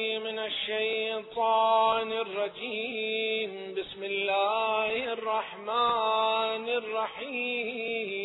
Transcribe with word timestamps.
من 0.00 0.38
الشيطان 0.38 2.12
الرجيم. 2.12 3.74
بسم 3.74 4.04
الله 4.04 5.12
الرحمن 5.12 6.68
الرحيم. 6.68 8.20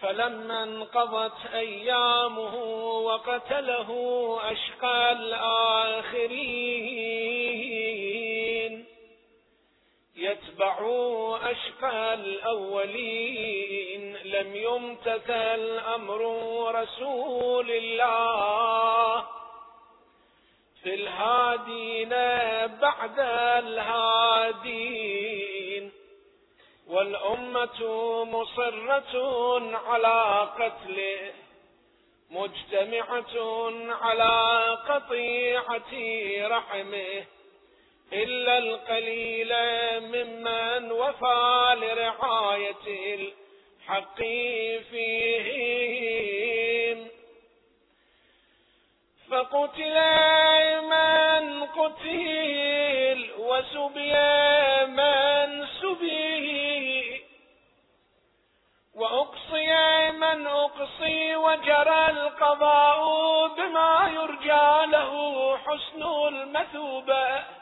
فلما 0.00 0.62
انقضت 0.62 1.46
أيامه 1.54 2.54
وقتله 2.98 3.90
أشقى 4.50 5.12
الآخرين. 5.12 7.37
يتبع 10.18 10.78
أشقى 11.42 12.14
الأولين. 12.14 14.16
لم 14.16 14.56
يمتثل 14.56 15.78
أمر 15.78 16.20
رسول 16.74 17.70
الله. 17.70 19.26
في 20.82 20.94
الهادين 20.94 22.08
بعد 22.80 23.18
الهادين. 23.64 25.38
والأمة 26.88 27.80
مصرة 28.24 29.14
على 29.88 30.48
قتله 30.58 31.32
مجتمعة 32.30 33.36
على 33.92 34.64
قطيعة 34.88 35.92
رحمه. 36.48 37.24
إلا 38.12 38.58
القليل 38.58 39.52
ممن 40.00 40.92
وفى 40.92 41.76
لرعاية 41.80 43.14
الحق 43.14 44.18
فيهم. 44.90 47.08
فقتل 49.30 49.96
من 50.82 51.64
قتل 51.64 53.30
وسبي 53.38 54.14
من 54.86 55.66
سبي. 55.82 57.22
وأقصي 58.94 60.10
من 60.10 60.46
أقصي 60.46 61.36
وجرى 61.36 62.10
القضاء 62.10 63.00
بما 63.46 64.10
يرجى 64.14 64.86
له 64.92 65.12
حسن 65.56 66.02
المثوبة. 66.28 67.57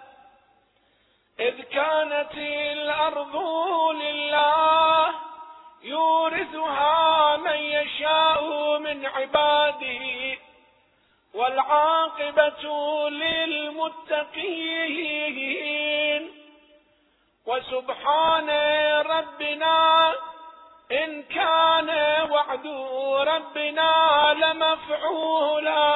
إذ 1.41 1.63
كانت 1.63 2.35
الأرض 2.73 3.37
لله 3.95 5.15
يورثها 5.83 7.37
من 7.37 7.57
يشاء 7.57 8.79
من 8.79 9.07
عباده 9.07 10.39
والعاقبة 11.35 12.65
للمتقين. 13.11 14.67
وسبحان 17.47 18.51
ربنا 19.07 20.15
إن 20.93 21.23
كان 21.23 21.91
وعد 22.31 22.67
ربنا 23.29 24.35
لمفعولا. 24.39 25.87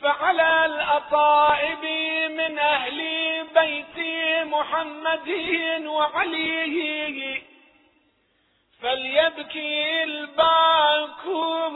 فعلى 0.00 0.64
الأطائب 0.66 1.84
من 2.30 2.58
أهل 2.58 2.98
بيت 3.54 3.98
محمد 4.46 5.28
وعليه 5.86 7.42
فليبكي 8.82 10.02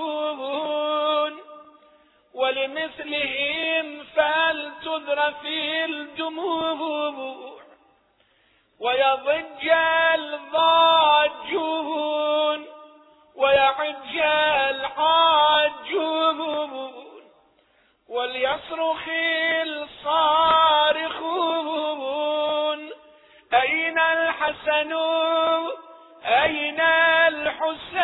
الباكون 0.00 1.40
ولمثلهم 2.34 4.04
فلتذر 4.16 5.32
في 5.42 5.84
الدموع 5.84 7.20
ويضج 8.80 9.68
الضاجون 11.40 12.66
ويعج 13.36 14.16
العاجون 14.70 15.29
وليصرخ 18.50 19.04
الصارخون؟ 20.00 21.70
أين 23.54 23.98
الحسن؟ 23.98 24.92
أين 26.24 26.80
الحسين؟ 26.80 28.00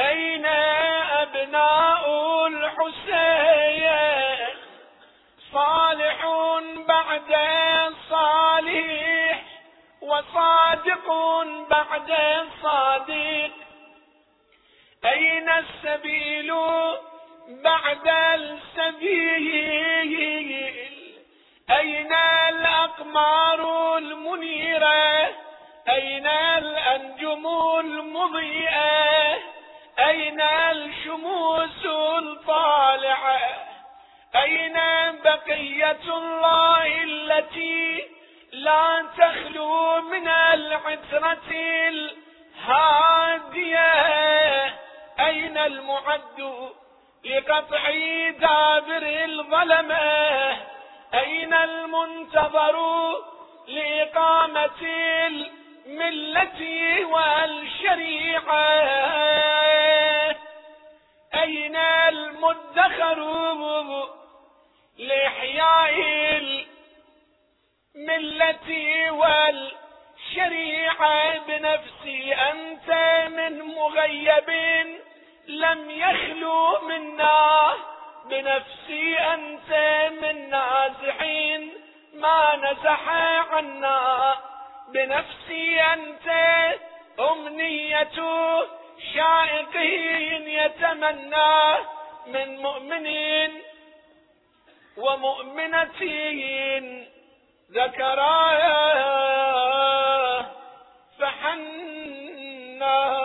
أين 0.00 0.46
أبناء 1.22 2.04
الحسين؟ 2.46 3.88
صالح 5.52 6.26
بعد 6.88 7.32
صالح 8.10 9.42
وصادق 10.00 11.08
بعد 11.70 12.10
صادق. 12.62 13.50
أين 15.04 15.48
السبيل؟ 15.48 16.52
بعد 17.68 18.08
السبيل 18.40 19.42
أين 21.70 22.12
الأقمار 22.48 23.60
المنيرة؟ 23.98 25.28
أين 25.88 26.26
الأنجم 26.26 27.46
المضيئة؟ 27.80 29.38
أين 29.98 30.40
الشموس 30.40 31.86
الطالعة؟ 32.18 33.40
أين 34.36 34.76
بقية 35.24 36.00
الله 36.16 37.02
التي 37.04 38.04
لا 38.52 39.06
تخلو 39.18 40.00
من 40.00 40.28
العترة 40.28 41.50
الهادية؟ 43.48 43.84
أين 45.20 45.58
المعد؟ 45.58 46.68
لقطع 47.24 47.90
دابر 48.30 49.24
الظلمة 49.24 50.56
أين 51.14 51.54
المنتظر 51.54 52.76
لإقامة 53.68 54.82
الملة 55.26 56.60
والشريعة؟ 57.06 58.78
أين 61.34 61.76
المدخر 61.76 63.18
لإحياء 64.98 65.94
الملة 67.96 68.68
والشريعة؟ 70.30 71.38
بنفسي 71.46 72.34
أنت 72.34 72.90
من 73.36 73.62
مغيب. 73.62 74.50
لم 75.48 75.90
يخلو 75.90 76.80
منا 76.80 77.74
بنفسي 78.24 79.18
أنت 79.18 79.70
من 80.22 80.50
نازحين. 80.50 81.72
ما 82.14 82.56
نزح 82.56 83.08
عنا 83.52 84.36
بنفسي 84.88 85.80
أنت 85.80 86.28
أمنية 87.20 88.10
شائقين 89.14 90.48
يتمنى 90.48 91.74
من 92.26 92.62
مؤمنين 92.62 93.62
ومؤمنتين 94.96 96.84
ذكرايا 97.72 98.78
فحنا 101.18 103.17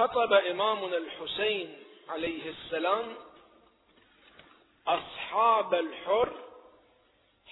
خطب 0.00 0.32
إمامنا 0.32 0.96
الحسين 0.96 1.76
عليه 2.08 2.50
السلام 2.50 3.14
أصحاب 4.86 5.74
الحر 5.74 6.32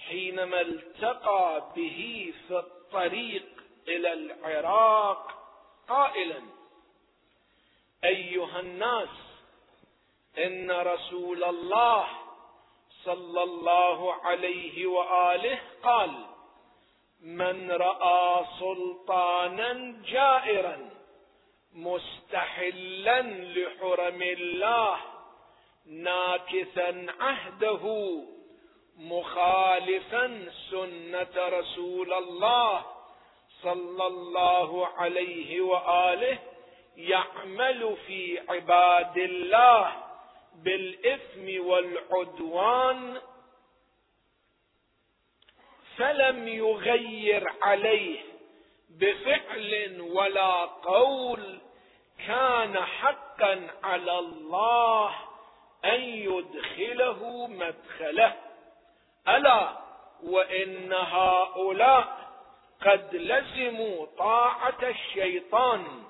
حينما 0.07 0.61
التقى 0.61 1.63
به 1.75 2.33
في 2.47 2.59
الطريق 2.59 3.45
إلى 3.87 4.13
العراق 4.13 5.31
قائلا 5.89 6.41
أيها 8.03 8.59
الناس 8.59 9.09
إن 10.37 10.71
رسول 10.71 11.43
الله 11.43 12.07
صلى 13.03 13.43
الله 13.43 14.13
عليه 14.13 14.85
وآله 14.87 15.59
قال 15.83 16.25
من 17.21 17.71
رأى 17.71 18.45
سلطانا 18.59 20.01
جائرا 20.05 20.98
مستحلا 21.79 23.21
لحرم 23.21 24.21
الله 24.21 24.99
ناكثا 25.85 27.05
عهده 27.19 27.85
مخالفا 28.97 30.51
سنة 30.71 31.35
رسول 31.37 32.13
الله 32.13 32.85
صلى 33.63 34.07
الله 34.07 34.87
عليه 34.87 35.61
وآله 35.61 36.39
يعمل 36.97 37.97
في 38.07 38.39
عباد 38.49 39.17
الله 39.17 40.03
بالإثم 40.55 41.65
والعدوان. 41.65 43.21
فلم 45.97 46.47
يغير 46.47 47.53
عليه 47.61 48.19
بفعل 48.89 50.01
ولا 50.01 50.65
قول 50.65 51.59
كان 52.27 52.79
حقا 52.79 53.67
على 53.83 54.19
الله 54.19 55.15
أن 55.85 56.01
يدخله 56.01 57.47
مدخله. 57.47 58.35
ألا 59.27 59.77
وإن 60.23 60.93
هؤلاء 60.93 62.29
قد 62.85 63.15
لزموا 63.15 64.05
طاعة 64.17 64.77
الشيطان 64.83 66.03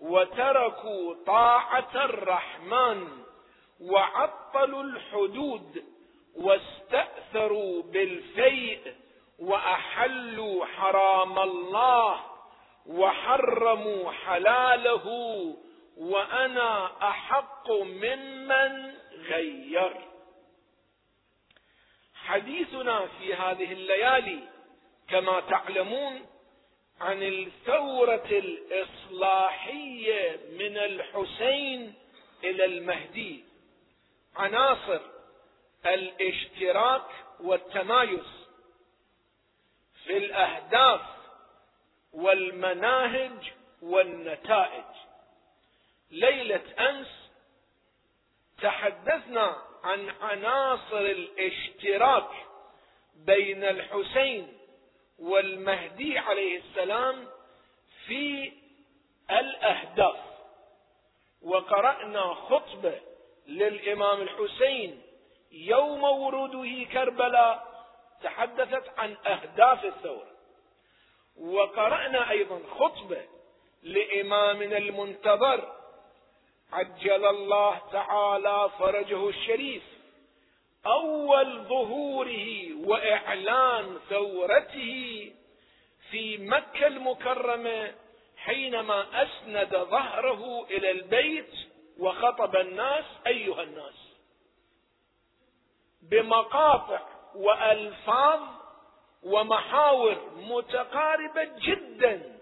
وتركوا 0.00 1.14
طاعة 1.26 1.90
الرحمن 1.94 3.08
وعطلوا 3.80 4.82
الحدود 4.82 5.84
واستأثروا 6.36 7.82
بالفيء 7.82 8.94
وأحلوا 9.38 10.66
حرام 10.66 11.38
الله 11.38 12.20
وحرموا 12.86 14.12
حلاله 14.12 15.06
وأنا 15.96 16.92
أحق 17.08 17.70
ممن 17.70 18.94
غير. 19.12 20.08
حديثنا 22.14 23.06
في 23.06 23.34
هذه 23.34 23.72
الليالي 23.72 24.48
كما 25.08 25.40
تعلمون 25.40 26.26
عن 27.00 27.22
الثورة 27.22 28.28
الإصلاحية 28.30 30.40
من 30.50 30.76
الحسين 30.76 31.94
إلى 32.44 32.64
المهدي. 32.64 33.44
عناصر 34.36 35.00
الاشتراك 35.86 37.06
والتمايز 37.40 38.46
في 40.04 40.16
الأهداف 40.16 41.00
والمناهج 42.12 43.52
والنتائج. 43.82 44.84
ليلة 46.10 46.90
أمس 46.90 47.30
تحدثنا 48.62 49.56
عن 49.84 50.10
عناصر 50.20 50.98
الاشتراك 50.98 52.30
بين 53.14 53.64
الحسين 53.64 54.58
والمهدي 55.18 56.18
عليه 56.18 56.58
السلام 56.58 57.28
في 58.06 58.52
الأهداف. 59.30 60.16
وقرأنا 61.42 62.34
خطبة 62.34 63.00
للإمام 63.46 64.20
الحسين 64.20 65.02
يوم 65.52 66.02
وروده 66.02 66.84
كربلاء 66.92 67.72
تحدثت 68.22 68.98
عن 68.98 69.16
أهداف 69.26 69.84
الثورة. 69.84 70.31
وقرأنا 71.40 72.30
أيضا 72.30 72.60
خطبة 72.78 73.22
لإمامنا 73.82 74.78
المنتظر 74.78 75.72
عجل 76.72 77.24
الله 77.26 77.80
تعالى 77.92 78.70
فرجه 78.78 79.28
الشريف 79.28 79.82
أول 80.86 81.64
ظهوره 81.64 82.68
وإعلان 82.86 83.98
ثورته 84.10 85.32
في 86.10 86.38
مكة 86.38 86.86
المكرمة 86.86 87.94
حينما 88.36 89.22
أسند 89.22 89.76
ظهره 89.76 90.64
إلى 90.70 90.90
البيت 90.90 91.50
وخطب 91.98 92.56
الناس 92.56 93.04
أيها 93.26 93.62
الناس 93.62 93.94
بمقاطع 96.02 97.00
وألفاظ 97.34 98.40
ومحاور 99.22 100.30
متقاربة 100.36 101.44
جدا 101.44 102.38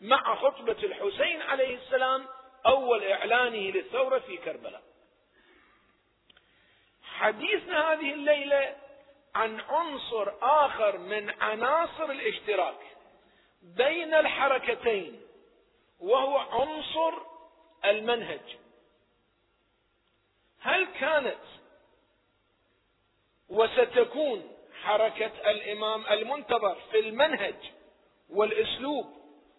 مع 0.00 0.34
خطبة 0.34 0.72
الحسين 0.82 1.42
عليه 1.42 1.76
السلام 1.76 2.26
أول 2.66 3.04
إعلانه 3.04 3.70
للثورة 3.70 4.18
في 4.18 4.36
كربلاء. 4.36 4.82
حديثنا 7.02 7.92
هذه 7.92 8.12
الليلة 8.12 8.76
عن 9.34 9.60
عنصر 9.60 10.32
آخر 10.42 10.98
من 10.98 11.30
عناصر 11.42 12.04
الاشتراك 12.04 12.80
بين 13.62 14.14
الحركتين 14.14 15.22
وهو 16.00 16.36
عنصر 16.38 17.18
المنهج. 17.84 18.56
هل 20.60 20.86
كانت 21.00 21.40
وستكون 23.48 24.53
حركة 24.84 25.50
الإمام 25.50 26.06
المنتظر 26.06 26.76
في 26.90 26.98
المنهج 26.98 27.54
والأسلوب 28.30 29.06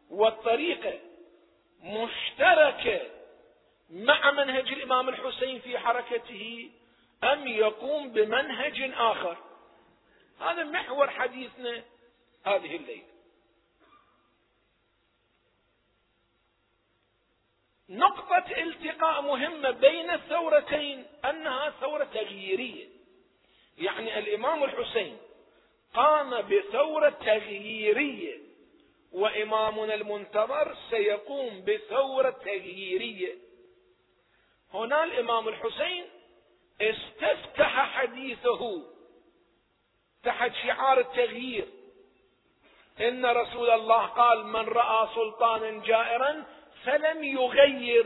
والطريقة 0.09 0.99
مشتركة 1.83 3.01
مع 3.89 4.31
منهج 4.31 4.71
الإمام 4.71 5.09
الحسين 5.09 5.59
في 5.59 5.79
حركته 5.79 6.69
أم 7.23 7.47
يقوم 7.47 8.09
بمنهج 8.09 8.91
آخر؟ 8.97 9.37
هذا 10.39 10.63
محور 10.63 11.09
حديثنا 11.09 11.83
هذه 12.45 12.75
الليلة. 12.75 13.15
نقطة 17.89 18.45
التقاء 18.57 19.21
مهمة 19.21 19.71
بين 19.71 20.09
الثورتين 20.09 21.05
أنها 21.25 21.69
ثورة 21.69 22.03
تغييرية 22.03 22.94
يعني 23.77 24.19
الإمام 24.19 24.63
الحسين 24.63 25.17
قام 25.93 26.41
بثورة 26.41 27.09
تغييرية 27.09 28.39
وإمامنا 29.11 29.93
المنتظر 29.93 30.75
سيقوم 30.89 31.65
بثورة 31.65 32.29
تغييرية. 32.29 33.35
هنا 34.73 35.03
الإمام 35.03 35.47
الحسين 35.47 36.05
استفتح 36.81 37.99
حديثه 37.99 38.83
تحت 40.23 40.51
شعار 40.63 40.99
التغيير. 40.99 41.67
إن 42.99 43.25
رسول 43.25 43.69
الله 43.69 44.05
قال 44.05 44.45
من 44.45 44.67
رأى 44.67 45.09
سلطانا 45.15 45.85
جائرا 45.85 46.45
فلم 46.83 47.23
يغير. 47.23 48.05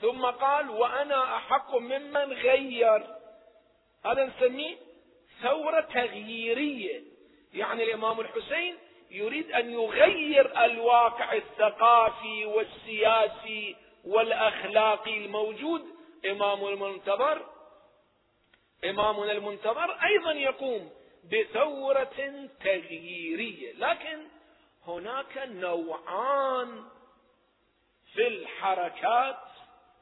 ثم 0.00 0.26
قال 0.26 0.70
وأنا 0.70 1.36
أحق 1.36 1.74
ممن 1.76 2.32
غير. 2.32 3.17
هذا 4.08 4.24
نسميه 4.24 4.76
ثورة 5.42 5.80
تغييرية. 5.80 7.02
يعني 7.54 7.84
الإمام 7.84 8.20
الحسين 8.20 8.76
يريد 9.10 9.52
أن 9.52 9.70
يغير 9.70 10.64
الواقع 10.64 11.32
الثقافي 11.32 12.46
والسياسي 12.46 13.76
والأخلاقي 14.04 15.18
الموجود. 15.18 15.86
إمام 16.26 16.64
المنتظر 16.66 17.46
إمامنا 18.84 19.32
المنتظر 19.32 19.90
أيضا 20.04 20.32
يقوم 20.32 20.90
بثورة 21.24 22.48
تغييرية. 22.64 23.72
لكن 23.72 24.26
هناك 24.86 25.38
نوعان 25.46 26.84
في 28.14 28.26
الحركات 28.26 29.38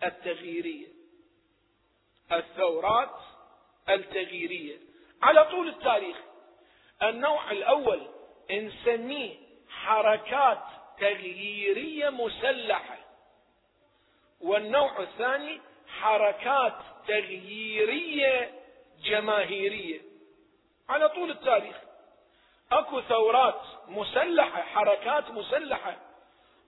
التغييرية. 0.04 0.86
الثورات 2.32 3.25
التغييرية 3.88 4.76
على 5.22 5.44
طول 5.44 5.68
التاريخ. 5.68 6.16
النوع 7.02 7.50
الأول 7.50 8.06
نسميه 8.50 9.34
حركات 9.68 10.62
تغييرية 11.00 12.10
مسلحة. 12.10 12.98
والنوع 14.40 15.00
الثاني 15.00 15.60
حركات 16.00 16.74
تغييرية 17.08 18.54
جماهيرية. 19.04 20.00
على 20.88 21.08
طول 21.08 21.30
التاريخ. 21.30 21.76
أكو 22.72 23.00
ثورات 23.00 23.62
مسلحة 23.88 24.62
حركات 24.62 25.30
مسلحة 25.30 25.96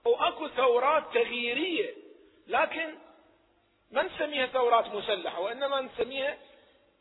وأكو 0.05 0.47
ثورات 0.47 1.03
تغييرية. 1.13 1.93
لكن 2.47 2.95
ما 3.91 4.03
نسميها 4.03 4.45
ثورات 4.45 4.87
مسلحة 4.87 5.39
وإنما 5.39 5.81
نسميها 5.81 6.37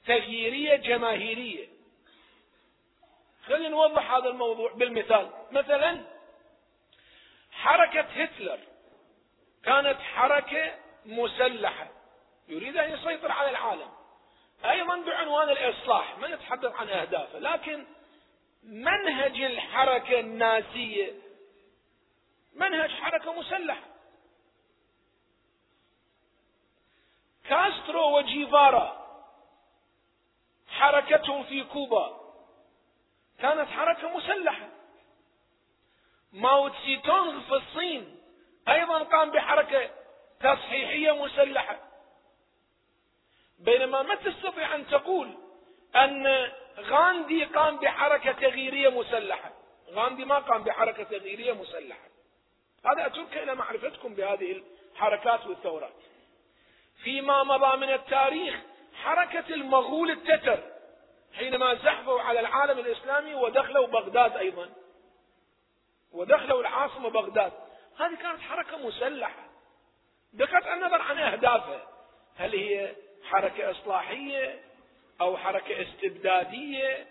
تغييرية 0.06 0.76
جماهيرية. 0.76 1.68
خلينا 3.46 3.68
نوضح 3.68 4.12
هذا 4.12 4.28
الموضوع 4.28 4.72
بالمثال. 4.72 5.30
مثلا 5.50 6.04
حركة 7.52 8.00
هتلر 8.00 8.58
كانت 9.64 10.00
حركة 10.00 10.74
مسلحة. 11.06 11.88
يريد 12.48 12.76
أن 12.76 12.92
يسيطر 12.92 13.32
على 13.32 13.50
العالم. 13.50 13.90
أيضا 14.64 14.96
بعنوان 14.96 15.50
الإصلاح 15.50 16.18
ما 16.18 16.28
نتحدث 16.28 16.72
عن 16.72 16.88
أهدافه 16.88 17.38
لكن 17.38 17.86
منهج 18.62 19.40
الحركة 19.40 20.20
النازية 20.20 21.12
منهج 22.54 22.90
حركة 22.90 23.32
مسلحة. 23.32 23.88
كاسترو 27.48 28.18
وجيفارا 28.18 28.97
حركتهم 30.78 31.44
في 31.44 31.64
كوبا. 31.64 32.20
كانت 33.38 33.68
حركة 33.68 34.16
مسلحة. 34.16 34.68
ماو 36.32 36.68
تسي 36.68 36.96
تونغ 36.96 37.40
في 37.40 37.54
الصين 37.54 38.20
أيضا 38.68 38.98
قام 38.98 39.30
بحركة 39.30 39.90
تصحيحية 40.40 41.24
مسلحة. 41.24 41.78
بينما 43.58 44.02
ما 44.02 44.14
تستطيع 44.14 44.74
أن 44.74 44.86
تقول 44.86 45.38
أن 45.96 46.50
غاندي 46.78 47.44
قام 47.44 47.76
بحركة 47.76 48.32
تغييرية 48.32 48.88
مسلحة. 48.88 49.50
غاندي 49.90 50.24
ما 50.24 50.38
قام 50.38 50.62
بحركة 50.62 51.02
تغييرية 51.02 51.52
مسلحة. 51.52 52.08
هذا 52.84 53.06
أترك 53.06 53.36
إلى 53.36 53.54
معرفتكم 53.54 54.14
بهذه 54.14 54.62
الحركات 54.92 55.46
والثورات. 55.46 55.94
فيما 57.02 57.42
مضى 57.42 57.76
من 57.76 57.92
التاريخ 57.92 58.54
حركة 59.04 59.54
المغول 59.54 60.10
التتر 60.10 60.58
حينما 61.34 61.74
زحفوا 61.74 62.20
على 62.20 62.40
العالم 62.40 62.78
الإسلامي 62.78 63.34
ودخلوا 63.34 63.86
بغداد 63.86 64.36
أيضا. 64.36 64.68
ودخلوا 66.12 66.60
العاصمة 66.60 67.10
بغداد. 67.10 67.52
هذه 67.98 68.14
كانت 68.14 68.40
حركة 68.40 68.76
مسلحة. 68.76 69.48
بقطع 70.32 70.74
النظر 70.74 71.02
عن 71.02 71.18
أهدافها 71.18 71.86
هل 72.36 72.54
هي 72.54 72.94
حركة 73.24 73.70
إصلاحية 73.70 74.60
أو 75.20 75.36
حركة 75.36 75.82
استبدادية؟ 75.82 77.06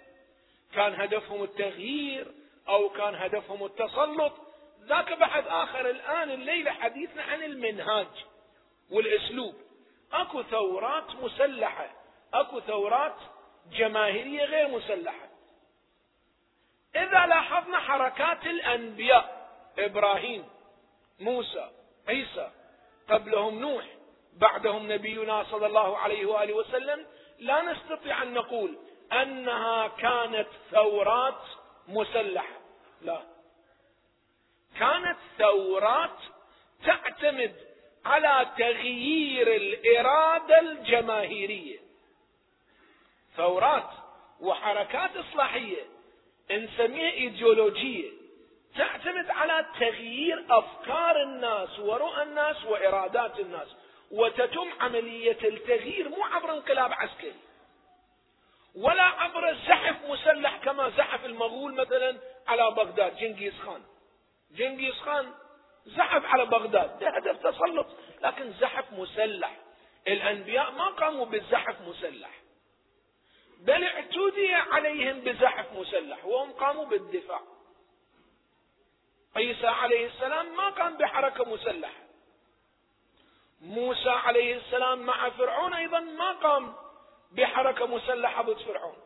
كان 0.73 1.01
هدفهم 1.01 1.43
التغيير 1.43 2.27
أو 2.67 2.89
كان 2.89 3.15
هدفهم 3.15 3.65
التسلط؟ 3.65 4.33
ذاك 4.83 5.13
بحث 5.13 5.47
آخر 5.47 5.89
الآن 5.89 6.31
الليلة 6.31 6.71
حديثنا 6.71 7.23
عن 7.23 7.43
المنهاج 7.43 8.07
والأسلوب. 8.91 9.66
أكو 10.13 10.43
ثورات 10.43 11.15
مسلحة 11.15 11.89
أكو 12.33 12.59
ثورات 12.59 13.15
جماهيرية 13.71 14.43
غير 14.43 14.67
مسلحة. 14.67 15.27
إذا 16.95 17.25
لاحظنا 17.25 17.79
حركات 17.79 18.45
الأنبياء 18.45 19.49
إبراهيم 19.79 20.45
موسى 21.19 21.69
عيسى 22.07 22.51
قبلهم 23.09 23.59
نوح 23.59 23.85
بعدهم 24.33 24.91
نبينا 24.91 25.43
صلى 25.43 25.65
الله 25.65 25.97
عليه 25.97 26.25
وآله 26.25 26.53
وسلم 26.53 27.05
لا 27.39 27.61
نستطيع 27.61 28.23
أن 28.23 28.33
نقول 28.33 28.77
أنها 29.11 29.87
كانت 29.87 30.47
ثورات 30.71 31.41
مسلحة 31.87 32.57
لا. 33.01 33.21
كانت 34.79 35.17
ثورات 35.37 36.19
تعتمد 36.85 37.66
على 38.07 38.47
تغيير 38.57 39.55
الإرادة 39.55 40.59
الجماهيرية. 40.59 41.79
ثورات 43.37 43.89
وحركات 44.39 45.17
إصلاحية 45.17 45.83
نسميها 46.51 47.11
إيديولوجية 47.11 48.09
تعتمد 48.77 49.29
على 49.29 49.65
تغيير 49.79 50.45
أفكار 50.49 51.23
الناس 51.23 51.79
ورؤى 51.79 52.23
الناس 52.23 52.65
وإرادات 52.65 53.39
الناس 53.39 53.67
وتتم 54.11 54.67
عملية 54.79 55.37
التغيير 55.43 56.09
مو 56.09 56.23
عبر 56.23 56.53
انقلاب 56.53 56.93
عسكري 56.93 57.35
ولا 58.75 59.03
عبر 59.03 59.53
زحف 59.53 59.95
مسلح 60.09 60.57
كما 60.57 60.89
زحف 60.89 61.25
المغول 61.25 61.73
مثلا 61.73 62.17
على 62.47 62.71
بغداد 62.71 63.17
جنكيز 63.17 63.53
خان. 63.65 63.81
جنكيز 64.51 64.93
خان 64.93 65.33
زحف 65.87 66.25
على 66.25 66.45
بغداد. 66.45 66.99
بهدف 66.99 67.47
تسلط. 67.47 67.87
لكن 68.21 68.53
زحف 68.53 68.91
مسلح. 68.91 69.55
الأنبياء 70.07 70.71
ما 70.71 70.89
قاموا 70.89 71.25
بالزحف 71.25 71.81
مسلح. 71.81 72.29
بل 73.59 73.83
اعتدي 73.83 74.53
عليهم 74.53 75.19
بزحف 75.19 75.73
مسلح. 75.73 76.25
وهم 76.25 76.51
قاموا 76.51 76.85
بالدفاع. 76.85 77.41
عيسى 79.35 79.67
عليه 79.67 80.07
السلام 80.07 80.57
ما 80.57 80.69
قام 80.69 80.97
بحركة 80.97 81.45
مسلحة. 81.45 82.01
موسى 83.61 84.09
عليه 84.09 84.57
السلام 84.57 84.99
مع 84.99 85.29
فرعون 85.29 85.73
أيضا 85.73 85.99
ما 85.99 86.31
قام 86.31 86.75
بحركة 87.31 87.85
مسلحة 87.85 88.41
ضد 88.41 88.59
فرعون. 88.59 88.97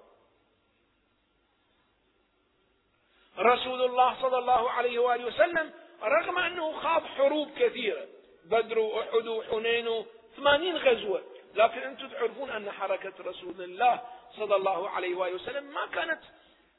رسول 3.39 3.81
الله 3.81 4.21
صلى 4.21 4.37
الله 4.37 4.71
عليه 4.71 4.99
وآله 4.99 5.25
وسلم 5.25 5.73
رغم 6.03 6.37
أنه 6.37 6.71
خاض 6.71 7.05
حروب 7.05 7.49
كثيرة 7.59 8.05
بدر 8.45 8.79
وأحد 8.79 9.27
وحنين 9.27 10.05
ثمانين 10.37 10.75
غزوة 10.77 11.23
لكن 11.55 11.79
أنتم 11.79 12.07
تعرفون 12.07 12.49
أن 12.49 12.71
حركة 12.71 13.13
رسول 13.19 13.61
الله 13.61 14.01
صلى 14.37 14.55
الله 14.55 14.89
عليه 14.89 15.15
وآله 15.15 15.35
وسلم 15.35 15.63
ما 15.63 15.85
كانت 15.85 16.19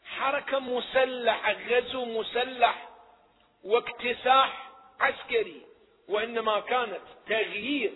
حركة 0.05 0.59
مسلحة 0.59 1.52
غزو 1.69 2.05
مسلح 2.05 2.88
واكتساح 3.64 4.71
عسكري 5.00 5.62
وإنما 6.09 6.61
كانت 6.61 7.00
تغيير 7.29 7.93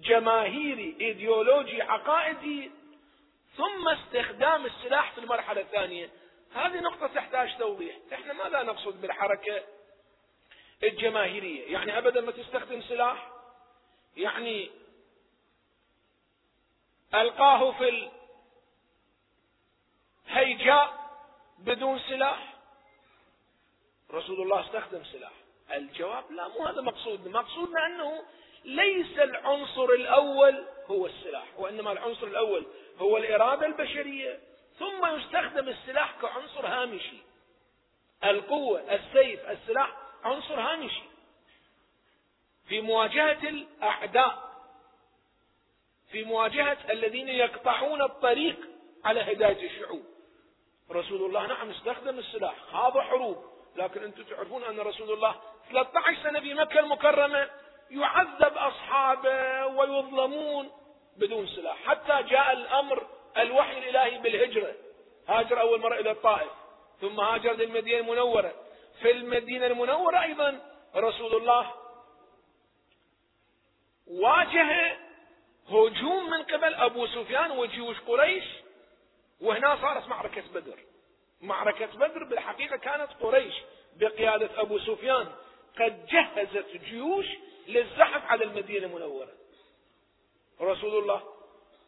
جماهيري 0.00 0.96
إيديولوجي 1.00 1.82
عقائدي 1.82 2.70
ثم 3.56 3.88
استخدام 3.88 4.66
السلاح 4.66 5.12
في 5.12 5.18
المرحلة 5.18 5.60
الثانية. 5.60 6.10
هذه 6.54 6.80
نقطة 6.80 7.06
تحتاج 7.06 7.56
توضيح. 7.58 7.96
إحنا 8.12 8.32
ماذا 8.32 8.62
نقصد 8.62 9.00
بالحركة؟ 9.00 9.62
الجماهيرية. 10.82 11.72
يعني 11.72 11.98
أبدا 11.98 12.20
ما 12.20 12.32
تستخدم 12.32 12.82
سلاح. 12.82 13.28
يعني 14.16 14.70
ألقاه 17.14 17.72
في 17.72 18.10
الهيجاء 20.28 21.10
بدون 21.58 21.98
سلاح. 21.98 22.54
رسول 24.10 24.42
الله 24.42 24.60
استخدم 24.60 25.04
سلاح. 25.04 25.32
الجواب 25.72 26.32
لا 26.32 26.48
مو 26.48 26.66
هذا 26.66 26.80
مقصودنا 26.80 27.40
مقصودنا 27.40 27.86
أنه 27.86 28.24
ليس 28.64 29.18
العنصر 29.18 29.84
الأول 29.84 30.66
هو 30.86 31.06
السلاح 31.06 31.46
وإنما 31.58 31.92
العنصر 31.92 32.26
الأول 32.26 32.66
هو 32.98 33.16
الإرادة 33.16 33.66
البشرية. 33.66 34.40
ثم 34.78 35.06
يستخدم 35.06 35.68
السلاح 35.68 36.20
كعنصر 36.20 36.66
هامشي. 36.66 37.16
القوة 38.24 38.94
السيف 38.94 39.50
السلاح 39.50 40.05
عنصر 40.26 40.60
هامشي. 40.60 41.02
في 42.68 42.80
مواجهة 42.80 43.48
الأعداء 43.48 44.46
في 46.10 46.24
مواجهة 46.24 46.78
الذين 46.90 47.28
يقطعون 47.28 48.02
الطريق 48.02 48.56
على 49.04 49.32
هداية 49.32 49.66
الشعوب. 49.66 50.02
رسول 50.90 51.26
الله 51.26 51.46
نعم 51.46 51.70
استخدم 51.70 52.18
السلاح 52.18 52.54
خاض 52.72 52.98
حروب 52.98 53.44
لكن 53.76 54.02
أنتم 54.02 54.22
تعرفون 54.22 54.64
أن 54.64 54.80
رسول 54.80 55.12
الله 55.12 55.34
13 55.70 56.22
سنة 56.22 56.40
في 56.40 56.54
مكة 56.54 56.80
المكرمة 56.80 57.50
يعذب 57.90 58.56
أصحابه 58.56 59.66
ويظلمون 59.66 60.70
بدون 61.16 61.46
سلاح. 61.46 61.76
حتى 61.86 62.22
جاء 62.22 62.52
الأمر 62.52 63.06
الوحي 63.36 63.78
الإلهي 63.78 64.18
بالهجرة. 64.18 64.74
هاجر 65.28 65.60
أول 65.60 65.80
مرة 65.80 66.00
إلى 66.00 66.10
الطائف 66.10 66.50
ثم 67.00 67.20
هاجر 67.20 67.52
للمدينة 67.52 67.98
المنورة. 67.98 68.54
في 69.00 69.10
المدينة 69.10 69.66
المنورة 69.66 70.22
أيضا 70.22 70.60
رسول 70.96 71.36
الله 71.36 71.74
واجه 74.06 74.96
هجوم 75.68 76.30
من 76.30 76.42
قبل 76.42 76.74
أبو 76.74 77.06
سفيان 77.06 77.50
وجيوش 77.50 78.00
قريش 78.00 78.44
وهنا 79.40 79.78
صارت 79.82 80.08
معركة 80.08 80.42
بدر. 80.54 80.78
معركة 81.40 81.86
بدر 81.86 82.24
بالحقيقة 82.24 82.76
كانت 82.76 83.12
قريش 83.20 83.54
بقيادة 83.96 84.60
أبو 84.60 84.78
سفيان 84.78 85.32
قد 85.78 86.06
جهزت 86.06 86.76
جيوش 86.76 87.26
للزحف 87.66 88.24
على 88.26 88.44
المدينة 88.44 88.86
المنورة. 88.86 89.32
رسول 90.60 90.98
الله 91.02 91.22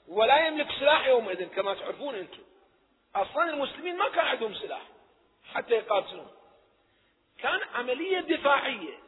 ولا 0.08 0.46
يملك 0.46 0.66
سلاح 0.80 1.06
يومئذ 1.06 1.48
كما 1.48 1.74
تعرفون 1.74 2.14
أنتم. 2.14 2.42
أصلا 3.14 3.50
المسلمين 3.50 3.96
ما 3.96 4.08
كان 4.08 4.24
عندهم 4.24 4.54
سلاح 4.54 4.82
حتى 5.54 5.74
يقاتلون. 5.74 6.30
كان 7.38 7.60
عملية 7.74 8.20
دفاعية. 8.20 8.98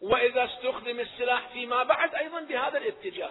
وإذا 0.00 0.44
استخدم 0.44 1.00
السلاح 1.00 1.48
فيما 1.48 1.82
بعد 1.82 2.14
أيضا 2.14 2.40
بهذا 2.40 2.78
الاتجاه. 2.78 3.30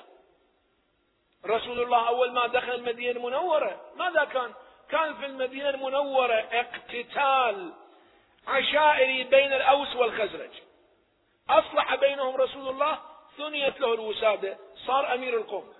رسول 1.45 1.81
الله 1.81 2.07
أول 2.07 2.31
ما 2.31 2.47
دخل 2.47 2.71
المدينة 2.71 3.11
المنورة 3.11 3.81
ماذا 3.95 4.23
كان؟ 4.23 4.53
كان 4.89 5.13
في 5.13 5.25
المدينة 5.25 5.69
المنورة 5.69 6.33
اقتتال 6.33 7.73
عشائري 8.47 9.23
بين 9.23 9.53
الأوس 9.53 9.95
والخزرج. 9.95 10.49
أصلح 11.49 11.95
بينهم 11.95 12.35
رسول 12.35 12.69
الله 12.69 12.99
ثنيت 13.37 13.79
له 13.79 13.93
الوسادة 13.93 14.57
صار 14.87 15.13
أمير 15.13 15.37
القوم. 15.37 15.73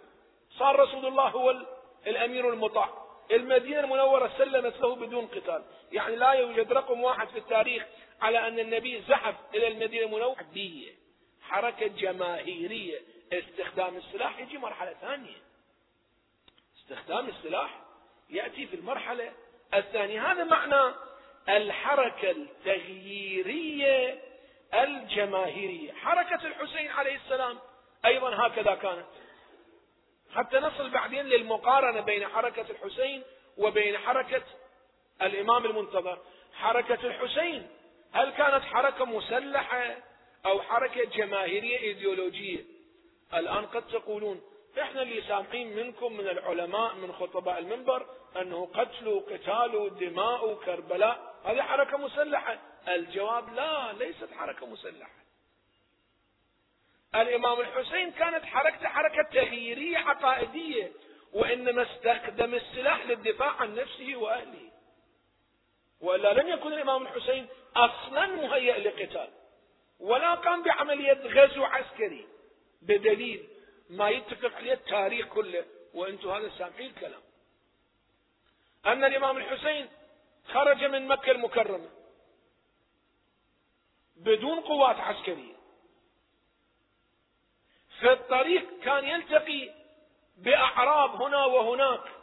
صار 0.57 0.79
رسول 0.79 1.05
الله 1.05 1.29
هو 1.29 1.55
الأمير 2.07 2.49
المطاع. 2.49 2.89
المدينة 3.31 3.79
المنورة 3.79 4.31
سلمت 4.37 4.81
له 4.81 4.95
بدون 4.95 5.27
قتال. 5.27 5.63
يعني 5.91 6.15
لا 6.15 6.31
يوجد 6.31 6.73
رقم 6.73 7.03
واحد 7.03 7.27
في 7.27 7.39
التاريخ 7.39 7.85
على 8.21 8.47
أن 8.47 8.59
النبي 8.59 9.01
زحف 9.01 9.35
إلى 9.55 9.67
المدينة 9.67 10.05
المنورة. 10.05 10.35
حركة 11.41 11.87
جماهيرية. 11.87 12.99
استخدام 13.33 13.97
السلاح 13.97 14.39
يجي 14.39 14.57
مرحلة 14.57 14.93
ثانية. 15.01 15.37
استخدام 16.77 17.27
السلاح 17.27 17.79
يأتي 18.29 18.67
في 18.67 18.75
المرحلة 18.75 19.33
الثانية. 19.73 20.31
هذا 20.31 20.43
معنى 20.43 20.95
الحركة 21.49 22.31
التغييرية 22.31 24.21
الجماهيرية. 24.73 25.93
حركة 25.93 26.47
الحسين 26.47 26.91
عليه 26.91 27.15
السلام 27.15 27.59
أيضا 28.05 28.47
هكذا 28.47 28.75
كانت. 28.75 29.07
حتى 30.35 30.57
نصل 30.59 30.89
بعدين 30.89 31.25
للمقارنة 31.25 32.01
بين 32.01 32.27
حركة 32.27 32.65
الحسين 32.71 33.23
وبين 33.57 33.97
حركة 33.97 34.43
الإمام 35.21 35.65
المنتظر. 35.65 36.19
حركة 36.53 37.07
الحسين 37.07 37.67
هل 38.17 38.29
كانت 38.29 38.63
حركة 38.63 39.05
مسلحة 39.05 39.95
أو 40.45 40.61
حركة 40.61 41.03
جماهيرية 41.03 41.79
إيديولوجية؟ 41.79 42.65
الآن 43.33 43.65
قد 43.65 43.87
تقولون 43.87 44.41
إحنا 44.81 45.01
اللي 45.01 45.21
سامعين 45.21 45.75
منكم 45.75 46.13
من 46.13 46.27
العلماء 46.27 46.95
من 46.95 47.13
خطباء 47.13 47.59
المنبر 47.59 48.05
أنه 48.41 48.69
قتل 48.73 49.07
وقتال 49.07 49.97
دماء 49.99 50.49
وكربلاء. 50.49 51.35
هذه 51.45 51.61
حركة 51.61 51.97
مسلحة. 51.97 52.59
الجواب 52.87 53.53
لا 53.53 53.93
ليست 53.93 54.29
حركة 54.37 54.65
مسلحة. 54.65 55.11
الإمام 57.15 57.59
الحسين 57.59 58.11
كانت 58.11 58.45
حركته 58.45 58.87
حركة 58.87 59.23
تغييرية 59.31 59.97
عقائدية 59.97 60.91
وإنما 61.33 61.81
استخدم 61.81 62.53
السلاح 62.53 63.05
للدفاع 63.05 63.51
عن 63.51 63.75
نفسه 63.75 64.15
وأهله. 64.15 64.66
وإلا 66.01 66.33
لم 66.33 66.47
يكن 66.47 66.73
الإمام 66.73 67.01
الحسين 67.07 67.47
أصلا 67.75 68.25
مهيئ 68.25 68.79
لقتال 68.79 69.29
ولا 69.99 70.33
قام 70.33 70.63
بعملية 70.63 71.13
غزو 71.13 71.63
عسكري 71.63 72.27
بدليل 72.81 73.47
ما 73.89 74.09
يتفق 74.09 74.55
عليه 74.55 74.73
التاريخ 74.73 75.27
كله 75.27 75.65
وأنتم 75.93 76.29
هذا 76.29 76.51
سامعين 76.57 76.89
الكلام. 76.89 77.21
أن 78.85 79.03
الإمام 79.03 79.37
الحسين 79.37 79.89
خرج 80.47 80.83
من 80.83 81.07
مكة 81.07 81.31
المكرمة 81.31 81.89
بدون 84.15 84.59
قوات 84.59 84.95
عسكرية. 84.95 85.57
في 87.99 88.11
الطريق 88.11 88.79
كان 88.83 89.05
يلتقي 89.05 89.69
بأعراب 90.37 91.21
هنا 91.21 91.45
وهناك. 91.45 92.16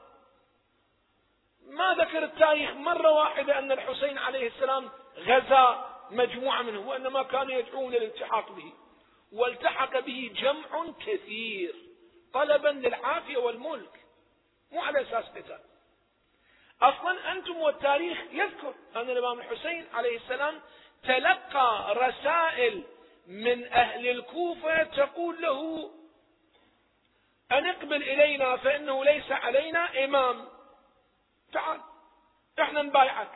ما 1.67 1.95
ذكر 1.95 2.25
التاريخ 2.25 2.71
مرة 2.71 3.11
واحدة 3.11 3.59
أن 3.59 3.73
الحسين 3.73 4.19
عليه 4.19 4.47
السلام 4.49 4.91
غزا 5.17 5.91
مجموعة 6.11 6.63
منهم 6.63 6.89
وإنما 6.89 7.23
كانوا 7.23 7.53
يدعون 7.55 7.93
للالتحاق 7.93 8.53
به. 8.53 8.73
والتحق 9.33 9.99
به 9.99 10.31
جمع 10.35 10.93
كثير 11.07 11.75
طلبا 12.33 12.69
للعافية 12.69 13.37
والملك 13.37 14.01
مو 14.73 14.81
على 14.81 15.03
أساس 15.03 15.25
قتال. 15.25 15.61
أصلا 16.83 17.33
أنتم 17.33 17.57
والتاريخ 17.57 18.19
يذكر 18.33 18.75
أن 18.97 19.11
الإمام 19.11 19.39
الحسين 19.39 19.87
عليه 19.95 20.17
السلام 20.17 20.61
تلقى 21.03 21.95
رسائل 21.97 22.83
من 23.27 23.65
أهل 23.73 24.09
الكوفة 24.11 24.83
تقول 24.83 25.43
له 25.43 25.91
أن 27.53 27.67
اقبل 27.67 28.03
إلينا 28.03 28.57
فإنه 28.57 29.05
ليس 29.05 29.33
علينا 29.33 30.05
إمام. 30.05 30.54
تعال 31.55 31.81
إحنا 32.61 32.83
نبايعك. 32.83 33.31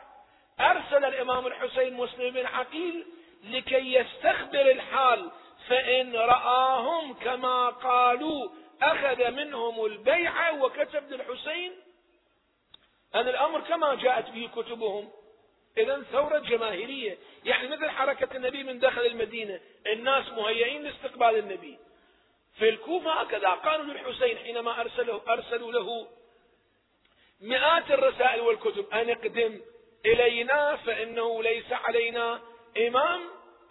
أرسل 0.59 1.05
الإمام 1.05 1.47
الحسين 1.47 1.93
مسلم 1.93 2.33
بن 2.33 2.45
عقيل 2.45 3.05
لكي 3.43 3.93
يستخبر 3.93 4.71
الحال 4.71 5.31
فإن 5.67 6.15
رآهم 6.15 7.13
كما 7.13 7.69
قالوا 7.69 8.49
أخذ 8.81 9.31
منهم 9.31 9.85
البيعة 9.85 10.63
وكتب 10.63 11.11
للحسين. 11.11 11.71
أن 13.15 13.27
الأمر 13.27 13.59
كما 13.61 13.95
جاءت 13.95 14.29
به 14.29 14.49
كتبهم. 14.55 15.11
إذا 15.77 16.03
ثورة 16.11 16.39
جماهيرية. 16.39 17.17
يعني 17.43 17.67
مثل 17.67 17.89
حركة 17.89 18.37
النبي 18.37 18.63
من 18.63 18.79
داخل 18.79 19.05
المدينة. 19.05 19.59
الناس 19.87 20.29
مهيئين 20.29 20.83
لاستقبال 20.83 21.39
النبي. 21.39 21.77
في 22.57 22.69
الكوفة 22.69 23.11
هكذا 23.11 23.49
قالوا 23.49 23.85
للحسين 23.85 24.37
حينما 24.37 24.81
أرسلوا, 24.81 25.33
أرسلوا 25.33 25.71
له 25.71 26.07
مئات 27.41 27.91
الرسائل 27.91 28.41
والكتب. 28.41 28.89
أن 28.93 29.09
أقدم 29.09 29.61
إلينا 30.05 30.75
فإنه 30.75 31.43
ليس 31.43 31.71
علينا 31.71 32.41
إمام. 32.77 33.21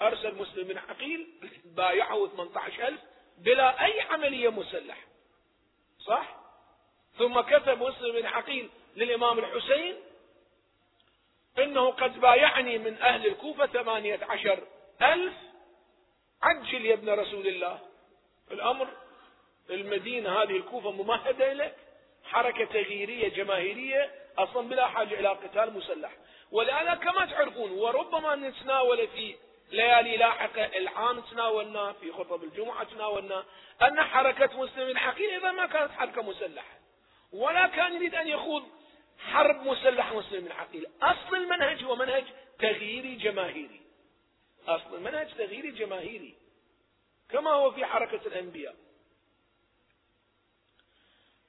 أرسل 0.02 0.34
مسلم 0.34 0.68
بن 0.68 0.78
عقيل 0.78 1.26
بايعه 1.64 2.26
18 2.26 2.88
ألف 2.88 3.00
بلا 3.38 3.84
أي 3.84 4.00
عملية 4.00 4.48
مسلحة. 4.48 5.06
صح؟ 6.06 6.36
ثم 7.18 7.40
كتب 7.40 7.82
مسلم 7.82 8.12
بن 8.12 8.26
عقيل 8.26 8.70
للإمام 8.96 9.38
الحسين 9.38 9.96
إنه 11.58 11.90
قد 11.90 12.20
بايعني 12.20 12.78
من 12.78 13.02
أهل 13.02 13.26
الكوفة 13.26 13.66
ثمانية 13.66 14.20
عشر 14.22 14.62
ألف. 15.02 15.34
عجل 16.42 16.86
يا 16.86 16.94
ابن 16.94 17.10
رسول 17.10 17.46
الله. 17.46 17.80
الأمر 18.50 18.88
المدينة 19.70 20.42
هذه 20.42 20.56
الكوفة 20.56 20.90
ممهدة 20.90 21.52
لك 21.52 21.76
حركة 22.28 22.64
تغييرية 22.64 23.28
جماهيرية 23.28 24.10
أصلا 24.38 24.68
بلا 24.68 24.86
حاجة 24.86 25.20
إلى 25.20 25.28
قتال 25.28 25.74
مسلح. 25.74 26.12
ولهذا 26.50 26.94
كما 26.94 27.26
تعرفون 27.26 27.70
وربما 27.70 28.36
نتناول 28.36 29.08
في 29.08 29.36
ليالي 29.70 30.16
لاحقة 30.16 30.64
العام 30.64 31.20
تناولنا 31.20 31.92
في 31.92 32.12
خطب 32.12 32.44
الجمعة 32.44 32.84
تناولنا 32.84 33.44
أن 33.82 34.02
حركة 34.02 34.60
مسلم 34.60 34.88
الحقيقة 34.88 35.36
إذا 35.36 35.52
ما 35.52 35.66
كانت 35.66 35.92
حركة 35.92 36.22
مسلحة. 36.22 36.78
ولا 37.32 37.66
كان 37.66 37.94
يريد 37.94 38.14
أن 38.14 38.28
يخوض 38.28 38.62
حرب 39.18 39.66
مسلح 39.66 40.12
مسلم 40.12 40.46
الحقيقة. 40.46 40.90
أصل 41.02 41.36
المنهج 41.36 41.84
هو 41.84 41.96
منهج 41.96 42.24
تغييري 42.58 43.14
جماهيري. 43.14 43.80
أصل 44.66 44.94
المنهج 44.94 45.34
تغييري 45.34 45.70
جماهيري. 45.70 46.34
كما 47.30 47.50
هو 47.50 47.70
في 47.70 47.84
حركة 47.84 48.20
الأنبياء. 48.26 48.74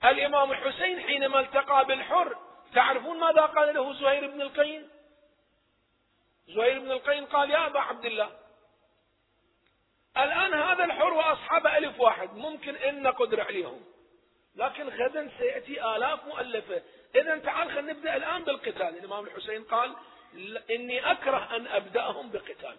الإمام 0.06 0.52
الحسين 0.52 1.00
حينما 1.00 1.40
التقى 1.40 1.86
بالحر 1.86 2.38
تعرفون 2.74 3.20
ماذا 3.20 3.42
قال 3.42 3.76
له 3.76 3.94
زهير 3.94 4.28
بن 4.28 4.42
القين؟ 4.42 4.90
زهير 6.48 6.80
بن 6.80 6.92
القين 6.92 7.26
قال 7.26 7.52
يا 7.52 7.66
أبا 7.66 7.80
عبد 7.80 8.06
الله 8.06 8.32
الآن 10.18 10.54
هذا 10.54 10.84
الحر 10.84 11.14
وأصحابه 11.14 11.78
ألف 11.78 12.00
واحد 12.00 12.36
ممكن 12.36 12.76
أن 12.76 13.04
نقدر 13.04 13.42
عليهم 13.42 13.82
لكن 14.56 14.90
غدا 14.90 15.32
سيأتي 15.38 15.96
آلاف 15.96 16.26
مؤلفة. 16.26 16.82
إذا 17.16 17.38
تعال 17.38 17.72
خلينا 17.72 17.94
نبدأ 17.94 18.16
الآن 18.16 18.44
بالقتال. 18.44 18.98
الإمام 18.98 19.26
الحسين 19.26 19.64
قال 19.64 19.96
إني 20.70 21.12
أكره 21.12 21.56
أن 21.56 21.68
أبدأهم 21.68 22.32
بقتال. 22.32 22.78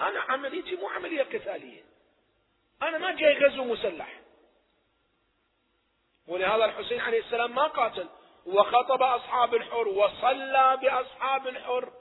أنا 0.00 0.20
عمليتي 0.20 0.76
مو 0.76 0.88
عملية 0.88 1.22
قتالية. 1.22 1.82
أنا 2.82 2.98
ما 2.98 3.12
جاي 3.12 3.34
غزو 3.34 3.64
مسلح. 3.64 4.20
ولهذا 6.28 6.64
الحسين 6.64 7.00
عليه 7.00 7.20
السلام 7.20 7.54
ما 7.54 7.66
قاتل 7.66 8.08
وخطب 8.46 9.02
أصحاب 9.02 9.54
الحر 9.54 9.88
وصلى 9.88 10.78
بأصحاب 10.82 11.46
الحر. 11.46 11.92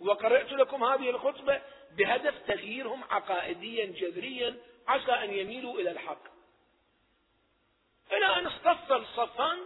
وقرأت 0.00 0.52
لكم 0.52 0.84
هذه 0.84 1.10
الخطبة 1.10 1.62
بهدف 1.96 2.34
تغييرهم 2.46 3.04
عقائديا 3.10 3.84
جذريا 3.86 4.56
عسى 4.88 5.12
أن 5.12 5.34
يميلوا 5.34 5.80
إلى 5.80 5.90
الحق. 5.90 6.22
إلى 8.12 8.26
أن 8.26 8.46
اصطف 8.46 8.92
الصفان 8.92 9.58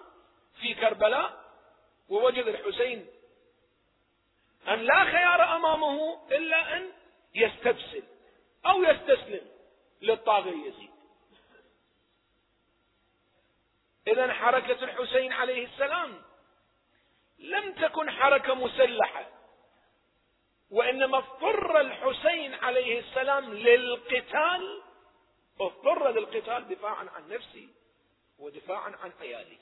في 0.61 0.75
كربلاء 0.75 1.45
ووجد 2.09 2.47
الحسين 2.47 3.07
أن 4.69 4.79
لا 4.79 5.05
خيار 5.05 5.57
أمامه 5.57 6.19
إلا 6.33 6.77
أن 6.77 6.91
يستبسل 7.35 8.03
أو 8.67 8.83
يستسلم 8.83 9.47
للطاغية 10.03 10.67
يزيد 10.67 10.91
إذا 14.09 14.33
حركة 14.33 14.85
الحسين 14.85 15.33
عليه 15.33 15.67
السلام 15.67 16.23
لم 17.39 17.73
تكن 17.73 18.11
حركة 18.11 18.55
مسلحة 18.55 19.27
وإنما 20.71 21.19
اضطر 21.19 21.81
الحسين 21.81 22.55
عليه 22.55 23.01
السلام 23.01 23.55
للقتال 23.55 24.83
اضطر 25.61 26.11
للقتال 26.11 26.69
دفاعا 26.69 27.07
عن 27.17 27.29
نفسه 27.29 27.69
ودفاعا 28.39 28.97
عن 29.03 29.13
عياله. 29.21 29.59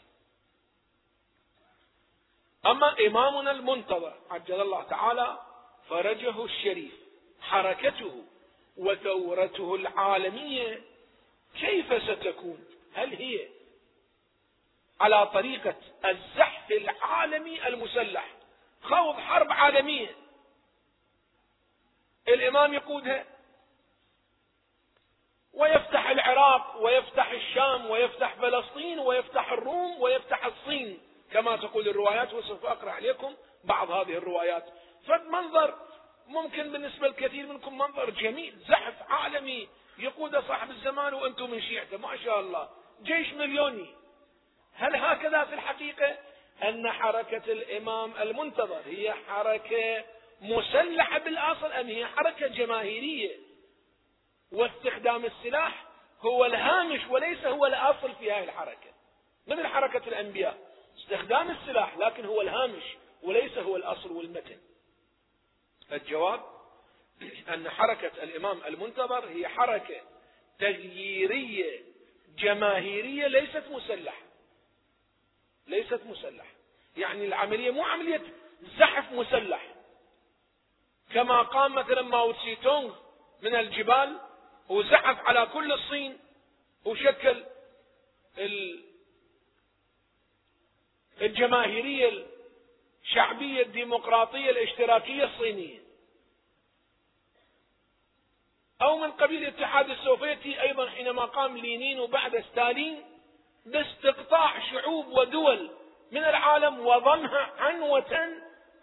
أما 2.67 2.97
إمامنا 3.07 3.51
المنتظر 3.51 4.15
عجل 4.31 4.61
الله 4.61 4.83
تعالى 4.83 5.39
فرجه 5.89 6.45
الشريف 6.45 6.93
حركته 7.41 8.25
وثورته 8.77 9.75
العالمية 9.75 10.83
كيف 11.61 12.03
ستكون؟ 12.03 12.65
هل 12.95 13.15
هي 13.15 13.49
على 15.01 15.27
طريقة 15.27 15.75
الزحف 16.05 16.71
العالمي 16.71 17.67
المسلح. 17.69 18.27
خوض 18.83 19.17
حرب 19.17 19.53
عالمية. 19.53 20.17
الإمام 22.29 22.75
يقودها. 22.75 23.25
ويفتح 25.53 26.09
العراق 26.09 26.77
ويفتح 26.81 27.31
الشام 27.31 27.91
ويفتح 27.91 28.35
فلسطين 28.35 28.99
ويفتح 28.99 29.53
الروم 29.53 30.01
ويفتح 30.01 30.45
الصين. 30.45 31.01
كما 31.33 31.57
تقول 31.57 31.89
الروايات 31.89 32.35
وسوف 32.35 32.67
أقرأ 32.67 32.91
عليكم 32.91 33.35
بعض 33.65 33.91
هذه 33.91 34.17
الروايات. 34.17 34.65
فمنظر 35.07 35.75
ممكن 36.27 36.73
بالنسبة 36.73 37.09
لكثير 37.09 37.47
منكم 37.47 37.79
منظر 37.79 38.11
جميل 38.11 38.59
زحف 38.69 39.11
عالمي. 39.13 39.69
يقود 39.99 40.39
صاحب 40.41 40.71
الزمان 40.71 41.15
وأنتم 41.15 41.51
من 41.51 41.63
شيعته. 41.63 41.99
ما 41.99 42.17
شاء 42.17 42.41
الله. 42.41 42.69
جيش 43.03 43.33
مليوني. 43.33 43.95
هل 44.77 44.97
هكذا 44.97 45.45
في 45.45 45.55
الحقيقة؟ 45.55 46.17
أن 46.63 46.91
حركة 46.91 47.53
الإمام 47.53 48.13
المنتظر 48.21 48.81
هي 48.87 49.15
حركة 49.29 50.05
مسلحة 50.41 51.19
بالأصل 51.19 51.73
أم 51.73 51.87
هي 51.87 52.07
حركة 52.07 52.47
جماهيرية؟ 52.47 53.37
واستخدام 54.53 55.25
السلاح 55.25 55.85
هو 56.21 56.45
الهامش 56.45 57.01
وليس 57.11 57.45
هو 57.45 57.67
الأصل 57.67 58.15
في 58.15 58.33
هذه 58.33 58.45
الحركة. 58.45 58.91
مثل 59.47 59.67
حركة 59.67 60.09
الأنبياء 60.09 60.59
استخدام 60.99 61.51
السلاح 61.51 61.99
لكن 61.99 62.25
هو 62.25 62.41
الهامش 62.41 62.85
وليس 63.23 63.59
هو 63.59 63.77
الأصل 63.77 64.13
والمتن. 64.13 64.59
الجواب 65.93 66.41
أن 67.55 67.71
حركة 67.71 68.23
الإمام 68.23 68.61
المنتظر 68.67 69.29
هي 69.29 69.49
حركة 69.49 70.01
تغييرية 70.59 71.81
جماهيرية 72.39 73.27
ليست 73.27 73.65
مسلحة. 73.71 74.26
ليست 75.67 76.01
مسلحة. 76.07 76.49
يعني 76.97 77.25
العملية 77.27 77.71
مو 77.71 77.83
عملية 77.83 78.23
زحف 78.79 79.13
مسلح. 79.13 79.67
كما 81.15 81.43
قام 81.43 81.75
مثلا 81.75 82.03
ماو 82.03 82.33
تسي 82.33 82.57
تونغ 82.57 82.95
من 83.43 83.55
الجبال 83.55 84.21
وزحف 84.69 85.19
على 85.27 85.47
كل 85.47 85.73
الصين 85.73 86.19
وشكل 86.85 87.45
الجماهيرية 91.21 92.27
الشعبية 93.05 93.63
الديمقراطية 93.63 94.51
الاشتراكية 94.51 95.25
الصينية. 95.25 95.87
أو 98.83 98.99
من 98.99 99.13
قبيل 99.13 99.43
الاتحاد 99.43 99.91
السوفيتي 99.91 100.63
أيضا 100.63 100.91
حينما 100.91 101.25
قام 101.25 101.57
لينين 101.57 102.01
وبعد 102.01 102.45
ستالين 102.53 103.05
باستقطاع 103.67 104.71
شعوب 104.71 105.07
ودول 105.09 105.71
من 106.13 106.25
العالم 106.25 106.87
وضمها 106.87 107.53
عنوة 107.59 108.29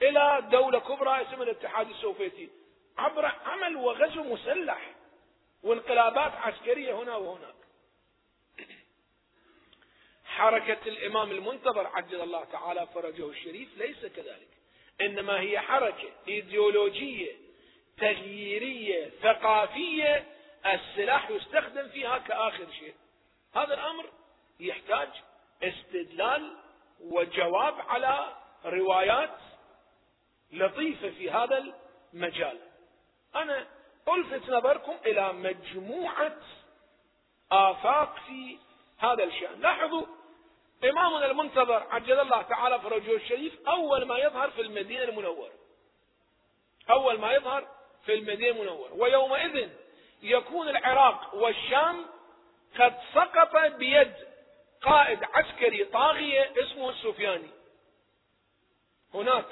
إلى 0.02 0.48
دولة 0.52 0.80
كبرى 0.80 1.22
اسمها 1.22 1.43
الاتحاد 1.43 1.89
السوفيتي 1.89 2.50
عبر 2.98 3.26
عمل 3.26 3.76
وغزو 3.76 4.24
مسلح 4.24 4.91
وانقلابات 5.63 6.32
عسكرية 6.32 6.93
هنا 6.93 7.15
وهناك. 7.15 7.54
حركة 10.26 10.78
الإمام 10.88 11.32
المنتظر 11.32 11.88
عجل 11.88 12.22
الله 12.22 12.43
تعالى 12.43 12.88
فرجه 12.93 13.30
الشريف 13.30 13.78
ليس 13.78 14.06
كذلك 14.06 14.48
إنما 15.02 15.39
هي 15.39 15.60
حركة 15.60 16.10
إيديولوجية 16.28 17.36
تغييرية 17.98 19.10
ثقافية 19.22 20.26
السلاح 20.65 21.30
يستخدم 21.30 21.88
فيها 21.89 22.17
كآخر 22.17 22.65
شيء. 22.80 22.93
هذا 23.56 23.74
الأمر 23.74 24.06
يحتاج 24.60 25.10
استدلال 25.63 26.58
وجواب 27.00 27.82
على 27.82 28.36
روايات 28.66 29.38
لطيفة 30.52 31.10
في 31.10 31.32
هذا 31.32 31.63
المجال. 32.13 32.60
أنا 33.36 33.68
ألفت 34.08 34.50
نظركم 34.50 34.96
إلى 35.06 35.34
مجموعة 35.34 36.38
آفاق 37.52 38.16
في 38.28 38.58
هذا 38.98 39.24
الشأن. 39.24 39.60
لاحظوا 39.60 40.06
إمامنا 40.84 41.26
المنتظر 41.26 41.88
عجل 41.89 42.20
الله 42.20 42.42
تعالى 42.42 42.80
فرجه 42.80 43.16
الشريف 43.16 43.68
أول 43.68 44.06
ما 44.06 44.18
يظهر 44.18 44.52
في 44.52 44.62
المدينة 44.62 45.04
المنورة. 45.04 45.52
أول 46.89 47.20
ما 47.20 47.34
يظهر 47.34 47.68
في 48.06 48.13
المدينة 48.13 48.52
المنورة. 48.52 48.94
ويومئذ 48.94 49.70
يكون 50.22 50.70
العراق 50.70 51.36
والشام 51.36 52.06
قد 52.80 52.96
سقط 53.13 53.56
بيد 53.56 54.13
قائد 54.84 55.24
عسكري 55.24 55.86
طاغية 55.86 56.54
اسمه 56.58 56.89
السفياني 56.89 57.50
هناك 59.13 59.46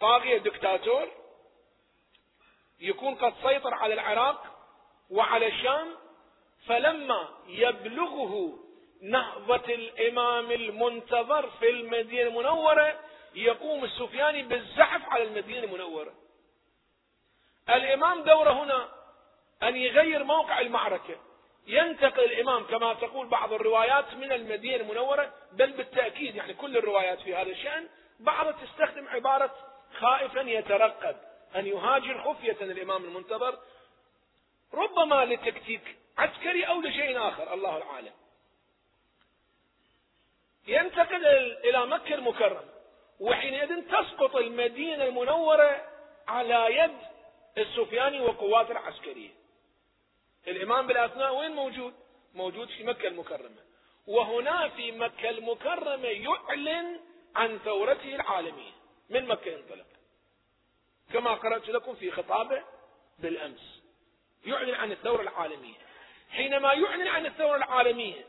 طاغية 0.00 0.38
دكتاتور 0.38 1.08
يكون 2.80 3.14
قد 3.14 3.34
سيطر 3.42 3.74
على 3.74 3.94
العراق 3.94 4.44
وعلى 5.10 5.46
الشام 5.46 5.96
فلما 6.66 7.28
يبلغه 7.46 8.58
نهضة 9.02 9.74
الإمام 9.74 10.50
المنتظر 10.50 11.50
في 11.50 11.70
المدينة 11.70 12.28
المنورة 12.28 13.00
يقوم 13.34 13.84
السفياني 13.84 14.42
بالزحف 14.42 15.08
على 15.08 15.22
المدينة 15.22 15.64
المنورة. 15.64 16.12
الإمام 17.68 18.22
دوره 18.22 18.50
هنا 18.64 18.88
أن 19.62 19.76
يغير 19.76 20.24
موقع 20.24 20.60
المعركة. 20.60 21.16
ينتقل 21.66 22.24
الإمام 22.24 22.64
كما 22.64 22.94
تقول 22.94 23.26
بعض 23.26 23.52
الروايات 23.52 24.14
من 24.14 24.32
المدينة 24.32 24.76
المنورة 24.76 25.34
بل 25.52 25.72
بالتأكيد 25.72 26.36
يعني 26.36 26.54
كل 26.54 26.76
الروايات 26.76 27.20
في 27.20 27.34
هذا 27.34 27.50
الشأن. 27.50 27.88
بعضها 28.20 28.52
تستخدم 28.52 29.08
عبارة 29.08 29.54
خائفا 29.98 30.40
يترقب 30.40 31.16
أن 31.56 31.66
يهاجر 31.66 32.22
خفية 32.22 32.56
الإمام 32.60 33.04
المنتظر 33.04 33.58
ربما 34.74 35.24
لتكتيك 35.24 35.96
عسكري 36.18 36.64
أو 36.64 36.80
لشيء 36.80 37.28
آخر 37.28 37.54
الله 37.54 37.76
العالم. 37.76 38.12
ينتقل 40.66 41.26
إلى 41.64 41.86
مكة 41.86 42.14
المكرمة 42.14 42.64
وحينئذ 43.20 43.82
تسقط 43.88 44.36
المدينة 44.36 45.04
المنورة 45.04 45.86
على 46.28 46.76
يد 46.76 46.98
السفياني 47.58 48.20
وقواته 48.20 48.72
العسكرية. 48.72 49.39
الإمام 50.50 50.86
بالأثناء 50.86 51.34
وين 51.36 51.50
موجود؟ 51.50 51.94
موجود 52.34 52.68
في 52.68 52.84
مكة 52.84 53.08
المكرمة. 53.08 53.62
وهنا 54.06 54.68
في 54.68 54.92
مكة 54.92 55.30
المكرمة 55.30 56.08
يعلن 56.08 57.00
عن 57.36 57.58
ثورته 57.58 58.14
العالمية. 58.14 58.72
من 59.10 59.26
مكة 59.26 59.50
ينطلق؟ 59.50 59.86
كما 61.12 61.34
قرأت 61.34 61.68
لكم 61.68 61.94
في 61.94 62.10
خطابة 62.10 62.62
بالأمس. 63.18 63.82
يعلن 64.46 64.74
عن 64.74 64.92
الثورة 64.92 65.22
العالمية. 65.22 65.78
حينما 66.30 66.72
يعلن 66.72 67.08
عن 67.08 67.26
الثورة 67.26 67.56
العالمية 67.56 68.24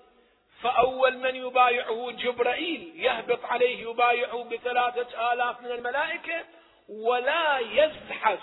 فأول 0.62 1.18
من 1.18 1.36
يبايعه 1.36 2.12
جبرائيل 2.12 2.94
يهبط 2.96 3.46
عليه 3.46 3.90
يبايعه 3.90 4.44
بثلاثة 4.44 5.34
آلاف 5.34 5.62
من 5.62 5.72
الملائكة 5.72 6.46
ولا 6.90 7.60
يزحف 7.60 8.40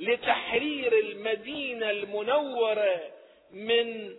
لتحرير 0.00 0.98
المدينة 0.98 1.90
المنورة 1.90 3.12
من 3.50 4.16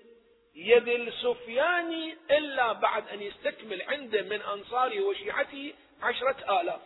يد 0.56 0.88
السفياني 0.88 2.17
إلا 2.32 2.74
بعد 2.74 3.08
أن 3.08 3.22
يستكمل 3.22 3.82
عنده 3.82 4.22
من 4.22 4.41
أنصاره 4.41 5.02
وشيعته 5.02 5.74
عشرة 6.02 6.62
آلاف. 6.62 6.82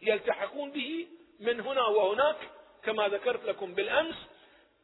يلتحقون 0.00 0.70
به 0.70 1.06
من 1.40 1.60
هنا 1.60 1.82
وهناك 1.86 2.36
كما 2.82 3.08
ذكرت 3.08 3.44
لكم 3.44 3.74
بالأمس 3.74 4.14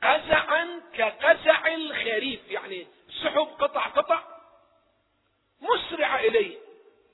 قزعا 0.03 0.83
كقزع 0.95 1.75
الخريف 1.75 2.41
يعني 2.51 2.87
سحب 3.23 3.49
قطع 3.59 3.87
قطع 3.87 4.25
مسرعة 5.61 6.21
إليه 6.21 6.59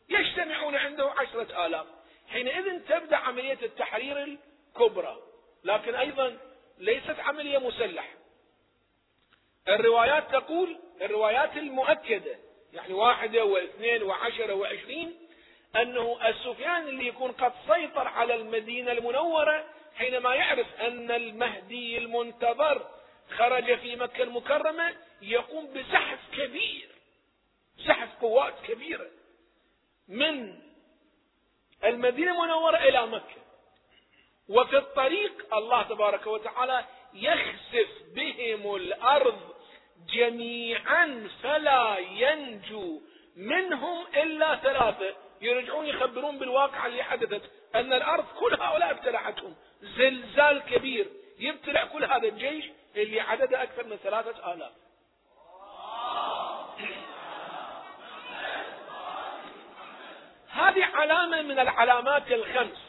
يجتمعون 0.08 0.74
عنده 0.74 1.10
عشرة 1.10 1.66
آلاف. 1.66 1.86
حينئذ 2.28 2.80
تبدأ 2.88 3.16
عملية 3.16 3.58
التحرير 3.62 4.24
الكبرى. 4.24 5.18
لكن 5.64 5.94
أيضا 5.94 6.36
ليست 6.78 7.16
عملية 7.18 7.58
مسلحة. 7.58 8.16
الروايات 9.68 10.30
تقول 10.30 10.78
الروايات 11.02 11.56
المؤكدة 11.56 12.38
يعني 12.72 12.92
واحدة 12.92 13.44
واثنين 13.44 14.02
وعشرة 14.02 14.54
وعشرين 14.54 15.16
أنه 15.76 16.28
السفيان 16.28 16.88
اللي 16.88 17.06
يكون 17.06 17.32
قد 17.32 17.52
سيطر 17.66 18.08
على 18.08 18.34
المدينة 18.34 18.92
المنورة 18.92 19.64
حينما 19.94 20.34
يعرف 20.34 20.80
أن 20.80 21.10
المهدي 21.10 21.98
المنتظر 21.98 22.90
خرج 23.36 23.78
في 23.78 23.96
مكة 23.96 24.22
المكرمة 24.22 24.96
يقوم 25.22 25.66
بزحف 25.66 26.18
كبير 26.32 26.88
زحف 27.78 28.08
قوات 28.20 28.54
كبيرة 28.68 29.06
من 30.08 30.60
المدينة 31.84 32.32
المنورة 32.32 32.76
إلى 32.76 33.06
مكة. 33.06 33.45
وفي 34.48 34.76
الطريق 34.76 35.54
الله 35.54 35.82
تبارك 35.82 36.26
وتعالى 36.26 36.84
يخسف 37.14 37.88
بهم 38.14 38.74
الأرض 38.74 39.40
جميعا 40.08 41.28
فلا 41.42 41.98
ينجو 41.98 43.00
منهم 43.36 44.06
إلا 44.16 44.56
ثلاثة. 44.56 45.14
يرجعون 45.40 45.86
يخبرون 45.86 46.38
بالواقع 46.38 46.86
اللي 46.86 47.02
حدثت 47.02 47.42
أن 47.74 47.92
الأرض 47.92 48.24
كل 48.40 48.54
هؤلاء 48.54 48.90
ابتلعتهم. 48.90 49.54
زلزال 49.82 50.62
كبير. 50.62 51.06
يبتلع 51.38 51.84
كل 51.84 52.04
هذا 52.04 52.28
الجيش 52.28 52.64
اللي 52.96 53.20
عدده 53.20 53.62
أكثر 53.62 53.86
من 53.86 53.96
ثلاثة 53.96 54.52
آلاف. 54.52 54.72
هذه 60.48 60.84
علامة 60.84 61.42
من 61.42 61.58
العلامات 61.58 62.32
الخمس. 62.32 62.85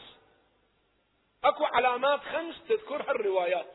أكو 1.44 1.64
علامات 1.64 2.20
خمس 2.20 2.54
تذكرها 2.68 3.10
الروايات. 3.10 3.74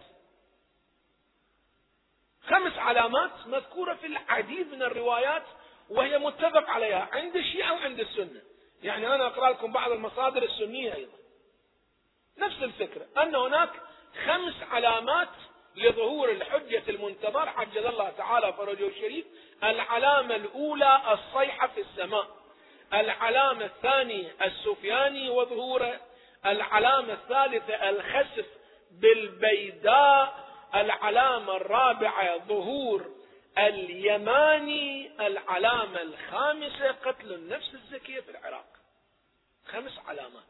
خمس 2.48 2.78
علامات 2.78 3.48
مذكورة 3.48 3.94
في 3.94 4.08
العديد 4.08 4.74
من 4.74 4.84
الروايات 4.84 5.44
وهي 5.90 6.18
متفق 6.18 6.70
عليها 6.70 7.10
عند 7.12 7.36
الشيعة 7.36 7.74
وعند 7.74 8.00
السنة. 8.00 8.42
يعني 8.84 9.16
أنا 9.16 9.28
أقرأ 9.28 9.50
لكم 9.50 9.72
بعض 9.72 9.92
المصادر 9.92 10.44
السنية 10.44 10.96
أيضا. 10.96 11.18
نفس 12.38 12.64
الفكرة 12.64 13.06
أن 13.18 13.36
هناك 13.36 13.70
خمس 14.26 14.54
علامات 14.72 15.30
لظهور 15.76 16.32
الحجة 16.32 16.84
المنتظر 16.90 17.50
عجل 17.50 17.88
الله 17.88 18.10
تعالى 18.10 18.54
فرجه 18.54 18.88
الشريف. 18.88 19.26
العلامة 19.64 20.36
الأولى 20.36 21.02
الصيحة 21.12 21.68
في 21.68 21.82
السماء. 21.82 22.28
العلامة 22.94 23.66
الثانية 23.66 24.36
السفياني 24.42 25.30
وظهوره 25.30 26.00
العلامة 26.46 27.14
الثالثة 27.14 27.90
الخسف 27.90 28.46
بالبيداء 28.92 30.44
العلامة 30.76 31.56
الرابعة 31.56 32.38
ظهور 32.38 33.06
اليماني 33.58 35.12
العلامة 35.28 36.02
الخامسة 36.02 36.92
قتل 36.92 37.34
النفس 37.34 37.74
الزكية 37.74 38.22
في 38.22 38.32
العراق. 38.32 38.66
خمس 39.68 40.00
علامات. 40.08 40.44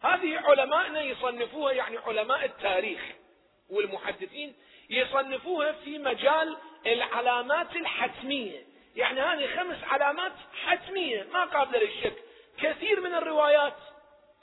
هذه 0.00 0.38
علماءنا 0.38 1.00
يصنفوها 1.00 1.72
يعني 1.72 1.98
علماء 1.98 2.44
التاريخ 2.44 3.00
والمحدثين 3.70 4.54
يصنفوها 4.90 5.72
في 5.72 5.98
مجال 5.98 6.56
العلامات 6.86 7.76
الحتمية. 7.76 8.66
يعني 8.96 9.20
هذه 9.20 9.56
خمس 9.56 9.84
علامات 9.84 10.32
حتمية 10.66 11.26
ما 11.32 11.44
قابلة 11.44 11.78
للشك. 11.78 12.16
كثير 12.58 13.00
من 13.00 13.14
الروايات 13.14 13.76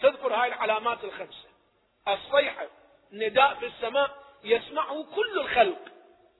تذكر 0.03 0.33
هاي 0.33 0.47
العلامات 0.47 1.03
الخمسة. 1.03 1.47
الصيحة 2.07 2.67
نداء 3.11 3.53
في 3.53 3.65
السماء 3.65 4.23
يسمعه 4.43 5.05
كل 5.15 5.39
الخلق. 5.39 5.79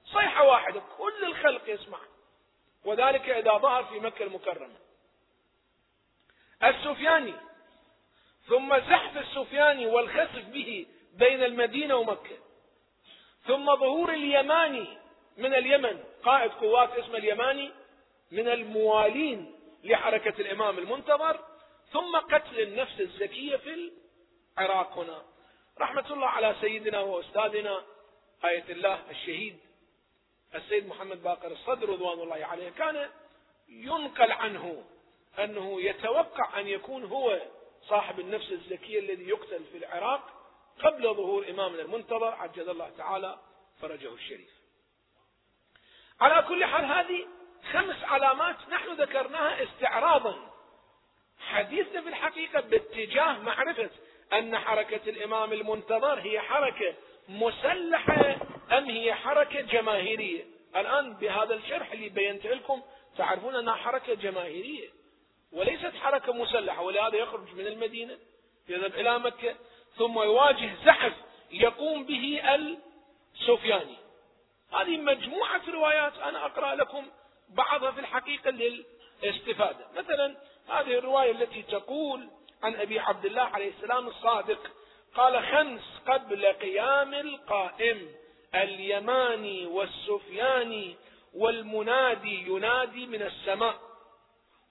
صيحة 0.06 0.44
واحدة 0.44 0.82
كل 0.98 1.24
الخلق 1.24 1.70
يسمع 1.70 1.98
وذلك 2.86 3.30
إذا 3.30 3.58
ظهر 3.58 3.84
في 3.84 4.00
مكة 4.00 4.24
المكرمة. 4.24 4.76
السفياني 6.64 7.34
ثم 8.48 8.78
زحف 8.78 9.18
السفياني 9.18 9.86
والخسف 9.86 10.46
به 10.46 10.86
بين 11.14 11.44
المدينة 11.44 11.96
ومكة. 11.96 12.38
ثم 13.48 13.66
ظهور 13.66 14.14
اليماني 14.14 14.98
من 15.38 15.54
اليمن 15.54 16.04
قائد 16.24 16.52
قوات 16.52 16.92
اسمه 16.92 17.18
اليماني 17.18 17.72
من 18.32 18.48
الموالين 18.48 19.56
لحركة 19.84 20.42
الإمام 20.42 20.78
المنتظر. 20.78 21.53
ثم 21.94 22.18
قتل 22.18 22.60
النفس 22.60 23.00
الزكية 23.00 23.56
في 23.56 23.92
العراق 24.60 24.98
هنا. 24.98 25.26
رحمة 25.80 26.14
الله 26.14 26.28
على 26.28 26.56
سيدنا 26.62 27.00
وأستاذنا 27.00 27.84
آية 28.46 28.66
الله 28.70 29.00
الشهيد 29.10 29.60
السيد 30.56 30.88
محمد 30.88 31.24
باقر 31.24 31.52
الصدر 31.52 31.90
رضوان 31.90 32.20
الله 32.20 32.46
عليه. 32.46 32.70
كان 32.70 33.10
ينقل 33.70 34.32
عنه 34.32 34.84
أنه 35.40 35.82
يتوقع 35.82 36.60
أن 36.60 36.68
يكون 36.68 37.04
هو 37.04 37.42
صاحب 37.90 38.20
النفس 38.20 38.52
الزكية 38.52 39.00
الذي 39.00 39.30
يقتل 39.30 39.64
في 39.72 39.78
العراق 39.78 40.22
قبل 40.80 41.04
ظهور 41.04 41.50
إمامنا 41.50 41.82
المنتظر 41.82 42.34
عجل 42.34 42.70
الله 42.70 42.92
تعالى 42.98 43.40
فرجه 43.82 44.14
الشريف. 44.14 44.54
على 46.22 46.48
كل 46.48 46.66
حال 46.66 46.86
هذه 46.86 47.28
خمس 47.72 48.04
علامات 48.04 48.56
نحن 48.70 49.02
ذكرناها 49.02 49.64
استعراضا 49.64 50.53
حديثنا 51.54 52.02
في 52.02 52.10
الحقيقة 52.10 52.62
باتجاه 52.62 53.40
معرفة 53.40 53.90
أن 54.34 54.58
حركة 54.58 55.10
الإمام 55.10 55.54
المنتظر 55.54 56.20
هي 56.20 56.40
حركة 56.40 56.94
مسلحة 57.30 58.36
أم 58.72 58.90
هي 58.90 59.14
حركة 59.14 59.62
جماهيرية؟ 59.62 60.46
الآن 60.76 61.14
بهذا 61.14 61.54
الشرح 61.54 61.92
اللي 61.92 62.10
بينت 62.10 62.46
لكم 62.48 62.82
تعرفون 63.18 63.56
أنها 63.56 63.76
حركة 63.76 64.14
جماهيرية 64.14 64.90
وليست 65.52 65.96
حركة 66.02 66.34
مسلحة 66.34 66.82
ولهذا 66.82 67.16
يخرج 67.18 67.54
من 67.56 67.68
المدينة 67.68 68.18
يذهب 68.70 68.94
إلى 68.94 69.20
مكة 69.20 69.56
ثم 69.98 70.20
يواجه 70.20 70.70
زحف 70.86 71.14
يقوم 71.52 72.06
به 72.06 72.42
السفياني. 72.56 73.96
هذه 74.72 74.98
مجموعة 74.98 75.62
روايات 75.70 76.18
أنا 76.18 76.46
أقرأ 76.46 76.76
لكم 76.76 77.06
بعضها 77.50 77.92
في 77.92 78.00
الحقيقة 78.00 78.50
للاستفادة. 78.50 79.86
مثلا 79.96 80.36
هذه 80.70 80.98
الرواية 80.98 81.32
التي 81.32 81.62
تقول 81.62 82.30
عن 82.64 82.76
أبي 82.76 83.00
عبد 83.00 83.26
الله 83.26 83.42
عليه 83.42 83.70
السلام 83.70 84.08
الصادق 84.08 84.72
قال 85.16 85.44
خمس 85.44 85.82
قبل 86.08 86.46
قيام 86.46 87.14
القائم 87.14 88.12
اليماني 88.56 89.66
والسفياني 89.66 90.96
والمنادي 91.34 92.48
ينادي 92.48 93.06
من 93.06 93.22
السماء 93.22 93.80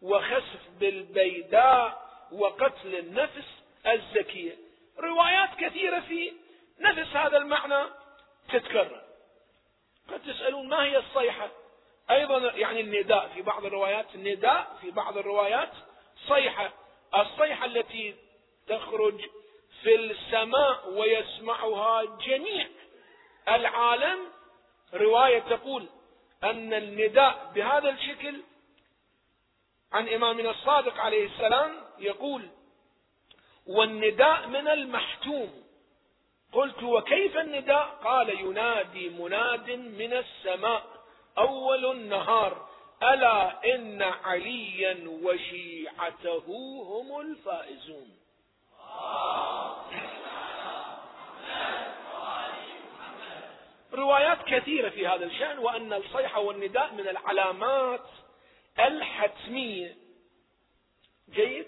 وخسف 0.02 0.70
بالبيداء 0.81 2.02
وقتل 2.33 2.94
النفس 2.94 3.46
الزكية. 3.87 4.57
روايات 4.98 5.50
كثيرة 5.59 6.00
في 6.00 6.33
نفس 6.81 7.16
هذا 7.16 7.37
المعنى 7.37 7.85
تتكرر. 8.52 9.02
قد 10.09 10.20
تسألون 10.22 10.68
ما 10.68 10.85
هي 10.85 10.98
الصيحة؟ 10.98 11.48
أيضا 12.12 12.38
يعني 12.38 12.81
النداء 12.81 13.31
في 13.35 13.42
بعض 13.42 13.64
الروايات 13.64 14.07
النداء 14.14 14.77
في 14.81 14.90
بعض 14.90 15.18
الروايات 15.18 15.70
صيحة 16.29 16.72
الصيحة 17.14 17.64
التي 17.64 18.14
تخرج 18.68 19.20
في 19.83 19.94
السماء 19.94 20.88
ويسمعها 20.88 22.03
جميع 22.03 22.66
العالم 23.48 24.18
رواية 24.94 25.38
تقول 25.38 25.87
أن 26.44 26.75
النداء 26.75 27.53
بهذا 27.55 27.90
الشكل 27.90 28.42
عن 29.92 30.09
إمامنا 30.09 30.51
الصادق 30.51 31.01
عليه 31.01 31.27
السلام 31.27 31.72
يقول 31.98 32.48
والنداء 33.66 34.46
من 34.46 34.68
المحتوم. 34.68 35.62
قلت 36.53 36.83
وكيف 36.83 37.37
النداء؟ 37.37 38.01
قال 38.05 38.40
ينادي 38.40 39.09
مناد 39.09 39.70
من 39.70 40.12
السماء. 40.12 40.91
أول 41.38 41.90
النهار 41.90 42.68
ألا 43.03 43.75
إن 43.75 44.03
عليا 44.03 45.05
وشيعته 45.23 46.45
هم 46.83 47.21
الفائزون. 47.21 48.18
روايات 53.92 54.38
كثيرة 54.47 54.88
في 54.88 55.07
هذا 55.07 55.25
الشأن 55.25 55.59
وأن 55.59 55.92
الصيحة 55.92 56.40
والنداء 56.40 56.92
من 56.92 57.09
العلامات 57.09 58.07
الحتمية. 58.79 59.97
جيد. 61.31 61.66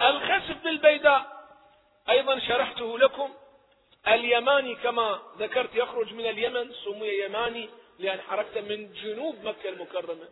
الخسف 0.00 0.62
بالبيداء 0.64 1.48
أيضا 2.08 2.38
شرحته 2.38 2.98
لكم. 2.98 3.34
اليماني 4.14 4.74
كما 4.74 5.22
ذكرت 5.38 5.74
يخرج 5.74 6.14
من 6.14 6.26
اليمن 6.26 6.72
سمي 6.84 7.08
يماني 7.08 7.68
لأن 7.98 8.20
حركته 8.20 8.60
من 8.60 8.92
جنوب 8.92 9.36
مكة 9.44 9.68
المكرمة. 9.68 10.28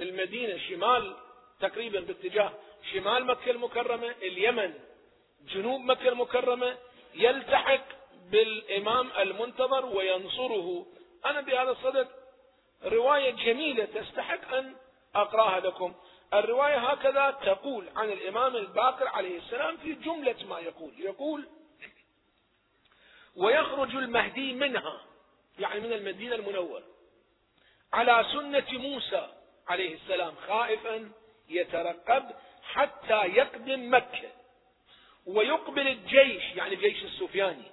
المدينة 0.00 0.58
شمال 0.58 1.16
تقريبا 1.60 2.00
باتجاه 2.00 2.52
شمال 2.92 3.24
مكة 3.24 3.50
المكرمة 3.50 4.14
اليمن 4.22 4.74
جنوب 5.54 5.80
مكة 5.80 6.08
المكرمة 6.08 6.76
يلتحق 7.14 7.84
بالإمام 8.30 9.10
المنتظر 9.18 9.86
وينصره. 9.86 10.86
أنا 11.26 11.40
بهذا 11.40 11.70
الصدد 11.70 12.08
رواية 12.84 13.30
جميلة 13.30 13.84
تستحق 13.84 14.54
أن 14.54 14.76
أقرأها 15.14 15.60
لكم. 15.60 15.94
الرواية 16.34 16.76
هكذا 16.76 17.30
تقول 17.30 17.88
عن 17.96 18.10
الإمام 18.12 18.56
الباقر 18.56 19.08
عليه 19.08 19.38
السلام 19.38 19.76
في 19.76 19.92
جملة 19.92 20.36
ما 20.48 20.58
يقول. 20.58 20.92
يقول 20.98 21.46
ويخرج 23.36 23.96
المهدي 23.96 24.52
منها 24.52 25.00
يعني 25.58 25.80
من 25.80 25.92
المدينة 25.92 26.34
المنورة 26.34 26.82
على 27.92 28.24
سنة 28.32 28.78
موسى 28.78 29.28
عليه 29.68 29.94
السلام 29.94 30.34
خائفا 30.48 31.10
يترقب 31.48 32.30
حتى 32.62 33.24
يقدم 33.26 33.94
مكة 33.94 34.28
ويقبل 35.26 35.88
الجيش 35.88 36.42
يعني 36.56 36.76
جيش 36.76 37.04
السفياني 37.04 37.70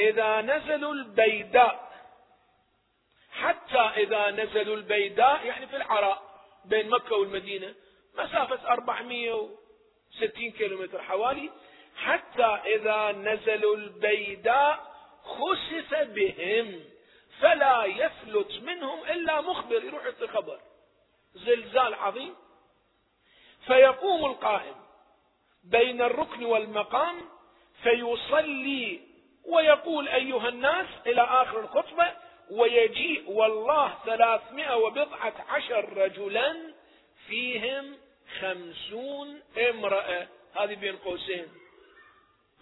إذا 0.00 0.40
نزلوا 0.40 0.94
البيداء 0.94 1.94
حتى 3.32 3.78
إذا 3.78 4.30
نزلوا 4.30 4.76
البيداء 4.76 5.46
يعني 5.46 5.66
في 5.66 5.76
العراء 5.76 6.22
بين 6.64 6.90
مكة 6.90 7.16
والمدينة 7.16 7.74
مسافة 8.18 8.68
460 8.72 10.50
كيلومتر 10.50 11.02
حوالي 11.02 11.50
حتى 11.96 12.44
إذا 12.44 13.12
نزلوا 13.12 13.76
البيداء 13.76 14.93
خسف 15.24 15.94
بهم 15.94 16.84
فلا 17.40 17.84
يفلت 17.84 18.52
منهم 18.62 19.04
إلا 19.04 19.40
مخبر. 19.40 19.84
يروح 19.84 20.04
يعطي 20.04 20.26
خبر. 20.26 20.60
زلزال 21.34 21.94
عظيم. 21.94 22.34
فيقوم 23.66 24.24
القائم 24.24 24.74
بين 25.64 26.02
الركن 26.02 26.44
والمقام 26.44 27.16
فيصلي 27.82 29.00
ويقول 29.44 30.08
أيها 30.08 30.48
الناس 30.48 30.86
إلى 31.06 31.22
آخر 31.22 31.60
الخطبة 31.60 32.12
ويجيء 32.50 33.30
والله 33.30 33.98
ثلاثمائة 34.06 34.76
وبضعة 34.76 35.34
عشر 35.48 35.92
رجلا 35.96 36.74
فيهم 37.26 37.96
خمسون 38.40 39.42
امرأة. 39.70 40.28
هذه 40.54 40.74
بين 40.74 40.96
قوسين. 40.96 41.63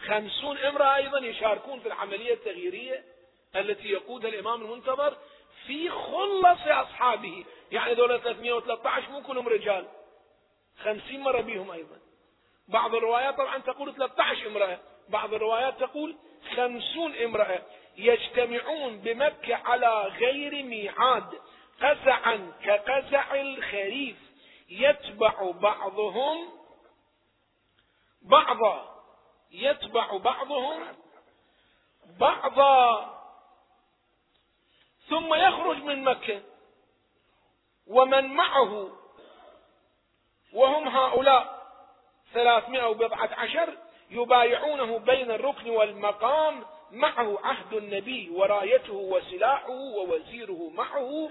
خمسون 0.06 0.58
امرأة 0.58 0.96
أيضا 0.96 1.18
يشاركون 1.18 1.80
في 1.80 1.86
العملية 1.86 2.34
التغييرية 2.34 3.04
التي 3.56 3.88
يقودها 3.88 4.30
الإمام 4.30 4.62
المنتظر 4.62 5.16
في 5.66 5.90
خلص 5.90 6.66
أصحابه. 6.66 7.44
يعني 7.72 7.94
دولة 7.94 8.18
313 8.18 9.10
مو 9.10 9.22
كلهم 9.22 9.48
رجال. 9.48 9.88
خمسين 10.82 11.20
مرة 11.20 11.40
بهم 11.40 11.70
أيضا. 11.70 11.98
بعض 12.68 12.94
الروايات 12.94 13.36
طبعا 13.36 13.58
تقول 13.58 13.94
13 13.94 14.46
امرأة. 14.46 14.78
بعض 15.08 15.34
الروايات 15.34 15.80
تقول 15.80 16.16
خمسون 16.56 17.14
امرأة. 17.14 17.62
يجتمعون 17.96 18.98
بمكة 18.98 19.54
على 19.54 20.02
غير 20.02 20.62
ميعاد. 20.62 21.40
قزعا 21.82 22.52
كقزع 22.64 23.40
الخريف. 23.40 24.16
يتبع 24.68 25.50
بعضهم 25.50 26.48
بعضا. 28.22 28.91
يتبع 29.52 30.16
بعضهم 30.16 30.82
بعضا. 32.20 33.08
ثم 35.08 35.34
يخرج 35.34 35.76
من 35.76 36.04
مكة. 36.04 36.42
ومن 37.86 38.34
معه 38.34 38.90
وهم 40.52 40.88
هؤلاء 40.88 41.62
ثلاثمائة 42.34 42.86
وبضعة 42.88 43.30
عشر 43.34 43.76
يبايعونه 44.10 44.98
بين 44.98 45.30
الركن 45.30 45.70
والمقام. 45.70 46.64
معه 46.90 47.38
عهد 47.44 47.72
النبي 47.72 48.30
ورايته 48.30 48.92
وسلاحه 48.92 49.70
ووزيره 49.70 50.70
معه. 50.74 51.30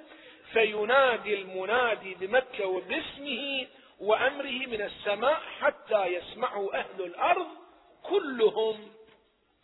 فينادي 0.53 1.41
المنادي 1.41 2.13
بمكة 2.15 2.65
وباسمه 2.65 3.67
وأمره 3.99 4.65
من 4.67 4.81
السماء 4.81 5.41
حتى 5.61 6.05
يسمعه 6.05 6.73
أهل 6.73 7.01
الأرض. 7.01 7.60
كلهم 8.03 8.91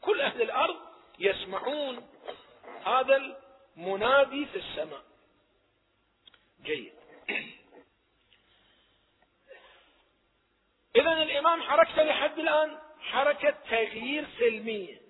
كل 0.02 0.22
أهل 0.22 0.42
الأرض 0.42 0.76
يسمعون 1.20 2.08
هذا 2.86 3.36
المنادي 3.78 4.46
في 4.46 4.56
السماء. 4.56 5.02
جيد. 6.64 6.94
إذا 10.96 11.12
الإمام 11.14 11.62
حركته 11.62 12.04
لحد 12.04 12.40
الآن 12.40 12.78
حركة 13.00 13.56
تغيير 13.70 14.26
سلمية. 14.40 15.02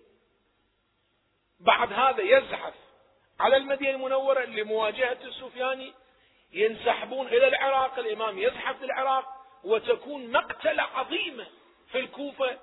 بعد 1.59 1.93
هذا 1.93 2.21
يزحف 2.21 2.73
على 3.39 3.57
المدينة 3.57 3.89
المنورة 3.89 4.45
لمواجهة 4.45 5.17
السفياني 5.23 5.93
ينسحبون 6.51 7.27
إلى 7.27 7.47
العراق 7.47 7.99
الإمام 7.99 8.37
يزحف 8.37 8.81
للعراق 8.81 9.25
وتكون 9.63 10.31
مقتلة 10.31 10.83
عظيمة 10.83 11.47
في 11.91 11.99
الكوفة 11.99 12.59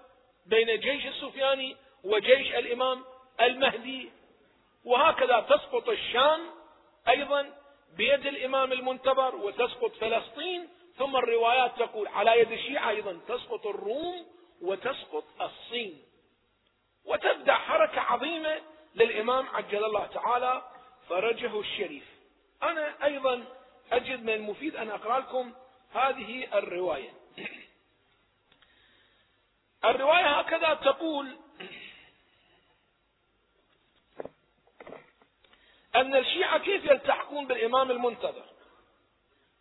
بين 0.47 0.81
جيش 0.81 1.07
السفياني 1.07 1.77
وجيش 2.05 2.55
الإمام 2.55 3.05
المهدي. 3.41 4.11
وهكذا 4.85 5.41
تسقط 5.41 5.89
الشام 5.89 6.41
أيضا 7.09 7.55
بيد 7.97 8.27
الإمام 8.27 8.73
المنتظر 8.73 9.37
وتسقط 9.37 9.93
فلسطين. 10.01 10.69
ثم 10.99 11.17
الروايات 11.17 11.79
تقول 11.79 12.09
على 12.09 12.41
يد 12.41 12.53
الشيعة 12.53 12.91
أيضا 12.91 13.21
تسقط 13.29 13.67
الروم 13.67 14.27
وتسقط 14.63 15.25
الصين. 15.41 16.03
وتبدأ 17.05 17.55
حركة 17.55 18.01
عظيمة 18.01 18.61
للإمام 18.95 19.49
عجل 19.49 19.85
الله 19.85 20.07
تعالى 20.07 20.63
فرجه 21.09 21.61
الشريف. 21.61 22.05
أنا 22.63 23.05
أيضا 23.05 23.45
أجد 23.93 24.23
من 24.23 24.31
المفيد 24.35 24.77
أن 24.77 24.91
أقرأ 24.91 25.19
لكم 25.19 25.53
هذه 25.95 26.59
الرواية. 26.59 27.11
الرواية 29.85 30.38
هكذا 30.40 30.75
تقول 30.75 31.37
أن 35.97 36.16
الشيعة 36.16 36.59
كيف 36.59 36.85
يلتحقون 36.85 37.47
بالإمام 37.47 37.90
المنتظر؟ 37.90 38.44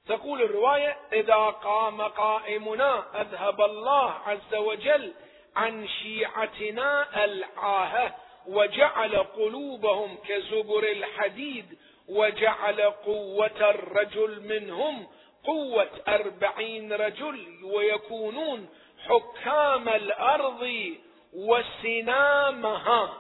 تقول 0.07 0.41
الرواية 0.41 0.97
إذا 1.13 1.35
قام 1.35 2.01
قائمنا 2.01 3.21
أذهب 3.21 3.61
الله 3.61 4.11
عز 4.11 4.55
وجل 4.55 5.13
عن 5.55 5.87
شيعتنا 5.87 7.23
العاهة 7.25 8.15
وجعل 8.47 9.15
قلوبهم 9.15 10.17
كزبر 10.27 10.83
الحديد 10.83 11.77
وجعل 12.07 12.81
قوة 12.81 13.69
الرجل 13.69 14.41
منهم 14.47 15.07
قوة 15.43 15.89
أربعين 16.07 16.93
رجل 16.93 17.63
ويكونون 17.63 18.69
حكام 19.07 19.89
الأرض 19.89 20.69
وسنامها. 21.33 23.17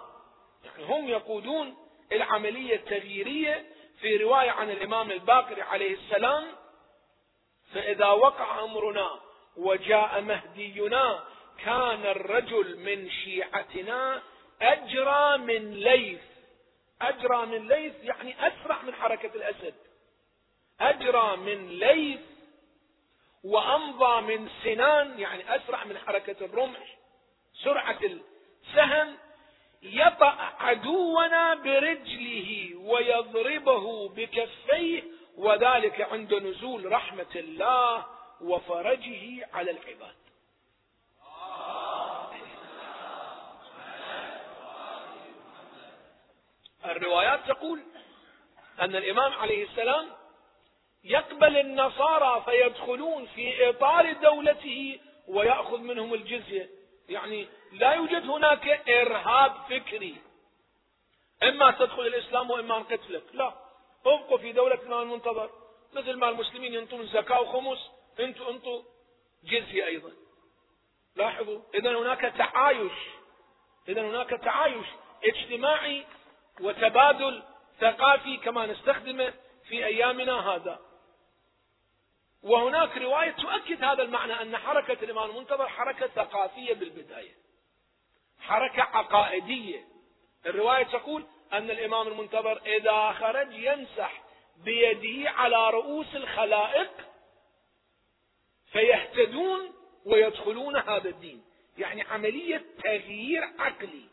هم 0.79 1.07
يقودون 1.07 1.77
العملية 2.11 2.75
التغييرية 2.75 3.65
في 4.01 4.17
رواية 4.17 4.51
عن 4.51 4.69
الإمام 4.69 5.11
الباقر 5.11 5.61
عليه 5.61 5.93
السلام 5.93 6.43
فإذا 7.73 8.07
وقع 8.07 8.63
أمرنا 8.63 9.19
وجاء 9.57 10.21
مهدينا 10.21 11.23
كان 11.65 12.05
الرجل 12.05 12.77
من 12.79 13.09
شيعتنا 13.09 14.21
أجرى 14.61 15.37
من 15.37 15.73
ليث. 15.73 16.19
أجرى 17.01 17.45
من 17.45 17.67
ليث 17.67 17.93
يعني 18.03 18.47
أسرع 18.47 18.81
من 18.81 18.93
حركة 18.93 19.31
الأسد. 19.35 19.75
أجرى 20.81 21.37
من 21.37 21.69
ليث 21.69 22.19
وأمضى 23.43 24.37
من 24.37 24.49
سنان 24.63 25.19
يعني 25.19 25.55
أسرع 25.55 25.83
من 25.83 25.97
حركة 25.97 26.45
الرمح 26.45 26.97
سرعة 27.63 27.99
السهم 28.03 29.17
يطأ 29.83 30.35
عدونا 30.59 31.55
برجله 31.55 32.75
ويضربه 32.75 34.09
بكفيه 34.09 35.03
وذلك 35.37 36.01
عند 36.01 36.33
نزول 36.33 36.91
رحمة 36.91 37.35
الله 37.35 38.05
وفرجه 38.41 39.47
على 39.53 39.71
العباد. 39.71 40.15
الروايات 46.85 47.39
تقول 47.47 47.83
أن 48.81 48.95
الإمام 48.95 49.33
عليه 49.33 49.63
السلام 49.63 50.09
يقبل 51.03 51.57
النصارى 51.57 52.43
فيدخلون 52.45 53.25
في 53.25 53.69
إطار 53.69 54.13
دولته 54.13 54.99
ويأخذ 55.27 55.77
منهم 55.77 56.13
الجزية. 56.13 56.69
يعني 57.09 57.47
لا 57.71 57.93
يوجد 57.93 58.29
هناك 58.29 58.89
إرهاب 58.89 59.53
فكري. 59.69 60.15
إما 61.43 61.71
تدخل 61.71 62.01
الإسلام 62.01 62.49
وإما 62.49 62.79
نقتلك 62.79 63.23
لا. 63.33 63.53
ابقوا 64.05 64.37
في 64.37 64.51
الإمام 64.51 65.01
المنتظر. 65.01 65.49
مثل 65.93 66.13
ما 66.13 66.29
المسلمين 66.29 66.73
ينطون 66.73 67.07
زكاة 67.07 67.41
وخمس. 67.41 67.89
أنتوا 68.19 68.51
أنتوا 68.51 68.81
جزية 69.43 69.85
أيضا. 69.85 70.11
لاحظوا 71.15 71.59
إذا 71.73 71.97
هناك 71.97 72.21
تعايش. 72.21 72.91
إذا 73.89 74.01
هناك 74.01 74.29
تعايش 74.29 74.85
اجتماعي 75.23 76.05
وتبادل 76.61 77.43
ثقافي 77.79 78.37
كما 78.37 78.65
نستخدمه 78.65 79.33
في 79.67 79.85
أيامنا 79.85 80.55
هذا. 80.55 80.79
وهناك 82.43 82.97
رواية 82.97 83.31
تؤكد 83.31 83.83
هذا 83.83 84.03
المعنى 84.03 84.41
أن 84.41 84.57
حركة 84.57 85.03
الإمام 85.03 85.29
المنتظر 85.29 85.67
حركة 85.69 86.07
ثقافية 86.07 86.73
بالبداية. 86.73 87.31
حركة 88.39 88.81
عقائدية. 88.81 89.87
الرواية 90.45 90.83
تقول 90.83 91.25
أن 91.53 91.71
الإمام 91.71 92.07
المنتظر 92.07 92.61
إذا 92.65 93.11
خرج 93.11 93.53
يمسح 93.53 94.23
بيده 94.57 95.29
على 95.29 95.69
رؤوس 95.69 96.15
الخلائق 96.15 96.91
فيهتدون 98.71 99.73
ويدخلون 100.05 100.75
هذا 100.75 101.09
الدين. 101.09 101.43
يعني 101.77 102.01
عملية 102.01 102.65
تغيير 102.83 103.43
عقلي. 103.59 104.05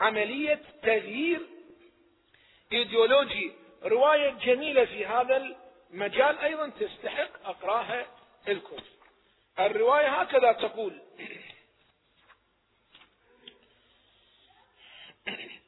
عملية 0.00 0.62
تغيير 0.82 1.40
إيديولوجي. 2.72 3.52
رواية 3.82 4.30
جميلة 4.30 4.84
في 4.84 5.06
هذا 5.06 5.65
المجال 5.96 6.38
أيضا 6.38 6.68
تستحق 6.68 7.48
أقرأها 7.48 8.06
لكم 8.48 8.76
الرواية 9.58 10.08
هكذا 10.08 10.52
تقول 10.52 11.00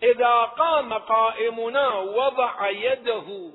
إذا 0.02 0.42
قام 0.42 0.92
قائمنا 0.92 1.88
وضع 1.94 2.68
يده 2.68 3.52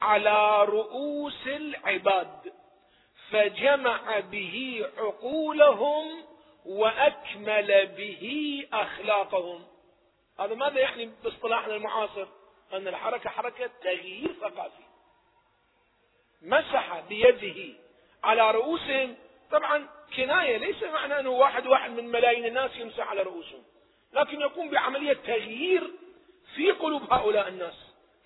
على 0.00 0.64
رؤوس 0.64 1.46
العباد 1.46 2.52
فجمع 3.30 4.20
به 4.20 4.86
عقولهم 4.96 6.24
وأكمل 6.66 7.86
به 7.86 8.66
أخلاقهم. 8.72 9.66
هذا 10.40 10.54
ماذا 10.54 10.80
يعني 10.80 11.10
باصطلاحنا 11.24 11.74
المعاصر؟ 11.74 12.26
أن 12.72 12.88
الحركة 12.88 13.30
حركة 13.30 13.70
تغيير 13.82 14.32
ثقافي. 14.40 14.85
مسح 16.42 17.00
بيده 17.08 17.74
على 18.24 18.50
رؤوسهم. 18.50 19.14
طبعا 19.50 19.88
كناية 20.16 20.56
ليس 20.56 20.82
معنى 20.82 21.20
أنه 21.20 21.30
واحد 21.30 21.66
واحد 21.66 21.90
من 21.90 22.08
ملايين 22.08 22.46
الناس 22.46 22.70
يمسح 22.76 23.08
على 23.08 23.22
رؤوسهم 23.22 23.62
لكن 24.12 24.40
يقوم 24.40 24.70
بعملية 24.70 25.12
تغيير 25.12 25.90
في 26.54 26.70
قلوب 26.70 27.12
هؤلاء 27.12 27.48
الناس. 27.48 27.74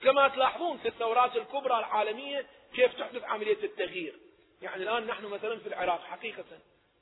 كما 0.02 0.28
تلاحظون 0.28 0.78
في 0.78 0.88
الثورات 0.88 1.36
الكبرى 1.36 1.78
العالمية 1.78 2.46
كيف 2.74 2.94
تحدث 2.98 3.24
عملية 3.24 3.64
التغيير. 3.64 4.14
يعني 4.62 4.82
الآن 4.82 5.06
نحن 5.06 5.26
مثلا 5.26 5.58
في 5.58 5.66
العراق 5.66 6.04
حقيقة 6.04 6.44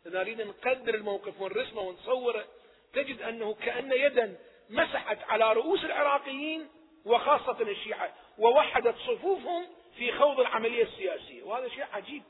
إذا 0.06 0.20
نريد 0.20 0.42
نقدر 0.42 0.94
الموقف 0.94 1.40
ونرسمه 1.40 1.80
ونصوره 1.82 2.44
تجد 2.92 3.22
أنه 3.22 3.54
كأن 3.54 3.92
يدا 3.92 4.36
مسحت 4.70 5.18
على 5.28 5.52
رؤوس 5.52 5.84
العراقيين 5.84 6.68
وخاصة 7.04 7.56
الشيعة 7.60 8.14
ووحدت 8.38 8.94
صفوفهم 8.96 9.66
في 9.98 10.12
خوض 10.12 10.40
العملية 10.40 10.82
السياسية. 10.82 11.42
وهذا 11.42 11.68
شيء 11.68 11.84
عجيب. 11.92 12.22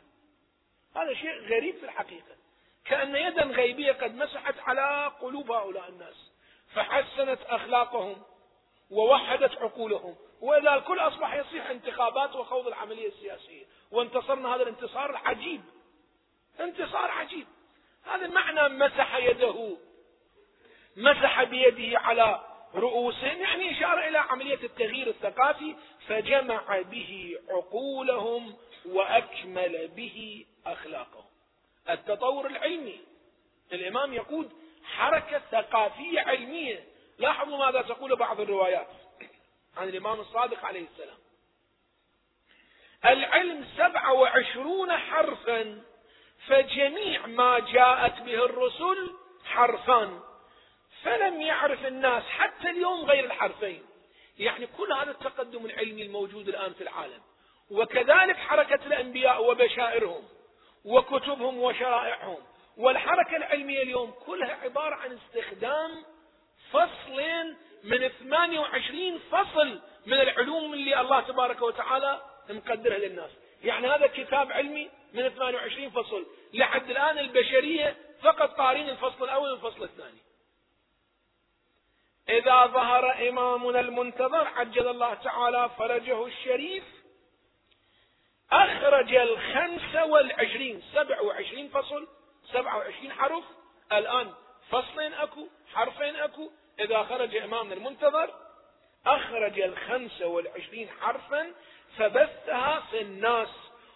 هذا 0.97 1.15
شيء 1.15 1.41
غريب 1.41 1.77
في 1.77 1.85
الحقيقة. 1.85 2.37
كأن 2.85 3.17
يدا 3.17 3.43
غيبية 3.43 3.93
قد 3.93 4.15
مسحت 4.15 4.55
على 4.59 5.13
قلوب 5.21 5.51
هؤلاء 5.51 5.89
الناس. 5.89 6.33
فحسنت 6.75 7.39
أخلاقهم 7.43 8.23
ووحدت 8.91 9.57
عقولهم. 9.57 10.17
وإذا 10.41 10.75
الكل 10.75 10.99
أصبح 10.99 11.35
يصيح 11.35 11.71
انتخابات 11.71 12.37
وخوض 12.37 12.67
العملية 12.67 13.09
السياسية. 13.09 13.65
وانتصرنا. 13.91 14.55
هذا 14.55 14.63
الانتصار 14.63 15.11
العجيب 15.11 15.63
انتصار 16.61 17.11
عجيب. 17.11 17.47
هذا 18.05 18.27
معنى 18.27 18.69
مسح 18.69 19.17
يده. 19.17 19.77
مسح 20.97 21.43
بيده 21.43 21.99
على 21.99 22.48
رؤوسهم 22.75 23.41
يعني 23.41 23.71
إشارة 23.71 24.09
إلى 24.09 24.19
عملية 24.19 24.63
التغيير 24.65 25.07
الثقافي 25.07 25.75
فجمع 26.09 26.81
به 26.81 27.39
عقولهم 27.49 28.57
وأكمل 28.87 29.89
به 29.89 30.47
أخلاقهم. 30.67 31.25
التطور 31.91 32.47
العلمي. 32.47 33.01
الإمام 33.73 34.15
يقود 34.15 34.53
حركة 34.85 35.43
ثقافية 35.51 36.21
علمية. 36.21 36.85
لاحظوا 37.19 37.59
ماذا 37.59 37.83
تقول 37.83 38.17
بعض 38.17 38.41
الروايات 38.41 38.89
عن 39.77 39.89
الإمام 39.89 40.21
الصادق 40.21 40.65
عليه 40.65 40.87
السلام. 40.93 41.19
العلم 43.05 43.67
سبعة 43.77 44.13
وعشرون 44.13 44.97
حرفا 44.97 45.83
فجميع 46.47 47.27
ما 47.27 47.59
جاءت 47.59 48.23
به 48.23 48.45
الرسل 48.45 49.11
حرفان 49.45 50.21
فلم 51.03 51.41
يعرف 51.41 51.87
الناس 51.87 52.23
حتى 52.23 52.71
اليوم 52.71 53.05
غير 53.05 53.25
الحرفين. 53.25 53.83
يعني 54.39 54.67
كل 54.67 54.93
هذا 54.93 55.11
التقدم 55.11 55.67
العلمي 55.67 56.03
الموجود 56.03 56.49
الآن 56.49 56.73
في 56.73 56.81
العالم. 56.81 57.23
وكذلك 57.71 58.37
حركة 58.37 58.87
الأنبياء 58.87 59.51
وبشائرهم 59.51 60.29
وكتبهم 60.85 61.59
وشرائعهم. 61.59 62.39
والحركة 62.77 63.37
العلمية 63.37 63.83
اليوم 63.83 64.11
كلها 64.27 64.55
عبارة 64.55 64.95
عن 64.95 65.19
استخدام 65.19 65.91
فصلين 66.71 67.57
من 67.85 68.09
28 68.09 69.19
فصل 69.19 69.81
من 70.07 70.21
العلوم 70.21 70.73
اللي 70.73 71.01
الله 71.01 71.21
تبارك 71.21 71.63
وتعالى 71.63 72.23
مقدرها 72.51 72.99
للناس. 72.99 73.31
يعني 73.65 73.89
هذا 73.89 74.07
كتاب 74.07 74.53
علمي 74.53 74.91
من 75.13 75.29
28 75.29 75.91
فصل. 75.91 76.27
لحد 76.55 76.91
الآن 76.91 77.19
البشرية 77.19 77.97
فقط 78.23 78.51
قارين 78.51 78.89
الفصل 78.89 79.25
الأول 79.25 79.51
والفصل 79.51 79.85
الثاني. 79.85 80.28
إذا 82.29 82.67
ظهر 82.67 83.29
إمامنا 83.29 83.81
المنتظر 83.81 84.49
عجل 84.57 84.89
الله 84.89 85.15
تعالى 85.15 85.71
فرجه 85.79 86.27
الشريف 86.27 86.85
أخرج 88.53 89.15
الخمسة 89.15 90.05
والعشرين 90.05 90.83
سبع 90.95 91.21
وعشرين 91.21 91.69
فصل 91.69 92.09
سبع 92.53 92.75
وعشرين 92.75 93.13
حرف 93.13 93.45
الآن 93.93 94.35
فصلين 94.71 95.15
أكو 95.15 95.47
حرفين 95.75 96.17
أكو 96.17 96.51
إذا 96.81 97.03
خرج 97.03 97.37
إمامنا 97.37 97.75
المنتظر 97.75 98.35
أخرج 99.07 99.61
الخمسة 99.61 100.27
والعشرين 100.27 100.89
حرفا 101.01 101.53
فبثها 101.97 102.83
في 102.91 103.01
الناس 103.01 103.49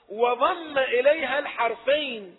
وضم 0.09 0.79
إليها 0.79 1.39
الحرفين 1.39 2.39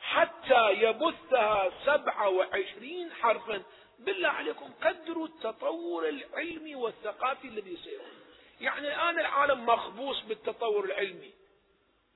حتى 0.00 0.70
يبثها 0.72 1.70
سبعة 1.84 2.28
وعشرين 2.28 3.12
حرفا. 3.12 3.62
بالله 4.00 4.28
عليكم 4.28 4.70
قدروا 4.82 5.26
التطور 5.26 6.08
العلمي 6.08 6.74
والثقافي 6.74 7.48
الذي 7.48 7.76
سيكون 7.76 8.20
يعني 8.60 8.88
الآن 8.88 9.18
العالم 9.18 9.66
مخبوص 9.66 10.20
بالتطور 10.20 10.84
العلمي. 10.84 11.32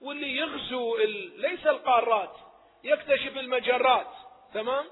واللي 0.00 0.36
يغزو 0.36 0.96
ال... 0.96 1.40
ليس 1.40 1.66
القارات 1.66 2.36
يكتشف 2.84 3.38
المجرات 3.38 4.06
تمام؟ 4.54 4.84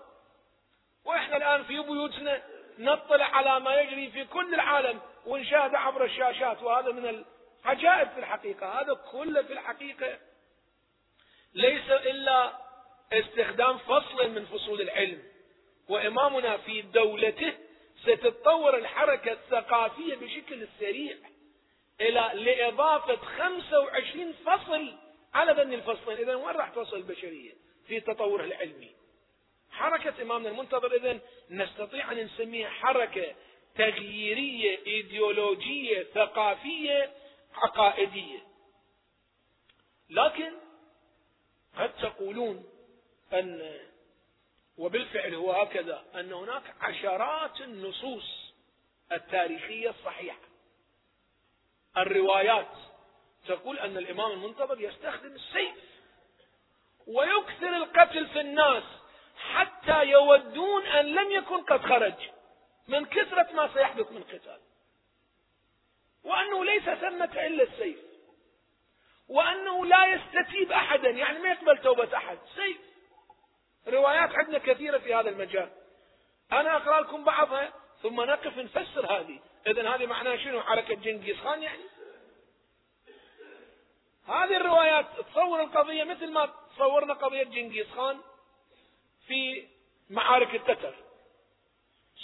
وإحنا 1.05 1.36
الآن 1.36 1.64
في 1.64 1.80
بيوتنا 1.80 2.43
نطلع 2.78 3.24
على 3.24 3.61
ما 3.61 3.80
يجري 3.80 4.11
في 4.11 4.24
كل 4.24 4.55
العالم 4.55 5.01
ونشاهد 5.26 5.74
عبر 5.74 6.05
الشاشات 6.05 6.62
وهذا 6.62 6.93
من 6.93 7.24
عجائب 7.64 8.09
في 8.09 8.18
الحقيقة. 8.18 8.80
هذا 8.80 8.95
كله 8.95 9.43
في 9.43 9.53
الحقيقة 9.53 10.18
ليس 11.55 11.90
إلا 11.90 12.59
استخدام 13.12 13.78
فصل 13.78 14.30
من 14.30 14.45
فصول 14.45 14.80
العلم. 14.80 15.32
وإمامنا 15.89 16.57
في 16.57 16.83
دولته 16.83 17.55
ستتطور 18.03 18.76
الحركة 18.76 19.33
الثقافية 19.33 20.14
بشكل 20.14 20.68
سريع 20.80 21.16
إلى 22.01 22.30
لإضافة 22.35 23.16
25 23.16 24.33
فصل 24.33 24.95
على 25.35 25.55
بني 25.55 25.74
الفصلين. 25.74 26.18
إذا 26.18 26.35
وين 26.35 26.57
راح 26.57 26.70
توصل 26.70 26.97
البشرية 26.97 27.53
في 27.87 28.01
تطورها 28.01 28.45
العلمي؟ 28.45 28.91
حركة 29.70 30.22
إمامنا 30.22 30.49
المنتظر. 30.49 30.97
إذا 30.97 31.20
نستطيع 31.51 32.12
أن 32.12 32.18
نسميها 32.18 32.70
حركة 32.70 33.35
تغييرية 33.74 34.78
إيديولوجية 34.87 36.03
ثقافية 36.03 37.12
عقائدية. 37.55 38.39
لكن 40.11 40.53
قد 41.78 41.93
تقولون 41.97 42.64
أن 43.33 43.78
وبالفعل 44.79 45.35
هو 45.35 45.53
هكذا 45.53 46.05
أن 46.14 46.33
هناك 46.33 46.62
عشرات 46.81 47.61
النصوص 47.61 48.53
التاريخية 49.12 49.91
الصحيحة. 49.91 50.39
الروايات 51.97 52.68
تقول 53.49 53.79
أن 53.79 53.97
الإمام 53.97 54.31
المنتظر 54.31 54.81
يستخدم 54.81 55.33
السيف 55.33 55.75
ويكثر 57.07 57.77
القتل 57.77 58.27
في 58.27 58.41
الناس 58.41 58.83
حتى 59.37 60.05
يودون 60.05 60.87
أن 60.87 61.07
لم 61.07 61.31
يكن 61.31 61.62
قد 61.62 61.81
خرج 61.83 62.14
من 62.89 63.05
كثرة 63.05 63.53
ما 63.53 63.75
سيحدث 63.75 64.12
من 64.12 64.23
قتال. 64.23 64.61
وأنه 66.25 66.64
ليس 66.64 66.83
ثمة 66.83 67.47
إلا 67.47 67.62
السيف. 67.62 67.99
وأنه 69.29 69.87
لا 69.87 70.07
يستتيب 70.07 70.73
أحدا 70.73 71.11
يعني 71.11 71.39
ما 71.39 71.49
يقبل 71.49 71.79
توبة 71.79 72.16
أحد 72.16 72.39
سيف. 72.55 72.91
روايات 73.89 74.30
عندنا 74.35 74.59
كثيرة 74.59 74.99
في 74.99 75.14
هذا 75.14 75.30
المجال. 75.30 75.70
أنا 76.53 76.76
أقرأ 76.76 77.01
لكم 77.01 77.24
بعضها 77.24 77.72
ثم 78.03 78.20
نقف 78.20 78.59
نفسر 78.59 79.07
هذه. 79.07 79.39
إذا 79.66 79.95
هذه 79.95 80.07
معناها 80.07 80.37
شنو؟ 80.37 80.61
حركة 80.61 80.95
جنكيز 80.95 81.37
خان 81.37 81.62
يعني. 81.62 81.83
هذه 84.28 84.57
الروايات 84.57 85.07
تصور 85.33 85.62
القضية 85.62 86.05
مثل 86.05 86.33
ما 86.33 86.53
تصورنا 86.74 87.14
قضية 87.14 87.43
جنكيز 87.43 87.87
خان 87.91 88.20
في 89.26 89.68
معارك 90.11 90.55
التتر. 90.55 90.95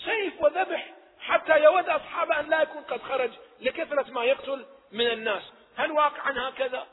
سيف 0.04 0.42
وذبح 0.42 0.94
حتى 1.20 1.62
يود 1.62 1.88
أصحابه 1.88 2.40
أن 2.40 2.50
لا 2.50 2.62
يكون 2.62 2.82
قد 2.82 3.02
خرج 3.02 3.30
لكثرة 3.60 4.10
ما 4.10 4.24
يقتل 4.24 4.66
من 4.92 5.06
الناس. 5.06 5.42
هل 5.76 5.92
واقعا 5.92 6.48
هكذا؟ 6.48 6.86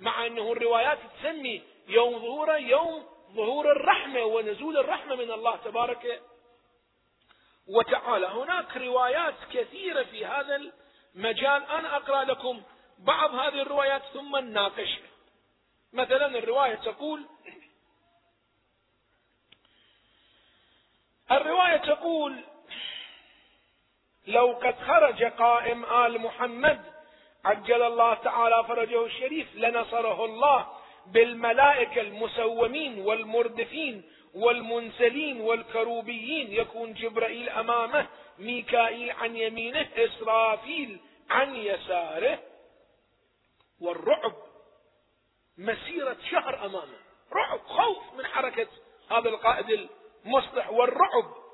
مع 0.00 0.26
أنه 0.26 0.52
الروايات 0.52 0.98
تسمي 1.20 1.62
يوم 1.88 2.18
ظهوره 2.18 2.56
يوم 2.56 3.17
ظهور 3.34 3.72
الرحمة 3.72 4.22
ونزول 4.22 4.76
الرحمة 4.78 5.14
من 5.14 5.30
الله 5.30 5.56
تبارك 5.56 6.22
وتعالى. 7.66 8.26
هناك 8.26 8.76
روايات 8.76 9.34
كثيرة 9.52 10.02
في 10.02 10.26
هذا 10.26 10.56
المجال. 11.14 11.62
أنا 11.64 11.96
أقرأ 11.96 12.24
لكم 12.24 12.62
بعض 12.98 13.34
هذه 13.34 13.62
الروايات 13.62 14.02
ثم 14.02 14.36
نناقشها 14.36 15.08
مثلا 15.92 16.26
الرواية 16.26 16.74
تقول 16.74 17.26
الرواية 21.30 21.76
تقول 21.76 22.44
لو 24.26 24.52
قد 24.52 24.74
خرج 24.86 25.24
قائم 25.24 25.84
آل 25.84 26.20
محمد 26.20 26.84
عجل 27.44 27.82
الله 27.82 28.14
تعالى 28.14 28.64
فرجه 28.68 29.04
الشريف 29.06 29.54
لنصره 29.54 30.24
الله. 30.24 30.77
بالملائكة 31.12 32.00
المسومين 32.00 33.00
والمردفين 33.00 34.02
والمنسلين 34.34 35.40
والكروبيين. 35.40 36.52
يكون 36.52 36.94
جبرائيل 36.94 37.48
أمامه 37.48 38.06
ميكائيل 38.38 39.10
عن 39.10 39.36
يمينه 39.36 39.88
إسرافيل 39.96 41.00
عن 41.30 41.54
يساره. 41.56 42.38
والرعب 43.80 44.34
مسيرة 45.58 46.16
شهر 46.30 46.66
أمامه. 46.66 46.98
رعب 47.32 47.60
خوف 47.60 48.14
من 48.18 48.26
حركة 48.26 48.68
هذا 49.10 49.28
القائد 49.28 49.88
المصلح. 50.24 50.70
والرعب 50.70 51.47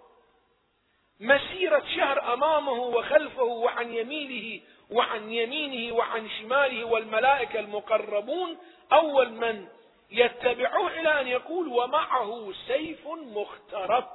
مسيرة 1.25 1.83
شهر 1.97 2.33
أمامه 2.33 2.73
وخلفه 2.73 3.43
وعن 3.43 3.93
يمينه 3.93 4.61
وعن 4.91 5.33
يمينه 5.33 5.95
وعن 5.95 6.29
شماله 6.29 6.85
والملائكة 6.85 7.61
المقربون 7.61 8.59
أول 8.93 9.33
من؟ 9.33 9.69
يتبعوه 10.11 11.01
إلى 11.01 11.21
أن 11.21 11.29
يقول 11.29 11.69
ومعه 11.69 12.53
سيف 12.67 13.07
مخترط 13.09 14.11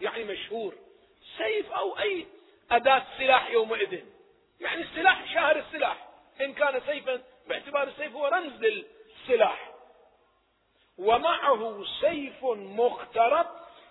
يعني 0.00 0.24
مشهور. 0.24 0.74
سيف 1.38 1.72
أو 1.72 1.98
أي 1.98 2.26
أداة 2.70 3.02
سلاح 3.18 3.50
يومئذ. 3.50 4.04
يعني 4.60 4.82
السلاح 4.82 5.34
شاهر 5.34 5.56
السلاح. 5.56 6.08
إن 6.40 6.52
كان 6.52 6.80
سيفا 6.86 7.22
باعتبار 7.48 7.88
السيف 7.88 8.12
هو 8.12 8.26
رمز 8.26 8.52
للسلاح. 8.64 9.70
ومعه 10.98 11.84
سيف 12.00 12.44
مخترط 12.54 13.46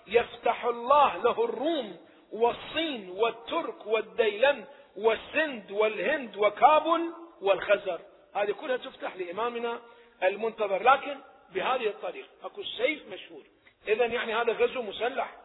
يفتح 0.07 0.65
الله 0.65 1.17
له 1.17 1.45
الروم. 1.45 2.11
والصين 2.32 3.09
والترك 3.09 3.86
والديلم 3.86 4.65
والسند 4.95 5.71
والهند 5.71 6.38
وكابل 6.38 7.13
والخزر. 7.41 8.01
هذه 8.36 8.51
كلها 8.51 8.77
تفتح 8.77 9.15
لإمامنا 9.15 9.82
المنتظر. 10.23 10.84
لكن 10.84 11.17
بهذه 11.53 11.88
الطريقة 11.88 12.29
أكو 12.43 12.61
السيف 12.61 13.07
مشهور. 13.07 13.43
إذا 13.88 14.05
يعني 14.05 14.36
هذا 14.36 14.53
غزو 14.53 14.82
مسلح. 14.82 15.38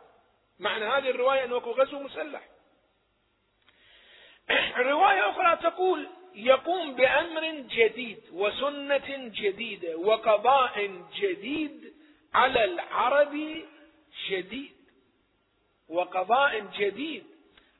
معنى 0.59 0.85
هذه 0.85 1.11
الرواية 1.11 1.45
أنه 1.45 1.57
أكو 1.57 1.71
غزو 1.71 1.99
مسلح. 1.99 2.43
رواية 4.79 5.31
أخرى 5.31 5.71
تقول 5.71 6.09
يقوم 6.35 6.95
بأمر 6.95 7.51
جديد 7.51 8.21
وسنة 8.33 9.31
جديدة 9.35 9.97
وقضاء 9.97 11.05
جديد 11.17 11.95
على 12.35 12.65
العرب 12.65 13.65
شديد 14.29 14.76
وقضاء 15.89 16.59
جديد 16.59 17.27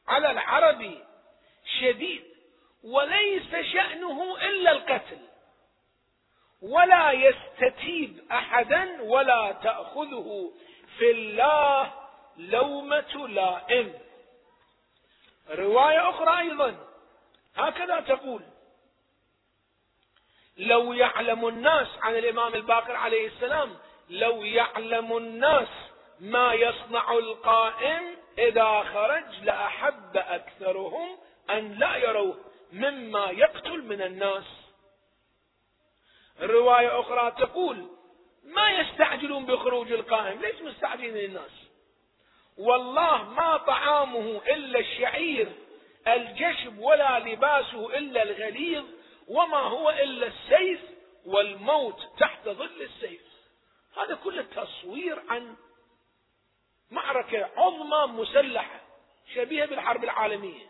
على 0.09 0.31
العرب 0.31 0.99
شديد 1.81 2.25
وليس 2.85 3.51
شأنه 3.73 4.37
إلا 4.37 4.73
القتل. 4.73 5.19
ولا 6.63 7.13
يستتيب 7.13 8.19
أحدا 8.33 9.03
ولا 9.03 9.53
تأخذه 9.63 10.53
في 10.99 11.11
الله 11.11 11.93
لومة 12.37 13.29
لائم. 13.29 13.95
رواية 15.51 16.11
أخرى 16.11 16.39
أيضا. 16.39 16.77
هكذا 17.57 18.01
تقول 18.01 18.43
لو 20.57 20.93
يعلم 20.93 21.49
الناس 21.49 21.89
عن 22.03 22.17
الإمام 22.17 22.55
الباقر 22.55 22.97
عليه 22.97 23.27
السلام 23.27 23.77
لو 24.11 24.43
يعلم 24.43 25.17
الناس 25.17 25.69
ما 26.21 26.55
يصنع 26.55 27.13
القائم 27.13 28.17
إذا 28.39 28.83
خرج 28.83 29.45
لأحب 29.45 30.17
أكثرهم 30.17 31.19
أن 31.51 31.73
لا 31.73 31.97
يروه 31.97 32.37
مما 32.73 33.31
يقتل 33.31 33.83
من 33.83 34.03
الناس. 34.03 34.45
رواية 36.41 37.01
أخرى 37.01 37.31
تقول 37.31 37.87
ما 38.45 38.71
يستعجلون 38.71 39.47
بخروج 39.47 39.93
القائم 39.93 40.41
ليش 40.41 40.63
مستعجلين 40.63 41.17
الناس؟ 41.17 41.51
والله 42.59 43.23
ما 43.23 43.57
طعامه 43.57 44.41
إلا 44.49 44.79
الشعير 44.79 45.53
الجشب 46.09 46.79
ولا 46.79 47.19
لباسه 47.19 47.99
إلا 47.99 48.23
الغليظ 48.23 48.85
وما 49.29 49.59
هو 49.59 49.91
إلا 49.91 50.27
السيف 50.27 50.81
والموت 51.27 52.01
تحت 52.19 52.49
ظل 52.49 52.83
السيف. 52.83 53.23
هذا 53.97 54.15
كله 54.15 54.43
تصوير 54.43 55.23
عن 55.29 55.57
معركة 56.91 57.51
عظمى 57.57 58.23
مسلحة 58.23 58.81
شبيهة 59.35 59.67
بالحرب 59.67 60.05
العالمية. 60.05 60.67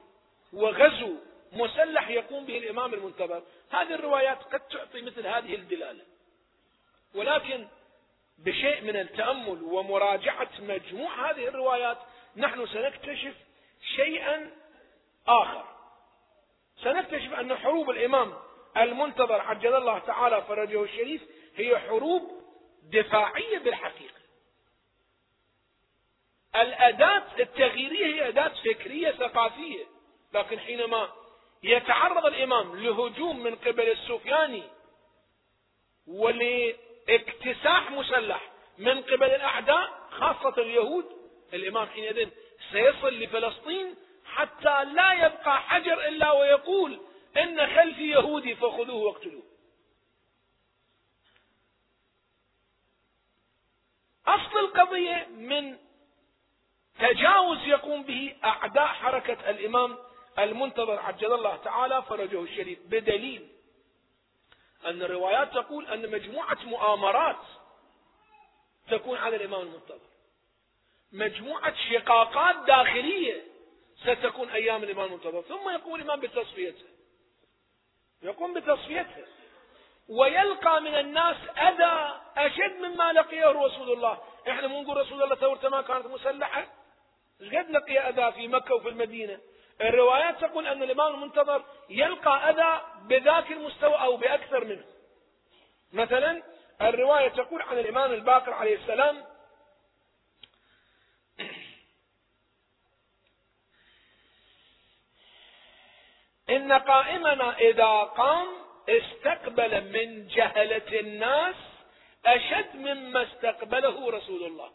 وغزو 0.53 1.15
مسلح 1.53 2.09
يقوم 2.09 2.47
به 2.47 2.59
الإمام 2.59 2.95
المنتظر. 2.95 3.43
هذه 3.71 3.95
الروايات 3.95 4.43
قد 4.43 4.61
تعطي 4.61 5.03
مثل 5.03 5.27
هذه 5.27 5.55
الدلالة. 5.55 6.05
ولكن 7.15 7.67
بشيء 8.39 8.81
من 8.81 8.97
التأمل 8.97 9.63
ومراجعة 9.63 10.51
مجموع 10.59 11.31
هذه 11.31 11.49
الروايات 11.49 11.99
نحن 12.37 12.67
سنكتشف 12.67 13.35
شيئا 13.97 14.51
آخر. 15.29 15.65
سنكتشف 16.83 17.33
أن 17.33 17.57
حروب 17.57 17.91
الإمام 17.91 18.35
المنتظر 18.77 19.41
عجل 19.41 19.75
الله 19.75 19.99
تعالى 19.99 20.43
فرجه 20.43 20.83
الشريف 20.83 21.23
هي 21.57 21.79
حروب 21.79 22.43
دفاعية 22.83 23.59
بالحقيقة. 23.59 24.26
الأداة 26.63 27.23
التغييرية 27.41 28.07
هي 28.07 28.29
أداة 28.29 28.49
فكرية 28.65 29.11
ثقافية. 29.11 29.85
لكن 30.35 30.59
حينما 30.59 31.13
يتعرض 31.63 32.27
الإمام 32.27 32.77
لهجوم 32.77 33.43
من 33.43 33.55
قبل 33.55 33.91
السفياني 33.91 34.63
ولاكتساح 36.07 37.91
مسلح 37.91 38.51
من 38.79 39.03
قبل 39.03 39.27
الأعداء 39.27 40.09
خاصة 40.11 40.63
اليهود 40.63 41.05
الإمام 41.55 41.87
حينئذ 41.87 42.29
سيصل 42.73 43.09
لفلسطين 43.15 43.95
حتى 44.25 44.85
لا 44.85 45.13
يبقى 45.13 45.61
حجر 45.63 46.09
إلا 46.09 46.33
ويقول 46.33 47.01
إن 47.37 47.67
خلفي 47.67 48.11
يهودي 48.11 48.55
فخذوه 48.55 48.95
واقتلوه. 48.95 49.43
أصل 54.27 54.59
القضية 54.59 55.27
من 55.31 55.77
تجاوز 56.99 57.59
يقوم 57.67 58.03
به 58.03 58.37
أعداء 58.45 58.87
حركة 58.87 59.51
الإمام 59.51 59.99
المنتظر 60.39 61.01
عجل 61.01 61.33
الله 61.33 61.57
تعالى 61.57 62.03
فرجه 62.03 62.43
الشريف 62.43 62.79
بدليل 62.87 63.49
أن 64.87 65.03
الروايات 65.03 65.53
تقول 65.53 65.87
أن 65.87 66.11
مجموعة 66.11 66.59
مؤامرات 66.65 67.43
تكون 68.91 69.19
على 69.19 69.37
الإمام 69.37 69.61
المنتظر. 69.61 70.07
مجموعة 71.13 71.75
شقاقات 71.91 72.57
داخلية 72.67 73.43
ستكون 73.97 74.51
أيام 74.51 74.83
الإمام 74.83 75.07
المنتظر. 75.07 75.43
ثم 75.43 75.69
يقوم 75.69 75.95
الإمام 75.95 76.21
بتصفيتها 76.21 76.89
يقوم 78.23 78.55
بتصفيتها 78.55 79.27
ويلقى 80.09 80.81
من 80.81 80.95
الناس 80.95 81.37
أذى 81.57 82.21
أشد 82.37 82.81
مما 82.81 83.13
لقيه 83.13 83.47
رسول 83.47 83.93
الله. 83.93 84.19
إحنا 84.49 84.67
مو 84.67 84.83
نقول 84.83 84.97
رسول 84.97 85.23
الله 85.23 85.35
ثورته 85.35 85.69
ما 85.69 85.83
كانت 85.83 86.07
مسلحة. 86.07 86.67
قد 87.41 87.71
لقي 87.71 87.99
أذى 87.99 88.33
في 88.33 88.49
مكة 88.49 88.75
وفي 88.75 88.89
المدينة؟ 88.89 89.41
الروايات 89.81 90.41
تقول 90.41 90.67
أن 90.67 90.83
الإمام 90.83 91.15
المنتظر 91.15 91.65
يلقى 91.91 92.51
أذى 92.51 92.83
بذاك 93.03 93.53
المستوى 93.53 93.95
أو 93.95 94.17
بأكثر 94.17 94.65
منه. 94.65 94.85
مثلا 95.93 96.43
الرواية 96.83 97.29
تقول 97.29 97.63
عن 97.63 97.79
الإمام 97.79 98.13
الباقر 98.13 98.53
عليه 98.53 98.77
السلام 98.77 99.25
إن 106.51 106.73
قائمنا 106.73 107.59
إذا 107.59 108.01
قام 108.03 108.49
استقبل 108.89 109.93
من 109.93 110.27
جهلة 110.27 111.01
الناس 111.01 111.57
أشد 112.27 112.77
مما 112.77 113.23
استقبله 113.23 114.11
رسول 114.11 114.43
الله. 114.45 114.71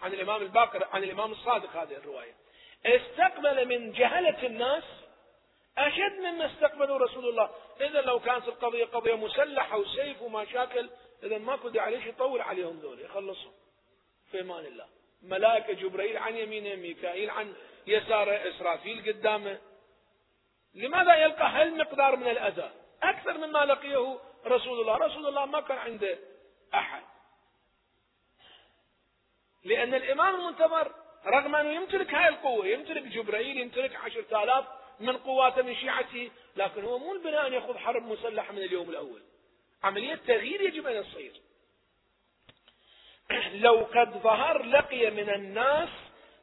عن 0.00 0.12
الإمام 0.12 0.42
الباقر 0.42 0.88
عن 0.92 1.04
الإمام 1.04 1.32
الصادق 1.32 1.76
هذه 1.76 1.96
الرواية. 1.96 2.34
استقبل 2.86 3.66
من 3.68 3.92
جهلة 3.92 4.46
الناس 4.46 4.84
أشد 5.78 6.18
مما 6.18 6.46
استقبله 6.46 6.96
رسول 6.96 7.28
الله. 7.28 7.50
إذا 7.80 8.00
لو 8.00 8.20
كانت 8.20 8.48
القضية 8.48 8.84
قضية 8.84 9.14
مسلحة 9.14 9.78
وسيف 9.78 10.22
ومشاكل 10.22 10.90
إذا 11.22 11.38
ما 11.38 11.56
كنت 11.56 11.78
عليش 11.78 12.06
يطول 12.06 12.40
عليهم 12.40 12.78
ذول 12.78 13.00
يخلصهم 13.00 13.52
في 14.30 14.38
إيمان 14.38 14.66
الله. 14.66 14.86
ملائكة 15.22 15.72
جبرائيل 15.72 16.16
عن 16.16 16.36
يمينه 16.36 16.74
ميكائيل 16.74 17.30
عن 17.30 17.54
يساره 17.86 18.48
إسرافيل 18.48 19.12
قدامه. 19.12 19.58
لماذا 20.74 21.14
يلقى 21.14 21.48
هالمقدار 21.48 22.16
من 22.16 22.28
الأذى؟ 22.28 22.70
أكثر 23.02 23.38
مما 23.38 23.64
لقيه 23.64 24.18
رسول 24.46 24.80
الله. 24.80 24.96
رسول 24.96 25.26
الله 25.26 25.46
ما 25.46 25.60
كان 25.60 25.78
عنده 25.78 26.18
أحد. 26.74 27.02
لأن 29.64 29.94
الإمام 29.94 30.34
المنتظر 30.34 30.92
رغم 31.26 31.54
أنه 31.54 31.72
يمتلك 31.72 32.14
هاي 32.14 32.28
القوة 32.28 32.66
يمتلك 32.66 33.02
جبرائيل 33.02 33.56
يمتلك 33.56 33.96
عشرة 33.96 34.42
آلاف 34.44 34.64
من 35.00 35.16
قواته 35.16 35.62
من 35.62 35.74
شيعته 35.76 36.30
لكن 36.56 36.84
هو 36.84 36.98
مو 36.98 37.12
البناء 37.12 37.46
أن 37.46 37.54
يخوض 37.54 37.76
حرب 37.76 38.02
مسلحة 38.02 38.52
من 38.52 38.62
اليوم 38.62 38.90
الأول. 38.90 39.22
عملية 39.82 40.14
تغيير 40.14 40.60
يجب 40.60 40.86
أن 40.86 41.04
تصير 41.04 41.40
لو 43.64 43.76
قد 43.94 44.10
ظهر 44.10 44.62
لقي 44.62 45.10
من 45.10 45.30
الناس 45.30 45.88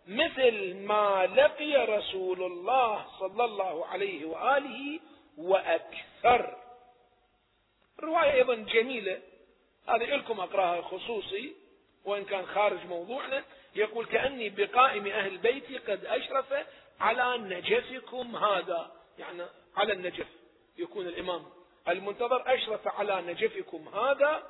مثل 0.07 0.76
ما 0.76 1.26
لقي 1.36 1.86
رسول 1.86 2.43
الله 2.43 3.05
صلى 3.20 3.45
الله 3.45 3.86
عليه 3.86 4.26
وآله 4.26 4.99
وأكثر. 5.38 6.57
رواية 7.99 8.32
أيضا 8.34 8.55
جميلة 8.55 9.22
هذه 9.88 10.16
لكم 10.16 10.39
أقراها 10.39 10.82
خصوصي. 10.82 11.64
وإن 12.06 12.26
كان 12.26 12.45
خارج 12.45 12.86
موضوعنا 12.86 13.43
يقول 13.76 14.06
كأني 14.06 14.49
بقائم 14.49 15.08
أهل 15.08 15.38
بيتي 15.38 15.78
قد 15.78 16.06
أشرف 16.06 16.53
على 16.99 17.38
نجفكم 17.38 18.36
هذا. 18.36 18.91
يعني 19.20 19.43
على 19.78 19.93
النجف 19.93 20.28
يكون 20.78 21.08
الإمام 21.08 21.45
المنتظر 21.88 22.53
أشرف 22.53 22.88
على 22.88 23.22
نجفكم 23.22 23.88
هذا 23.88 24.43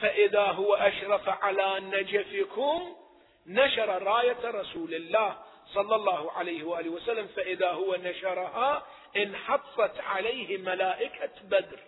فإذا 0.00 0.42
هو 0.42 0.74
أشرف 0.74 1.28
على 1.28 1.80
نجفكم 1.80 2.96
نشر 3.46 4.02
راية 4.02 4.50
رسول 4.50 4.94
الله 4.94 5.38
صلى 5.74 5.94
الله 5.94 6.32
عليه 6.32 6.64
وآله 6.64 6.90
وسلم 6.90 7.26
فإذا 7.26 7.70
هو 7.70 7.94
نشرها 7.94 8.86
انحطت 9.16 10.00
عليه 10.00 10.58
ملائكة 10.58 11.30
بدر. 11.44 11.78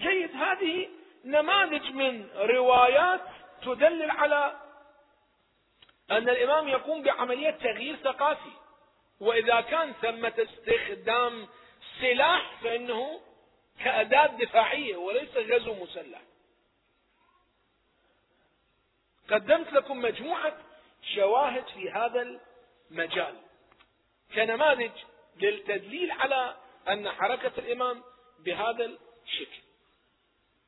جيد 0.00 0.30
هذه 0.34 0.88
نماذج 1.24 1.90
من 1.90 2.30
روايات 2.34 3.20
تدلل 3.62 4.10
على 4.10 4.60
أن 6.10 6.28
الإمام 6.28 6.68
يقوم 6.68 7.02
بعملية 7.02 7.50
تغيير 7.50 7.96
ثقافي. 7.96 8.52
وإذا 9.20 9.60
كان 9.60 9.92
ثمة 9.92 10.32
استخدام 10.38 11.48
سلاح 12.00 12.60
فإنه 12.62 13.20
كأداة 13.84 14.26
دفاعية 14.26 14.96
وليس 14.96 15.36
غزو 15.36 15.74
مسلح. 15.74 16.20
قدمت 19.30 19.72
لكم 19.72 20.02
مجموعة 20.02 20.56
شواهد 21.14 21.64
في 21.66 21.90
هذا 21.90 22.38
المجال. 22.90 23.34
كنماذج 24.34 24.92
للتدليل 25.36 26.10
على 26.12 26.56
أن 26.88 27.10
حركة 27.10 27.52
الإمام 27.58 28.02
بهذا 28.38 28.90
الشكل. 29.24 29.69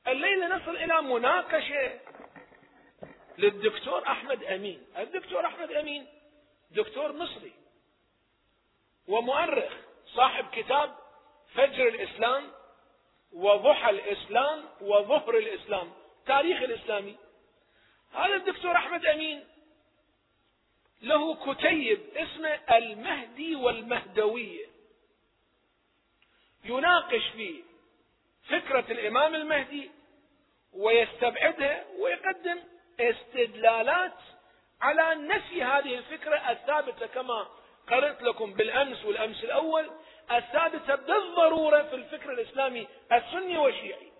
الليلة 0.08 0.56
نصل 0.56 0.76
إلى 0.76 1.02
مناقشة 1.02 2.00
للدكتور 3.38 4.06
أحمد 4.06 4.44
أمين. 4.44 4.86
الدكتور 4.98 5.46
أحمد 5.46 5.72
أمين 5.72 6.06
دكتور 6.70 7.12
مصري 7.12 7.52
ومؤرخ 9.08 9.72
صاحب 10.06 10.46
كتاب 10.52 10.96
فجر 11.54 11.88
الإسلام 11.88 12.52
وضحى 13.32 13.90
الإسلام 13.90 14.64
وظهر 14.80 15.38
الإسلام 15.38 15.92
تاريخ 16.26 16.62
الإسلامي. 16.62 17.16
هذا 18.12 18.34
الدكتور 18.34 18.76
أحمد 18.76 19.06
أمين 19.06 19.44
له 21.02 21.54
كتيب 21.54 22.00
اسمه 22.16 22.60
المهدي 22.76 23.56
والمهدوية. 23.56 24.66
يناقش 26.64 27.28
فيه 27.28 27.62
فكرة 28.48 28.84
الإمام 28.90 29.34
المهدي 29.34 29.90
ويستبعدها 30.72 31.84
ويقدم 31.98 32.58
استدلالات 33.00 34.12
على 34.80 35.14
نفي 35.14 35.62
هذه 35.62 35.98
الفكرة 35.98 36.50
الثابتة 36.50 37.06
كما 37.06 37.46
قرأت 37.88 38.22
لكم 38.22 38.52
بالأمس 38.52 39.04
والأمس 39.04 39.44
الأول 39.44 39.90
الثابتة 40.32 40.94
بالضرورة 40.94 41.82
في 41.82 41.94
الفكر 41.94 42.32
الإسلامي 42.32 42.88
السني 43.12 43.58
والشيعي. 43.58 44.12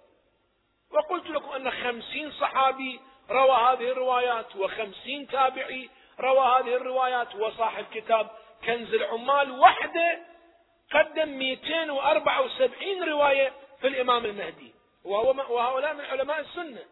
وقلت 0.91 1.27
لكم 1.27 1.51
أن 1.53 1.71
خمسين 1.71 2.31
صحابي 2.33 3.01
روى 3.31 3.51
هذه 3.57 3.91
الروايات 3.93 4.57
وخمسين 4.57 5.27
تابعي 5.29 5.89
روى 6.21 6.47
هذه 6.47 6.77
الروايات 6.77 7.35
وصاحب 7.35 7.85
كتاب 7.95 8.31
كنز 8.65 8.95
العمال 8.95 9.51
وحده 9.61 10.19
قدم 10.93 11.29
274 11.29 13.09
رواية 13.09 13.53
في 13.83 13.89
الإمام 13.89 14.25
المهدي. 14.25 14.73
وهو 15.05 15.55
وهؤلاء 15.55 15.95
من 15.95 16.05
علماء 16.05 16.41
السنة 16.41 16.85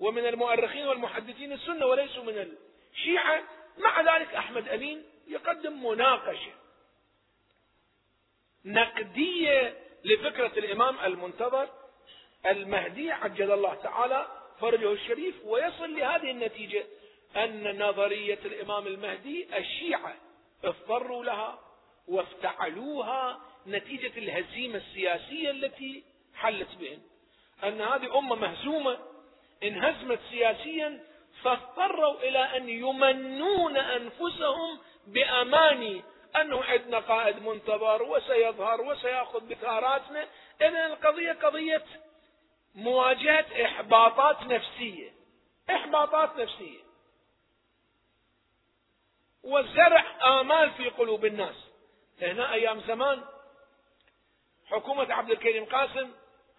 ومن 0.00 0.26
المؤرخين 0.26 0.86
والمحدثين 0.86 1.52
السنة 1.52 1.86
وليسوا 1.86 2.24
من 2.24 2.56
الشيعة. 2.92 3.42
مع 3.78 4.16
ذلك 4.16 4.34
أحمد 4.34 4.68
أمين 4.68 5.02
يقدم 5.28 5.86
مناقشة 5.86 6.52
نقدية 8.64 9.76
لفكرة 10.04 10.58
الإمام 10.58 10.98
المنتظر 11.04 11.68
المهدي 12.46 13.12
عجل 13.12 13.52
الله 13.52 13.74
تعالى 13.74 14.26
فرجه 14.60 14.92
الشريف 14.92 15.34
ويصل 15.44 15.94
لهذه 15.96 16.30
النتيجة 16.30 16.84
أن 17.36 17.82
نظرية 17.82 18.38
الإمام 18.44 18.86
المهدي 18.86 19.58
الشيعة 19.58 20.14
اضطروا 20.64 21.24
لها 21.24 21.58
وافتعلوها 22.08 23.40
نتيجة 23.66 24.18
الهزيمة 24.18 24.76
السياسية 24.76 25.50
التي 25.50 26.04
حلت 26.34 26.74
بهم. 26.80 27.02
أن 27.64 27.80
هذه 27.80 28.18
أمة 28.18 28.34
مهزومة 28.36 28.98
انهزمت 29.62 30.20
سياسيا 30.30 31.04
فاضطروا 31.42 32.20
إلى 32.20 32.56
أن 32.56 32.68
يمنون 32.68 33.76
أنفسهم 33.76 34.80
بأماني. 35.06 36.02
أنه 36.36 36.64
عندنا 36.64 36.98
قائد 36.98 37.42
منتظر 37.42 38.02
وسيظهر 38.02 38.80
وسيأخذ 38.80 39.48
بثاراتنا 39.48 40.26
إذا 40.60 40.86
القضية 40.86 41.32
قضية 41.32 41.84
مواجهة 42.74 43.64
إحباطات 43.64 44.42
نفسية. 44.42 45.12
إحباطات 45.70 46.36
نفسية. 46.36 46.82
وزرع 49.42 50.04
آمال 50.40 50.70
في 50.70 50.88
قلوب 50.88 51.24
الناس. 51.24 51.54
هنا 52.22 52.52
أيام 52.52 52.80
زمان 52.80 53.24
حكومة 54.66 55.14
عبد 55.14 55.30
الكريم 55.30 55.64
قاسم 55.64 56.10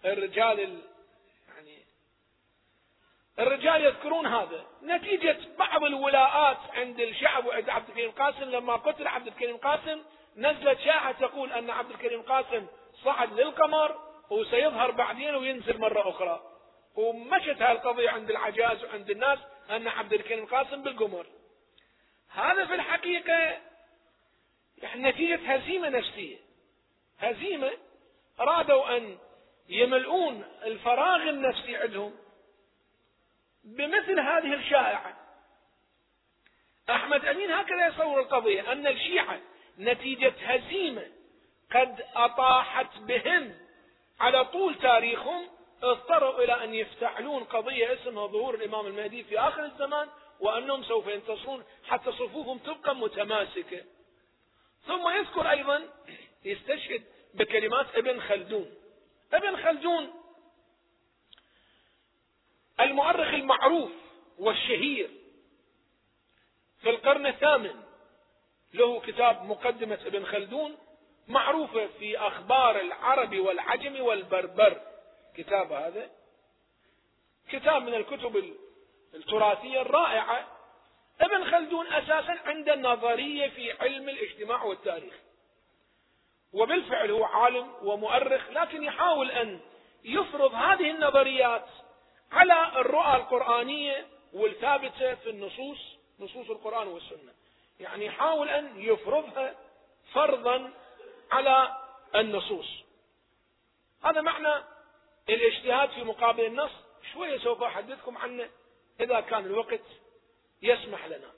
الرجال 0.04 0.82
يعني 1.48 1.78
الرجال 3.38 3.84
يذكرون 3.84 4.26
هذا. 4.26 4.66
نتيجة 4.82 5.38
بعض 5.58 5.84
الولاءات 5.84 6.58
عند 6.72 7.00
الشعب 7.00 7.46
وعند 7.46 7.68
عبد 7.70 7.88
الكريم 7.88 8.10
قاسم 8.10 8.50
لما 8.50 8.76
قتل 8.76 9.06
عبد 9.06 9.26
الكريم 9.26 9.56
قاسم 9.56 10.02
نزلت 10.36 10.80
شاحة 10.80 11.12
تقول 11.12 11.52
أن 11.52 11.70
عبد 11.70 11.90
الكريم 11.90 12.22
قاسم 12.22 12.66
صعد 13.04 13.32
للقمر 13.32 13.98
وسيظهر 14.30 14.90
بعدين 14.90 15.34
وينزل 15.34 15.78
مرة 15.80 16.08
أخرى. 16.10 16.42
ومشت 16.94 17.62
هالقضية 17.62 18.10
عند 18.10 18.30
العجاز 18.30 18.84
وعند 18.84 19.10
الناس 19.10 19.38
أن 19.70 19.88
عبد 19.88 20.12
الكريم 20.12 20.46
قاسم 20.46 20.82
بالقمر. 20.82 21.26
هذا 22.28 22.66
في 22.66 22.74
الحقيقة 22.74 23.58
يعني 24.78 25.02
نتيجة 25.02 25.54
هزيمة 25.54 25.88
نفسية. 25.88 26.36
هزيمة 27.18 27.72
أرادوا 28.40 28.96
أن 28.96 29.18
يملؤون 29.68 30.44
الفراغ 30.64 31.28
النفسي 31.28 31.76
عندهم. 31.76 32.14
بمثل 33.64 34.20
هذه 34.20 34.54
الشائعة 34.54 35.16
أحمد 36.90 37.24
أمين 37.24 37.50
هكذا 37.50 37.86
يصور 37.86 38.20
القضية 38.20 38.72
أن 38.72 38.86
الشيعة 38.86 39.40
نتيجة 39.78 40.32
هزيمة 40.42 41.06
قد 41.74 42.04
أطاحت 42.16 42.98
بهم 42.98 43.54
على 44.20 44.44
طول 44.44 44.74
تاريخهم 44.74 45.48
اضطروا 45.82 46.44
إلى 46.44 46.64
أن 46.64 46.74
يفتعلون 46.74 47.44
قضية 47.44 47.94
اسمها 47.94 48.26
ظهور 48.26 48.54
الإمام 48.54 48.86
المهدي 48.86 49.24
في 49.24 49.38
آخر 49.40 49.64
الزمان 49.64 50.08
وأنهم 50.40 50.82
سوف 50.82 51.06
ينتصرون 51.06 51.64
حتى 51.88 52.12
صفوفهم 52.12 52.58
تبقى 52.58 52.96
متماسكة. 52.96 53.84
ثم 54.86 55.08
يذكر 55.08 55.50
أيضا 55.50 55.82
يستشهد 56.44 57.02
بكلمات 57.34 57.86
ابن 57.94 58.20
خلدون. 58.20 58.74
ابن 59.36 59.56
خلدون 59.56 60.12
المؤرخ 62.80 63.28
المعروف 63.34 63.90
والشهير 64.38 65.10
في 66.82 66.90
القرن 66.90 67.26
الثامن 67.26 67.82
له 68.74 69.00
كتاب 69.00 69.44
مقدمة 69.44 69.98
ابن 70.06 70.26
خلدون 70.26 70.76
معروفة 71.28 71.86
في 71.86 72.18
أخبار 72.18 72.80
العرب 72.80 73.36
والعجم 73.36 74.00
والبربر. 74.00 74.80
كتاب 75.36 75.72
هذا؟ 75.72 76.10
كتاب 77.50 77.82
من 77.82 77.94
الكتب 77.94 78.54
التراثية 79.14 79.80
الرائعة. 79.80 80.48
ابن 81.20 81.50
خلدون 81.50 81.86
أساسا 81.86 82.38
عنده 82.44 82.74
نظرية 82.74 83.48
في 83.48 83.72
علم 83.72 84.08
الاجتماع 84.08 84.62
والتاريخ. 84.62 85.14
وبالفعل 86.54 87.10
هو 87.10 87.24
عالم 87.24 87.72
ومؤرخ 87.82 88.50
لكن 88.50 88.82
يحاول 88.82 89.30
أن 89.30 89.60
يفرض 90.04 90.54
هذه 90.54 90.90
النظريات 90.90 91.66
على 92.32 92.80
الرؤى 92.80 93.16
القرآنية 93.16 94.06
والثابتة 94.32 95.14
في 95.14 95.30
النصوص 95.30 95.78
نصوص 96.20 96.50
القرآن 96.50 96.88
والسنة. 96.88 97.32
يعني 97.80 98.06
يحاول 98.06 98.48
أن 98.48 98.80
يفرضها 98.80 99.54
فرضا 100.12 100.72
على 101.30 101.76
النصوص. 102.14 102.66
هذا 104.04 104.20
معنى 104.20 104.64
الاجتهاد 105.28 105.90
في 105.90 106.04
مقابل 106.04 106.44
النص. 106.44 106.70
شوية 107.12 107.38
سوف 107.38 107.62
أحدثكم 107.62 108.18
عنه 108.18 108.48
إذا 109.00 109.20
كان 109.20 109.46
الوقت 109.46 109.80
يسمح 110.62 111.06
لنا. 111.06 111.30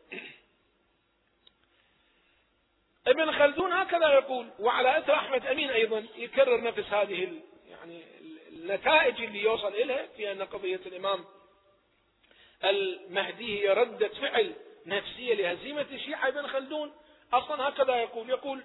ابن 3.06 3.32
خلدون 3.32 3.72
هكذا 3.72 4.08
يقول 4.08 4.50
وعلى 4.58 4.98
أثر 4.98 5.14
أحمد 5.14 5.46
أمين 5.46 5.70
أيضا 5.70 6.06
يكرر 6.16 6.62
نفس 6.62 6.92
هذه 6.92 7.40
يعني 7.68 8.04
النتائج 8.48 9.22
اللي 9.22 9.42
يوصل 9.42 9.68
إليها 9.68 10.06
في 10.16 10.32
أن 10.32 10.42
قضية 10.42 10.80
الإمام 10.86 11.24
المهدي 12.64 13.62
هي 13.62 13.72
رده 13.72 14.08
فعل 14.08 14.54
نفسية 14.86 15.34
لهزيمة 15.34 15.86
الشيعة 15.92 16.28
ابن 16.28 16.46
خلدون. 16.46 16.92
أصلا 17.32 17.68
هكذا 17.68 17.96
يقول 17.96 18.30
يقول 18.30 18.64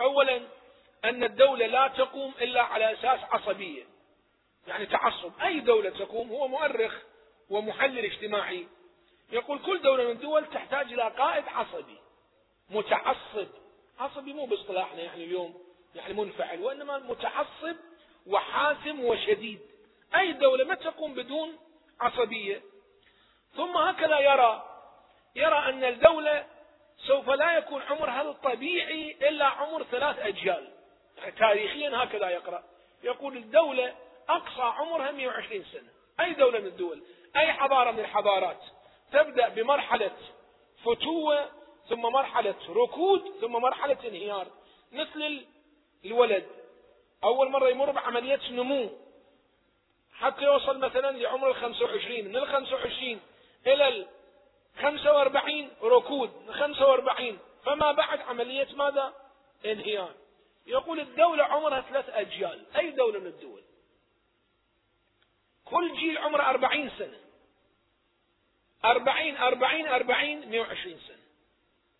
اولا 0.00 0.40
أن 1.04 1.24
الدولة 1.24 1.66
لا 1.66 1.88
تقوم 1.88 2.32
إلا 2.40 2.62
على 2.62 2.92
أساس 2.92 3.20
عصبية 3.30 3.84
يعني 4.66 4.86
تعصب. 4.86 5.32
أي 5.42 5.60
دولة 5.60 5.90
تقوم؟ 5.90 6.28
هو 6.28 6.48
مؤرخ 6.48 6.94
ومحلل 7.50 8.04
اجتماعي. 8.04 8.66
يقول 9.32 9.58
كل 9.58 9.82
دولة 9.82 10.04
من 10.04 10.10
الدول 10.10 10.46
تحتاج 10.46 10.92
إلى 10.92 11.02
قائد 11.18 11.44
عصبي 11.48 11.98
متعصب 12.70 13.48
عصبي 14.02 14.32
مو 14.32 14.46
باصطلاحنا 14.46 15.02
يعني 15.02 15.24
اليوم 15.24 15.54
يعني 15.94 16.14
منفعل 16.14 16.60
وإنما 16.60 16.98
متعصب 16.98 17.76
وحاسم 18.26 19.04
وشديد. 19.04 19.60
أي 20.14 20.32
دولة 20.32 20.64
ما 20.64 20.74
تقوم 20.74 21.14
بدون 21.14 21.58
عصبية. 22.00 22.62
ثم 23.56 23.76
هكذا 23.76 24.18
يرى 24.18 24.62
يرى 25.36 25.58
أن 25.58 25.84
الدولة 25.84 26.46
سوف 27.06 27.30
لا 27.30 27.58
يكون 27.58 27.82
عمرها 27.82 28.22
الطبيعي 28.22 29.16
إلا 29.28 29.46
عمر 29.46 29.82
ثلاث 29.82 30.18
أجيال. 30.18 30.72
يعني 31.18 31.32
تاريخيا 31.32 31.90
هكذا 31.94 32.28
يقرأ. 32.28 32.64
يقول 33.02 33.36
الدولة 33.36 33.94
أقصى 34.28 34.62
عمرها 34.62 35.10
120 35.10 35.64
سنة. 35.64 35.88
أي 36.20 36.32
دولة 36.32 36.60
من 36.60 36.66
الدول؟ 36.66 37.02
أي 37.36 37.52
حضارة 37.52 37.90
من 37.90 38.00
الحضارات؟ 38.00 38.60
تبدأ 39.12 39.48
بمرحلة 39.48 40.16
فتوة 40.84 41.61
ثم 41.92 42.02
مرحلة 42.02 42.54
ركود 42.68 43.32
ثم 43.40 43.52
مرحلة 43.52 43.98
انهيار. 44.04 44.46
مثل 44.92 45.46
الولد. 46.04 46.46
أول 47.24 47.50
مرة 47.50 47.68
يمر 47.68 47.90
بعملية 47.90 48.40
نمو. 48.50 48.90
حتى 50.12 50.42
يوصل 50.42 50.78
مثلا 50.78 51.16
لعمر 51.16 51.50
ال 51.50 51.54
25 51.54 52.24
من 52.24 52.36
ال 52.36 52.46
25 52.48 53.20
إلى 53.66 53.88
ال 53.88 54.08
45 54.76 55.70
ركود. 55.82 56.30
من 56.46 56.54
45 56.54 57.38
فما 57.64 57.92
بعد 57.92 58.20
عملية 58.20 58.68
ماذا؟ 58.76 59.14
انهيار. 59.66 60.14
يقول 60.66 61.00
الدولة 61.00 61.44
عمرها 61.44 61.80
ثلاث 61.80 62.08
أجيال. 62.08 62.76
أي 62.76 62.90
دولة 62.90 63.18
من 63.18 63.26
الدول؟ 63.26 63.62
كل 65.64 65.96
جيل 65.96 66.18
عمره 66.18 66.42
أربعين 66.42 66.90
سنة. 66.98 67.20
أربعين 68.84 69.36
أربعين 69.36 69.86
أربعين 69.86 70.48
مئة 70.48 70.60
وعشرين 70.60 70.98
سنة. 71.08 71.21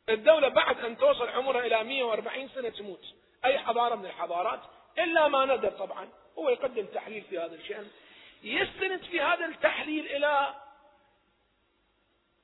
الدولة 0.08 0.48
بعد 0.48 0.84
أن 0.84 0.98
توصل 0.98 1.28
عمرها 1.28 1.66
إلى 1.66 1.84
140 1.84 2.48
سنة 2.48 2.68
تموت. 2.68 3.04
أي 3.44 3.58
حضارة 3.58 3.94
من 3.94 4.06
الحضارات؟ 4.06 4.60
إلا 4.98 5.28
ما 5.28 5.44
ندر 5.44 5.70
طبعا. 5.70 6.08
هو 6.38 6.48
يقدم 6.48 6.86
تحليل 6.86 7.22
في 7.22 7.38
هذا 7.38 7.54
الشأن. 7.54 7.90
يستند 8.42 9.02
في 9.02 9.20
هذا 9.20 9.46
التحليل 9.46 10.06
إلى 10.06 10.54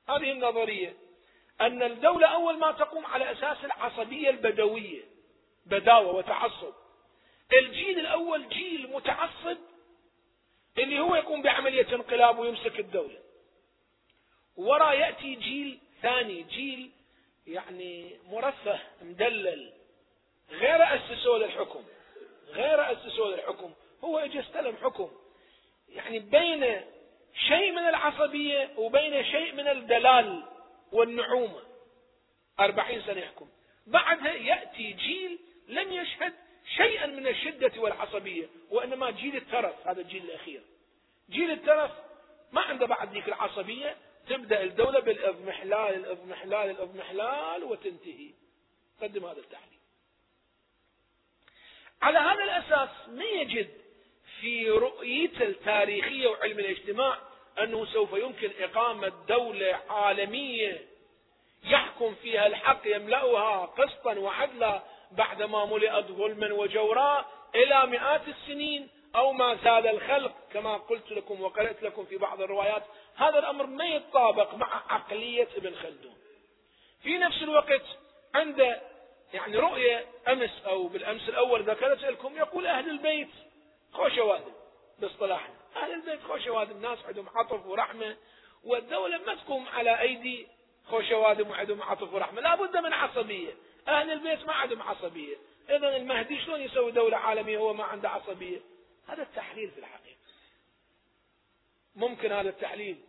هذه 0.09 0.33
النظرية. 0.33 0.97
أن 1.61 1.83
الدولة 1.83 2.27
أول 2.27 2.59
ما 2.59 2.73
تقوم 2.73 3.07
على 3.07 3.33
أساس 3.33 3.65
العصبية 3.65 4.31
البدوية 4.31 5.03
بداوة 5.67 6.15
وتعصب. 6.15 6.73
الجيل 7.53 7.99
الأول 7.99 8.49
جيل 8.49 8.91
متعصب 8.93 9.57
اللي 10.79 11.01
هو 11.01 11.15
يقوم 11.15 11.43
بعملية 11.43 11.95
انقلاب 11.95 12.39
ويمسك 12.39 12.81
الدولة. 12.81 13.19
وراء 14.57 14.99
يأتي 14.99 15.35
جيل 15.35 15.79
ثاني 16.03 16.43
جيل 16.43 16.91
يعني 17.49 18.19
مرفه 18.31 18.79
مدلل 19.03 19.73
غير 20.51 20.83
أسسوا 20.83 21.39
للحكم 21.39 21.85
غير 22.49 22.93
أسسوا 22.93 23.29
للحكم 23.31 23.73
هو 24.05 24.19
اجى 24.19 24.41
استلم 24.41 24.77
حكم. 24.77 25.11
يعني 25.89 26.19
بين 26.19 26.81
شيء 27.49 27.73
من 27.73 27.89
العصبية 27.89 28.71
وبين 28.77 29.25
شيء 29.25 29.53
من 29.53 29.69
الدلال 29.69 30.43
والنعومة. 30.93 31.63
أربعين 32.61 33.03
سنة 33.03 33.21
يحكم. 33.21 33.49
بعدها 33.87 34.33
يأتي 34.33 34.93
جيل 34.93 35.39
لم 35.69 35.93
يشهد 35.93 36.33
شيئا 36.77 37.07
من 37.07 37.27
الشدة 37.27 37.81
والعصبية 37.81 38.47
وإنما 38.71 39.11
جيل 39.11 39.37
الترف 39.37 39.87
هذا 39.87 40.01
الجيل 40.01 40.25
الأخير. 40.25 40.61
جيل 41.31 41.51
الترف 41.51 41.91
ما 42.53 42.61
عنده 42.61 42.87
بعد 42.87 43.13
ذيك 43.13 43.29
العصبية 43.29 43.97
تبدأ 44.29 44.63
الدولة 44.63 45.01
بالإضمحلال 45.01 45.95
الإضمحلال 45.95 46.71
الإضمحلال 46.71 47.65
وتنتهي. 47.65 48.31
قدم 49.03 49.25
هذا 49.25 49.41
التحليل. 49.41 49.79
على 52.03 52.19
هذا 52.19 52.45
الأساس 52.45 53.09
ما 53.09 53.25
يجد 53.25 53.69
في 54.41 54.71
رؤيته 54.71 55.43
التاريخية 55.43 56.29
وعلم 56.29 56.59
الاجتماع 56.59 57.19
أنه 57.63 57.87
سوف 57.87 58.13
يمكن 58.13 58.51
إقامة 58.61 59.13
دولة 59.29 59.81
عالمية 59.89 60.87
يحكم 61.65 62.15
فيها 62.15 62.47
الحق 62.47 62.81
يملأها 62.85 63.67
قسطا 63.67 64.15
وعدلا 64.15 64.83
بعدما 65.11 65.65
ملئت 65.65 66.05
ظلما 66.05 66.53
وجورا 66.53 67.27
إلى 67.55 67.87
مئات 67.87 68.29
السنين. 68.29 68.89
أو 69.17 69.33
ما 69.33 69.59
زاد 69.65 69.87
الخلق 69.87 70.33
كما 70.53 70.77
قلت 70.77 71.11
لكم 71.11 71.43
وقرأت 71.43 71.83
لكم 71.83 72.05
في 72.05 72.17
بعض 72.17 72.43
الروايات. 72.43 72.83
هذا 73.17 73.39
الأمر 73.39 73.67
ما 73.67 73.85
يتطابق 73.85 74.55
مع 74.55 74.83
عقلية 74.89 75.49
ابن 75.57 75.75
خلدون. 75.75 76.15
في 77.03 77.19
نفس 77.19 77.43
الوقت 77.43 77.83
عنده 78.35 78.81
يعني 79.33 79.57
رؤية 79.57 80.07
أمس 80.29 80.51
أو 80.67 80.87
بالأمس 80.87 81.29
الأول 81.29 81.63
ذكرت 81.63 82.03
لكم 82.03 82.37
يقول 82.37 82.67
أهل 82.67 82.91
البيت 82.91 83.29
خوشوادم 83.93 84.53
باصطلاحنا. 84.99 85.55
أهل 85.77 85.93
البيت 85.93 86.23
خوشوادم 86.23 86.81
ناس 86.81 86.99
عندهم 87.07 87.29
عطف 87.35 87.67
ورحمة 87.67 88.17
والدولة 88.65 89.19
ما 89.19 89.35
تقوم 89.35 89.69
على 89.69 90.01
أيدي 90.01 90.47
خوشوادم 90.91 91.51
وعندهم 91.51 91.83
عطف 91.83 92.15
ورحمة. 92.15 92.41
لا 92.41 92.55
بد 92.55 92.77
من 92.77 92.93
عصبية. 92.93 93.53
أهل 93.89 94.11
البيت 94.11 94.47
ما 94.47 94.53
عندهم 94.53 94.83
عصبية. 94.83 95.37
إذا 95.71 95.97
المهدي 95.97 96.41
شلون 96.41 96.61
يسوي 96.61 96.93
دولة 96.93 97.17
عالمية 97.17 97.59
وهو 97.59 97.73
ما 97.73 97.85
عنده 97.85 98.09
عصبية؟ 98.09 98.61
هذا 99.09 99.23
التحليل 99.23 99.71
في 99.71 99.81
الحقيقة. 99.81 100.19
ممكن 101.95 102.33
هذا 102.33 102.49
التحليل 102.49 103.01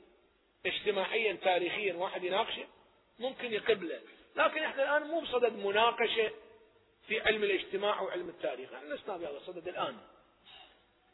اجتماعيا 0.65 1.33
تاريخيا 1.33 1.93
واحد 1.93 2.23
يناقشه؟ 2.23 2.67
ممكن 3.19 3.53
يقبله. 3.53 4.01
لكن 4.35 4.63
إحنا 4.63 4.83
الآن 4.83 5.09
مو 5.09 5.19
بصدد 5.19 5.53
مناقشة 5.53 6.31
في 7.07 7.21
علم 7.21 7.43
الاجتماع 7.43 8.01
وعلم 8.01 8.29
التاريخ. 8.29 8.73
إحنا 8.73 8.93
لسنا 8.93 9.17
بهذا 9.17 9.37
الصدد 9.37 9.67
الآن. 9.67 9.97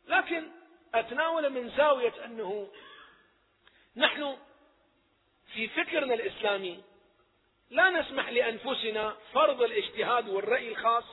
لكن 0.08 0.52
اتناوله 0.94 1.50
من 1.50 1.70
زاوية 1.78 2.26
أنه 2.26 2.72
نحن 3.96 4.38
في 5.54 5.68
فكرنا 5.68 6.14
الإسلامي 6.14 6.84
لا 7.70 7.90
نسمح 7.90 8.30
لأنفسنا 8.30 9.18
فرض 9.34 9.62
الاجتهاد 9.62 10.30
والرأي 10.30 10.68
الخاص 10.68 11.04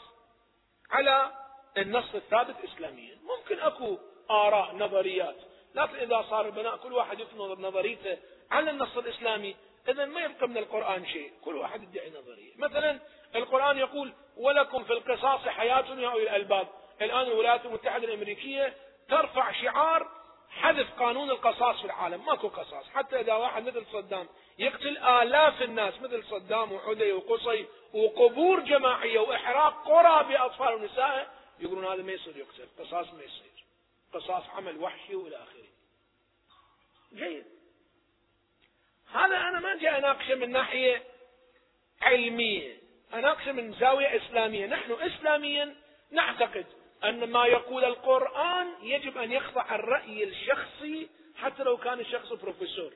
على 0.91 1.33
النص 1.79 2.15
الثابت 2.15 2.57
اسلاميا. 2.65 3.19
ممكن 3.39 3.61
أكو 3.61 3.99
آراء 4.31 4.75
نظريات. 4.77 5.37
لكن 5.75 5.97
إذا 5.97 6.25
صار 6.31 6.47
البناء 6.47 6.77
كل 6.77 6.93
واحد 6.93 7.21
يفرض 7.21 7.61
نظريته 7.61 8.19
على 8.51 8.71
النص 8.71 8.97
الإسلامي 8.97 9.57
اذا 9.89 10.05
ما 10.05 10.21
يبقى 10.21 10.49
من 10.49 10.59
القرآن 10.59 11.07
شيء. 11.07 11.33
كل 11.45 11.57
واحد 11.57 11.83
يدعي 11.83 12.11
نظرية. 12.11 12.53
مثلا 12.57 12.99
القرآن 13.37 13.79
يقول 13.79 14.13
ولكم 14.37 14.85
في 14.85 14.93
القصاص 14.93 15.41
حياة 15.41 15.85
يا 15.99 16.09
أولي 16.09 16.23
الألباب 16.23 16.67
الآن 17.03 17.27
الولايات 17.27 17.67
المتحدة 17.67 18.05
الأمريكية 18.05 18.75
ترفع 19.09 19.53
شعار 19.53 20.09
حذف 20.51 20.87
قانون 20.99 21.31
القصاص 21.31 21.79
في 21.79 21.85
العالم. 21.85 22.27
ماكو 22.27 22.49
قصاص. 22.49 22.89
حتى 22.95 23.21
إذا 23.21 23.35
واحد 23.35 23.67
مثل 23.67 23.87
صدام 23.93 24.29
يقتل 24.59 24.99
آلاف 24.99 25.63
الناس 25.63 25.95
مثل 26.03 26.25
صدام 26.25 26.73
وحدي 26.73 27.13
وقصي 27.13 27.67
وقبور 27.95 28.61
جماعية 28.61 29.19
وإحراق 29.19 29.89
قرى 29.89 30.25
بأطفال 30.29 30.75
ونساء 30.75 31.42
يقولون 31.61 31.87
هذا 31.87 32.03
ما 32.03 32.13
يصير 32.13 32.37
يقتل 32.37 32.69
قصاص 32.79 33.15
ما 33.15 33.23
يصير. 33.23 33.65
قصاص 34.13 34.45
عمل 34.49 34.79
وحشي 34.79 35.15
وإلى 35.15 35.37
آخره. 35.37 35.69
جيد. 37.15 37.45
هذا 39.13 39.37
أنا 39.37 39.61
ما 39.61 39.77
جاي 39.77 39.99
أناقشه 39.99 40.35
من 40.35 40.51
ناحية 40.51 41.03
علمية. 42.03 42.77
أناقشه 43.15 43.53
من 43.53 43.73
زاوية 43.73 44.17
إسلامية. 44.17 44.67
نحن 44.67 44.93
إسلاميا 44.93 45.77
نعتقد 46.11 46.67
أن 47.05 47.31
ما 47.31 47.47
يقول 47.47 47.85
القرآن 47.85 48.69
يجب 48.83 49.19
أن 49.19 49.33
يخضع 49.33 49.75
الرأي 49.75 50.25
الشخصي 50.25 51.09
حتى 51.37 51.63
لو 51.63 51.77
كان 51.77 52.01
الشخص 52.01 52.33
بروفيسور 52.33 52.93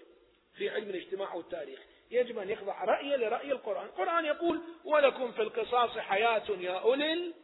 في 0.56 0.70
علم 0.70 0.90
الاجتماع 0.90 1.34
والتاريخ. 1.34 1.80
يجب 2.10 2.38
أن 2.38 2.50
يخضع 2.50 2.84
رأيه 2.84 3.16
لرأي 3.16 3.52
القرآن. 3.52 3.86
القرآن 3.86 4.24
يقول 4.24 4.60
ولكم 4.84 5.32
في 5.32 5.42
القصاص 5.42 5.98
حياة 5.98 6.50
يا 6.58 6.78
أولي 6.78 7.34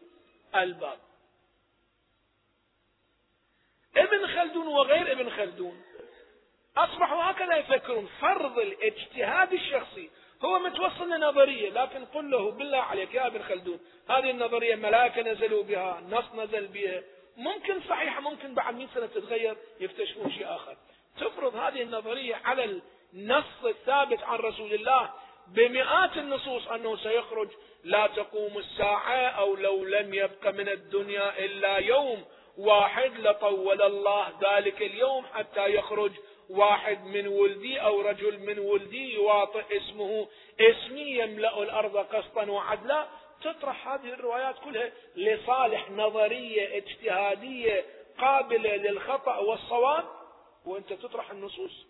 الألباب 0.54 0.98
ابن 3.96 4.26
خلدون 4.26 4.66
وغير 4.66 5.12
ابن 5.12 5.30
خلدون. 5.30 5.82
أصبحوا 6.76 7.30
هكذا 7.30 7.56
يفكرون. 7.56 8.08
فرض 8.20 8.58
الاجتهاد 8.58 9.52
الشخصي. 9.52 10.10
هو 10.44 10.58
متوصل 10.58 11.10
لنظرية 11.10 11.70
لكن 11.70 12.04
قل 12.04 12.30
له 12.30 12.50
بالله 12.50 12.78
عليك 12.78 13.14
يا 13.14 13.26
ابن 13.26 13.42
خلدون 13.42 13.80
هذه 14.10 14.30
النظرية 14.30 14.76
ملائكة 14.76 15.22
نزلوا 15.22 15.62
بها 15.62 16.00
نص 16.10 16.24
نزل 16.34 16.66
بها. 16.66 17.02
ممكن 17.36 17.80
صحيحة 17.88 18.20
ممكن 18.20 18.54
بعد 18.54 18.74
100 18.74 18.88
سنة 18.94 19.06
تتغير 19.06 19.56
يكتشفون 19.80 20.32
شيء 20.32 20.54
آخر. 20.54 20.76
تفرض 21.16 21.56
هذه 21.56 21.82
النظرية 21.82 22.34
على 22.44 22.80
النص 23.14 23.64
الثابت 23.64 24.22
عن 24.22 24.38
رسول 24.38 24.74
الله 24.74 25.14
بمئات 25.48 26.16
النصوص 26.16 26.68
أنه 26.68 26.96
سيخرج 26.96 27.48
لا 27.84 28.06
تقوم 28.06 28.58
الساعة 28.58 29.28
أو 29.28 29.56
لو 29.56 29.84
لم 29.84 30.14
يبق 30.14 30.46
من 30.46 30.68
الدنيا 30.68 31.44
إلا 31.44 31.76
يوم 31.76 32.24
واحد 32.58 33.18
لطول 33.18 33.82
الله 33.82 34.32
ذلك 34.42 34.82
اليوم 34.82 35.26
حتى 35.26 35.74
يخرج 35.74 36.12
واحد 36.50 37.04
من 37.04 37.26
ولدي 37.26 37.80
أو 37.80 38.00
رجل 38.00 38.38
من 38.38 38.58
ولدي 38.58 39.14
يواطئ 39.14 39.76
اسمه. 39.76 40.28
اسمي 40.60 41.02
يملأ 41.02 41.62
الأرض 41.62 41.96
قسطا 41.96 42.44
وعدلا. 42.44 43.06
تطرح 43.42 43.88
هذه 43.88 44.12
الروايات 44.12 44.54
كلها 44.64 44.92
لصالح 45.16 45.90
نظرية 45.90 46.76
اجتهادية 46.76 47.84
قابلة 48.18 48.76
للخطأ 48.76 49.36
والصواب. 49.36 50.04
وأنت 50.66 50.92
تطرح 50.92 51.30
النصوص. 51.30 51.86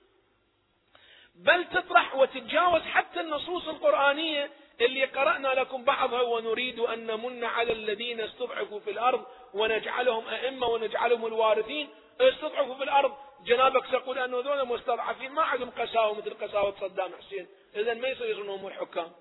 بل 1.34 1.64
تطرح 1.64 2.16
وتتجاوز 2.16 2.82
حتى 2.82 3.20
النصوص 3.20 3.68
القرآنية 3.68 4.50
اللي 4.80 5.04
قرأنا 5.04 5.48
لكم 5.48 5.84
بعضها 5.84 6.22
ونريد 6.22 6.78
أن 6.78 7.06
نمن 7.06 7.44
على 7.44 7.72
الذين 7.72 8.20
استضعفوا 8.20 8.80
في 8.80 8.90
الأرض 8.90 9.26
ونجعلهم 9.54 10.28
أئمة 10.28 10.66
ونجعلهم 10.66 11.26
الوارثين. 11.26 11.88
استضعفوا 12.20 12.74
في 12.74 12.82
الأرض. 12.84 13.16
جنابك 13.44 13.86
تقول 13.86 14.18
أنه 14.18 14.40
ذول 14.40 14.68
مستضعفين 14.68 15.32
ما 15.32 15.42
عندهم 15.42 15.70
قساوة 15.70 16.18
مثل 16.18 16.34
قساوة 16.34 16.74
صدام 16.80 17.12
حسين. 17.14 17.46
إذا 17.76 17.94
ما 17.94 18.08
يصيرون 18.08 18.48
هم 18.48 18.66
الحكام؟ 18.66 19.12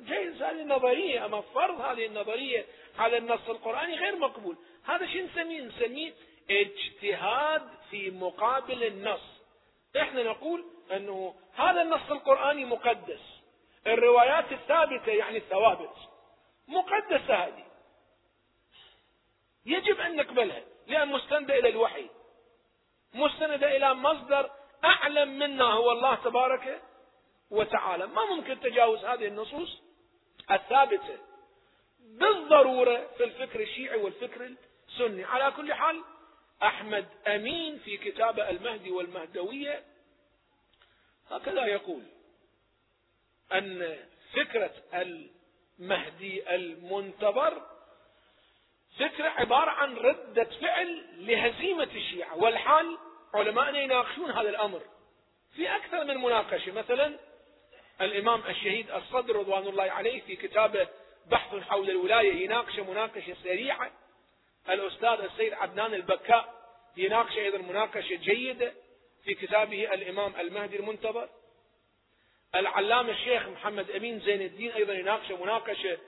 جيد 0.00 0.42
هذه 0.42 0.60
النظرية 0.60 1.24
أما 1.24 1.40
فرض 1.40 1.80
هذه 1.80 2.06
النظرية 2.06 2.66
على 2.98 3.16
النص 3.16 3.48
القرآني 3.48 3.96
غير 3.96 4.16
مقبول. 4.16 4.56
هذا 4.84 5.06
شو 5.06 5.18
نسميه؟ 5.18 5.60
نسميه 5.60 6.12
اجتهاد 6.50 7.68
في 7.90 8.10
مقابل 8.10 8.84
النص. 8.84 9.31
إحنا 9.96 10.22
نقول 10.22 10.64
انه 10.92 11.34
هذا 11.54 11.82
النص 11.82 12.10
القرآني 12.10 12.64
مقدس. 12.64 13.20
الروايات 13.86 14.52
الثابتة 14.52 15.12
يعني 15.12 15.38
الثوابت 15.38 15.94
مقدسة 16.68 17.34
هذه. 17.34 17.64
يجب 19.66 20.00
أن 20.00 20.16
نقبلها 20.16 20.62
لأن 20.86 21.08
مستندة 21.08 21.58
إلى 21.58 21.68
الوحي. 21.68 22.06
مستندة 23.14 23.76
إلى 23.76 23.94
مصدر 23.94 24.50
أعلم 24.84 25.38
منا 25.38 25.64
هو 25.64 25.92
الله 25.92 26.14
تبارك 26.14 26.82
وتعالى. 27.50 28.06
ما 28.06 28.24
ممكن 28.24 28.60
تجاوز 28.60 29.04
هذه 29.04 29.26
النصوص 29.26 29.82
الثابتة 30.50 31.18
بالضرورة 32.00 33.06
في 33.16 33.24
الفكر 33.24 33.60
الشيعي 33.60 34.02
والفكر 34.02 34.54
السني. 34.88 35.24
على 35.24 35.52
كل 35.56 35.74
حال 35.74 36.02
أحمد 36.62 37.06
أمين 37.26 37.78
في 37.78 37.96
كتاب 37.96 38.40
المهدي 38.40 38.90
والمهدوية 38.90 39.82
هكذا 41.30 41.66
يقول 41.66 42.02
أن 43.52 43.98
فكرة 44.32 44.72
المهدي 44.94 46.54
المنتظر 46.54 47.62
فكرة 48.98 49.28
عبارة 49.28 49.70
عن 49.70 49.96
ردة 49.96 50.44
فعل 50.44 51.04
لهزيمة 51.18 51.88
الشيعة 51.94 52.36
والحال 52.36 52.98
علماءنا 53.34 53.78
يناقشون 53.78 54.30
هذا 54.30 54.48
الأمر 54.48 54.82
في 55.56 55.76
أكثر 55.76 56.04
من 56.04 56.16
مناقشة. 56.16 56.72
مثلا 56.72 57.18
الإمام 58.00 58.42
الشهيد 58.48 58.90
الصدر 58.90 59.36
رضوان 59.36 59.66
الله 59.66 59.90
عليه 59.90 60.20
في 60.20 60.36
كتابه 60.36 60.88
بحث 61.26 61.54
حول 61.54 61.90
الولاية 61.90 62.44
يناقش 62.44 62.78
مناقشة 62.78 63.36
سريعة 63.42 63.90
الأستاذ 64.68 65.24
السيد 65.24 65.52
عدنان 65.52 65.94
البكاء 65.94 66.54
يناقش 66.96 67.38
أيضا 67.38 67.58
مناقشة 67.58 68.14
جيدة 68.14 68.72
في 69.24 69.34
كتابه 69.34 69.94
الإمام 69.94 70.36
المهدي 70.40 70.76
المنتظر. 70.76 71.28
العلامة 72.54 73.12
الشيخ 73.12 73.48
محمد 73.48 73.90
أمين 73.90 74.20
زين 74.20 74.42
الدين 74.42 74.72
أيضا 74.72 74.92
يناقش 74.92 75.30
مناقشة 75.30 75.98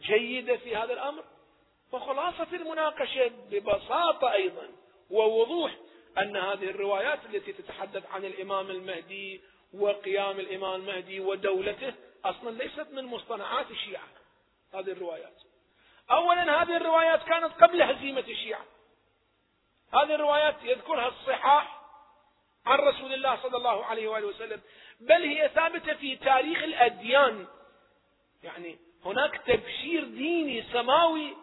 جيدة 0.00 0.56
في 0.56 0.76
هذا 0.76 0.92
الأمر. 0.92 1.24
وخلاصة 1.92 2.46
المناقشة 2.52 3.30
ببساطة 3.50 4.32
أيضا 4.32 4.68
ووضوح 5.10 5.76
أن 6.18 6.36
هذه 6.36 6.64
الروايات 6.64 7.18
التي 7.34 7.52
تتحدث 7.52 8.06
عن 8.06 8.24
الإمام 8.24 8.70
المهدي 8.70 9.40
وقيام 9.72 10.40
الإمام 10.40 10.80
المهدي 10.80 11.20
ودولته 11.20 11.94
أصلا 12.24 12.50
ليست 12.50 12.86
من 12.92 13.04
مصطنعات 13.04 13.70
الشيعة 13.70 14.08
هذه 14.74 14.90
الروايات. 14.90 15.42
أولا 16.10 16.62
هذه 16.62 16.76
الروايات 16.76 17.22
كانت 17.24 17.52
قبل 17.62 17.82
هزيمة 17.82 18.24
الشيعة. 18.28 18.64
هذه 19.94 20.14
الروايات 20.14 20.56
يذكرها 20.62 21.08
الصحاح 21.08 21.80
عن 22.66 22.78
رسول 22.78 23.14
الله 23.14 23.42
صلى 23.42 23.56
الله 23.56 23.84
عليه 23.84 24.08
وآله 24.08 24.26
وسلم. 24.26 24.60
بل 25.00 25.22
هي 25.22 25.50
ثابتة 25.54 25.94
في 25.94 26.16
تاريخ 26.16 26.62
الأديان. 26.62 27.46
يعني 28.42 28.78
هناك 29.04 29.36
تبشير 29.46 30.04
ديني 30.04 30.64
سماوي 30.72 31.36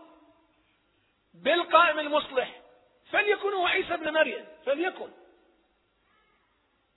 بالقائم 1.34 2.00
المصلح. 2.00 2.62
فليكن 3.12 3.54
هو 3.54 3.66
عيسى 3.66 3.94
ابن 3.94 4.14
مريم. 4.14 4.46
فليكن. 4.66 5.12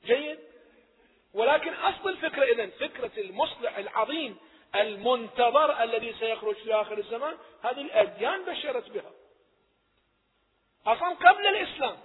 جيد؟ 0.04 0.38
ولكن 1.34 1.74
أصل 1.74 2.08
الفكرة 2.08 2.44
إذن 2.44 2.70
فكرة 2.70 3.10
المصلح 3.18 3.78
العظيم 3.78 4.36
المنتظر 4.74 5.82
الذي 5.82 6.14
سيخرج 6.18 6.54
في 6.54 6.74
آخر 6.74 6.98
الزمان 6.98 7.36
هذه 7.62 7.80
الأديان 7.80 8.44
بشرت 8.44 8.90
بها. 8.90 9.10
أصلا 10.86 11.08
قبل 11.08 11.46
الإسلام 11.46 11.96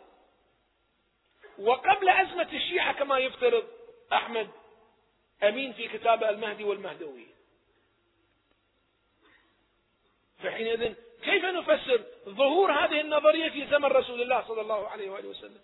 وقبل 1.59 2.09
أزمة 2.09 2.53
الشيعة 2.53 2.93
كما 2.93 3.20
يفترض 3.20 3.67
أحمد 4.13 4.49
أمين 5.43 5.74
في 5.74 5.88
كتابه 5.88 6.30
المهدي 6.30 6.63
والمهدوي. 6.63 7.28
فحينئذ 10.43 10.93
كيف 11.24 11.45
نفسر 11.45 12.03
ظهور 12.30 12.72
هذه 12.72 13.01
النظرية 13.01 13.49
في 13.49 13.67
زمن 13.67 13.86
رسول 13.86 14.22
الله 14.22 14.47
صلى 14.47 14.61
الله 14.61 14.88
عليه 14.88 15.09
وآله 15.09 15.28
وسلم؟ 15.30 15.61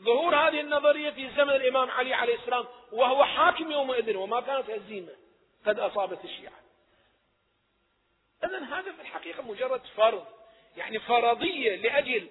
ظهور 0.00 0.36
هذه 0.36 0.60
النظرية 0.60 1.10
في 1.10 1.30
زمن 1.36 1.50
الإمام 1.50 1.90
علي 1.90 2.14
عليه 2.14 2.34
السلام 2.34 2.64
وهو 2.92 3.24
حاكم 3.24 3.70
يومئذ 3.70 4.16
وما 4.16 4.40
كانت 4.40 4.70
هزيمة. 4.70 5.12
قد 5.66 5.78
أصابت 5.78 6.24
الشيعة. 6.24 6.60
إذا 8.44 8.58
هذا 8.58 8.92
في 8.92 9.00
الحقيقة 9.00 9.42
مجرد 9.42 9.80
فرض 9.96 10.26
يعني 10.76 10.98
فرضية 11.00 11.76
لأجل 11.76 12.28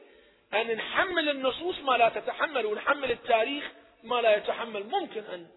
أن 0.53 0.75
نحمل 0.75 1.29
النصوص 1.29 1.79
ما 1.79 1.97
لا 1.97 2.09
تتحمل 2.09 2.65
ونحمل 2.65 3.11
التاريخ 3.11 3.71
ما 4.03 4.21
لا 4.21 4.35
يتحمل. 4.35 4.83
ممكن 4.83 5.23
أن 5.23 5.47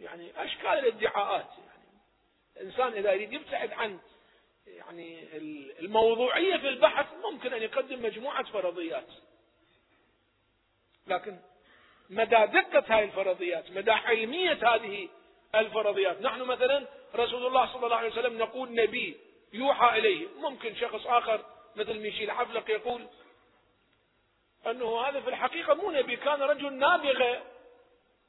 يعني 0.00 0.44
أشكال 0.44 0.78
الادعاءات 0.78 1.48
يعني 1.58 1.88
الإنسان 2.56 2.92
إذا 2.92 3.12
يريد 3.12 3.32
يبتعد 3.32 3.72
عن 3.72 3.98
يعني 4.66 5.28
الموضوعية 5.80 6.56
في 6.56 6.68
البحث 6.68 7.06
ممكن 7.24 7.52
أن 7.52 7.62
يقدم 7.62 8.02
مجموعة 8.02 8.42
فرضيات. 8.42 9.08
لكن 11.06 11.38
مدى 12.10 12.46
دقة 12.46 12.84
هذه 12.88 13.04
الفرضيات 13.04 13.70
مدى 13.70 13.90
علمية 13.90 14.74
هذه 14.74 15.08
الفرضيات 15.54 16.22
نحن 16.22 16.40
مثلا 16.40 16.86
رسول 17.14 17.46
الله 17.46 17.72
صلى 17.72 17.84
الله 17.84 17.96
عليه 17.96 18.10
وسلم 18.10 18.38
نقول 18.38 18.74
نبي 18.74 19.16
يوحى 19.52 19.98
إليه. 19.98 20.28
ممكن 20.36 20.74
شخص 20.74 21.06
آخر 21.06 21.44
مثل 21.76 21.98
ميشيل 21.98 22.30
حفلق 22.30 22.70
يقول 22.70 23.06
أنه 24.66 25.00
هذا 25.00 25.20
في 25.20 25.28
الحقيقة 25.28 25.74
مو 25.74 25.90
نبي 25.90 26.16
كان 26.16 26.42
رجل 26.42 26.72
نابغة. 26.72 27.42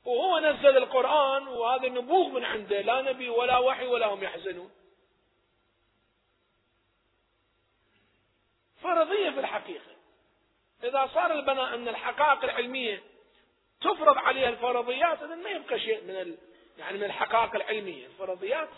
وهو 0.05 0.39
نزل 0.39 0.77
القرآن 0.77 1.47
وهذا 1.47 1.87
النبوغ 1.87 2.27
من 2.27 2.45
عنده. 2.45 2.81
لا 2.81 3.01
نبي 3.01 3.29
ولا 3.29 3.57
وحي 3.57 3.87
ولا 3.87 4.05
هم 4.07 4.23
يحزنون. 4.23 4.71
فرضية 8.81 9.29
في 9.29 9.39
الحقيقة. 9.39 9.91
إذا 10.83 11.09
صار 11.13 11.31
البناء 11.31 11.73
أن 11.73 11.87
الحقائق 11.87 12.43
العلمية 12.43 13.03
تفرض 13.81 14.17
عليها 14.17 14.49
الفرضيات 14.49 15.23
إذا 15.23 15.35
ما 15.35 15.49
يبقى 15.49 15.79
شيء 15.79 16.03
من. 16.03 16.37
يعني 16.79 16.97
من 16.97 17.03
الحقائق 17.03 17.55
العلمية. 17.55 18.05
الفرضيات 18.05 18.69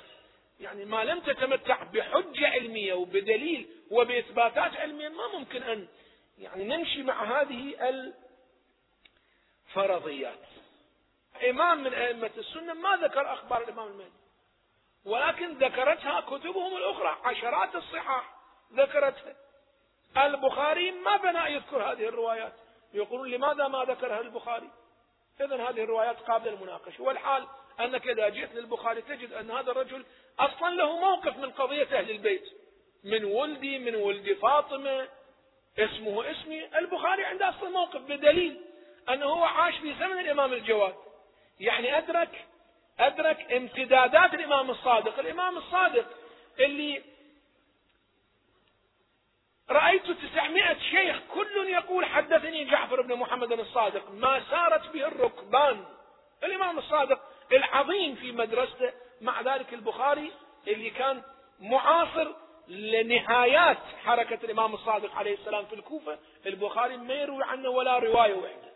يعني 0.59 0.85
ما 0.85 1.03
لم 1.03 1.19
تتمتع 1.19 1.83
بحجة 1.83 2.47
علمية 2.47 2.93
وبدليل 2.93 3.69
وبإثباتات 3.91 4.77
علمية 4.77 5.09
ما 5.09 5.27
ممكن 5.27 5.63
أن 5.63 5.87
يعني 6.37 6.63
نمشي 6.63 7.03
مع 7.03 7.41
هذه 7.41 7.75
الفرضيات. 9.67 10.39
إمام 11.49 11.83
من 11.83 11.93
أئمة 11.93 12.31
السنة 12.37 12.73
ما 12.73 12.95
ذكر 12.95 13.33
أخبار 13.33 13.61
الإمام 13.61 13.87
المهدي 13.87 14.21
ولكن 15.05 15.57
ذكرتها 15.57 16.21
كتبهم 16.21 16.77
الأخرى 16.77 17.17
عشرات 17.23 17.75
الصحاح 17.75 18.33
ذكرتها. 18.73 19.35
البخاري 20.17 20.91
ما 20.91 21.17
بنى 21.17 21.53
يذكر 21.55 21.91
هذه 21.91 22.07
الروايات. 22.07 22.53
يقولون 22.93 23.29
لماذا 23.29 23.67
ما 23.67 23.83
ذكرها 23.83 24.21
البخاري؟ 24.21 24.69
إذا 25.41 25.69
هذه 25.69 25.83
الروايات 25.83 26.19
قابلة 26.19 26.51
للمناقشة. 26.51 27.03
والحال 27.03 27.47
أنك 27.85 28.07
إذا 28.07 28.29
جئت 28.29 28.55
للبخاري 28.55 29.01
تجد 29.01 29.33
أن 29.33 29.51
هذا 29.51 29.71
الرجل 29.71 30.05
أصلا 30.39 30.75
له 30.75 30.99
موقف 30.99 31.37
من 31.37 31.51
قضية 31.51 31.99
أهل 31.99 32.11
البيت. 32.11 32.43
من 33.03 33.25
ولدي 33.25 33.79
من 33.79 33.95
ولد 33.95 34.33
فاطمة 34.33 35.07
اسمه 35.79 36.31
اسمي. 36.31 36.77
البخاري 36.77 37.25
عنده 37.25 37.49
أصلا 37.49 37.69
موقف 37.69 38.01
بدليل 38.01 38.61
أنه 39.09 39.25
هو 39.25 39.43
عاش 39.43 39.77
في 39.77 39.93
زمن 39.93 40.19
الإمام 40.19 40.53
الجواد. 40.53 40.95
يعني 41.59 41.97
أدرك 41.97 42.45
أدرك 42.99 43.51
امتدادات 43.51 44.33
الإمام 44.33 44.69
الصادق. 44.71 45.19
الإمام 45.19 45.57
الصادق 45.57 46.05
اللي 46.59 47.01
رأيت 49.69 50.11
تسعمائة 50.11 50.77
شيخ 50.79 51.19
كل 51.33 51.67
يقول 51.67 52.05
حدثني 52.05 52.65
جعفر 52.65 53.01
بن 53.01 53.15
محمد 53.15 53.51
الصادق 53.51 54.11
ما 54.11 54.43
سارت 54.49 54.89
به 54.93 55.07
الركبان. 55.07 55.85
الإمام 56.43 56.79
الصادق 56.79 57.20
العظيم 57.53 58.15
في 58.15 58.31
مدرسته 58.31 58.93
مع 59.21 59.41
ذلك 59.41 59.73
البخاري 59.73 60.31
اللي 60.67 60.89
كان 60.89 61.21
معاصر 61.59 62.27
لنهايات 62.67 63.77
حركة 64.05 64.39
الإمام 64.45 64.73
الصادق 64.73 65.15
عليه 65.15 65.33
السلام 65.33 65.65
في 65.65 65.75
الكوفة 65.75 66.19
البخاري 66.45 66.97
ما 66.97 67.13
يروي 67.13 67.43
عنه 67.43 67.69
ولا 67.69 67.97
رواية 67.97 68.33
واحدة 68.33 68.71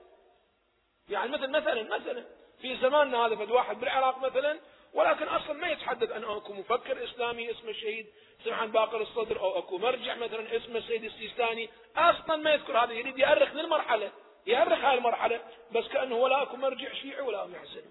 يعني 1.09 1.31
مثل 1.31 1.49
مثلا 1.49 1.83
مثلا 1.83 2.25
في 2.61 2.77
زماننا 2.77 3.25
هذا 3.25 3.35
فد 3.35 3.51
واحد 3.51 3.79
بالعراق 3.79 4.17
مثلا 4.19 4.59
ولكن 4.93 5.27
أصلا 5.27 5.53
ما 5.53 5.67
يتحدث 5.67 6.11
عن 6.11 6.23
أكو 6.23 6.53
مفكر 6.53 7.03
إسلامي 7.03 7.51
اسمه 7.51 7.69
الشهيد 7.69 8.05
سمحان 8.43 8.71
باقر 8.71 9.01
الصدر 9.01 9.39
أو 9.39 9.59
أكو 9.59 9.77
مرجع 9.77 10.15
مثلا 10.15 10.55
اسمه 10.55 10.77
السيد 10.77 11.03
السيستاني. 11.03 11.69
أصلا 11.97 12.35
ما 12.35 12.53
يذكر 12.53 12.77
هذا 12.77 12.93
يريد 12.93 13.17
يأرخ 13.17 13.53
للمرحلة 13.53 14.11
يأرخ 14.47 14.79
هاي 14.79 14.97
المرحلة 14.97 15.41
بس 15.71 15.87
كأنه 15.87 16.15
ولا 16.15 16.41
أكو 16.41 16.57
مرجع 16.57 16.93
شيعي 16.93 17.21
ولا 17.21 17.45
محسن 17.45 17.83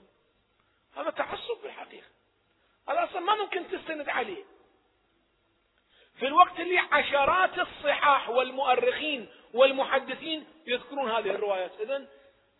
هذا 0.96 1.10
تعصب 1.10 1.58
في 1.60 1.66
الحقيقة 1.66 2.06
هذا 2.88 3.04
أصلا 3.04 3.20
ما 3.20 3.34
ممكن 3.34 3.68
تستند 3.68 4.08
عليه. 4.08 4.44
في 6.18 6.26
الوقت 6.26 6.60
اللي 6.60 6.78
عشرات 6.78 7.58
الصحاح 7.58 8.28
والمؤرخين 8.28 9.28
والمحدثين 9.54 10.46
يذكرون 10.66 11.10
هذه 11.10 11.30
الروايات. 11.30 11.80
اذا 11.80 12.06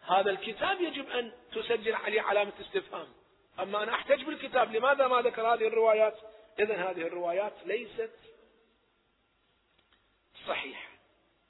هذا 0.01 0.31
الكتاب 0.31 0.81
يجب 0.81 1.11
أن 1.11 1.33
تسجل 1.53 1.95
عليه 1.95 2.23
علامة 2.23 2.53
استفهام. 2.61 3.09
أما 3.61 3.83
أنا 3.83 3.95
أحتج 3.95 4.25
بالكتاب 4.25 4.77
لماذا 4.77 5.07
ما 5.07 5.23
ذكر 5.23 5.55
هذه 5.55 5.67
الروايات؟ 5.67 6.19
اذا 6.59 6.75
هذه 6.75 7.03
الروايات 7.03 7.53
ليست 7.65 8.11
صحيحة. 10.47 10.89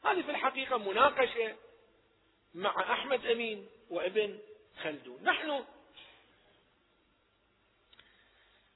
هذه 0.05 0.23
في 0.23 0.31
الحقيقة 0.31 0.79
مناقشة 0.79 1.57
مع 2.55 2.93
أحمد 2.93 3.27
أمين 3.27 3.69
وابن 3.91 4.39
خلدون. 4.83 5.23
نحن 5.23 5.65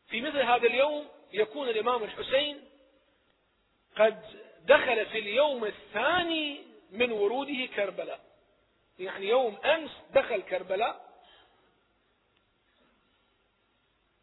في 0.08 0.20
مثل 0.20 0.38
هذا 0.38 0.66
اليوم 0.66 1.08
يكون 1.32 1.68
الإمام 1.68 2.02
الحسين 2.02 2.64
قد 3.96 4.22
دخل 4.64 5.06
في 5.06 5.18
اليوم 5.18 5.64
الثاني 5.64 6.62
من 6.90 7.12
وروده 7.12 7.66
كربلاء. 7.76 8.20
يعني 8.98 9.28
يوم 9.28 9.56
أمس 9.56 9.90
دخل 10.14 10.42
كربلاء. 10.42 11.08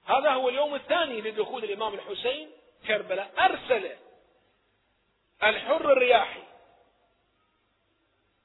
هذا 0.05 0.29
هو 0.29 0.49
اليوم 0.49 0.75
الثاني 0.75 1.21
لدخول 1.21 1.63
الإمام 1.63 1.93
الحسين 1.93 2.51
كربلاء. 2.87 3.33
أرسل 3.39 3.91
الحر 5.43 5.91
الرياحي. 5.91 6.43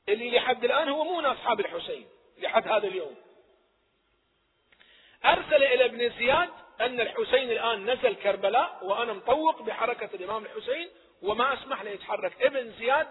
اللي 0.09 0.31
لحد 0.31 0.65
الآن 0.65 0.89
هو 0.89 1.05
مو 1.05 1.19
من 1.19 1.27
أصحاب 1.27 1.61
الحسين 1.61 2.09
لحد 2.39 2.69
هذا 2.69 2.87
اليوم. 2.87 3.17
أرسل 5.25 5.63
إلى 5.65 5.85
ابن 5.85 6.11
زياد 6.19 6.60
أن 6.81 7.01
الحسين 7.01 7.51
الآن 7.51 7.91
نزل 7.91 8.15
كربلاء 8.15 8.79
وأنا 8.83 9.13
مطوق 9.13 9.63
بحركة 9.63 10.09
الإمام 10.15 10.45
الحسين 10.45 10.89
وما 11.23 11.55
أسمح 11.55 11.83
له 11.83 11.91
يتحرك 11.91 12.43
ابن 12.43 12.73
زياد 12.79 13.07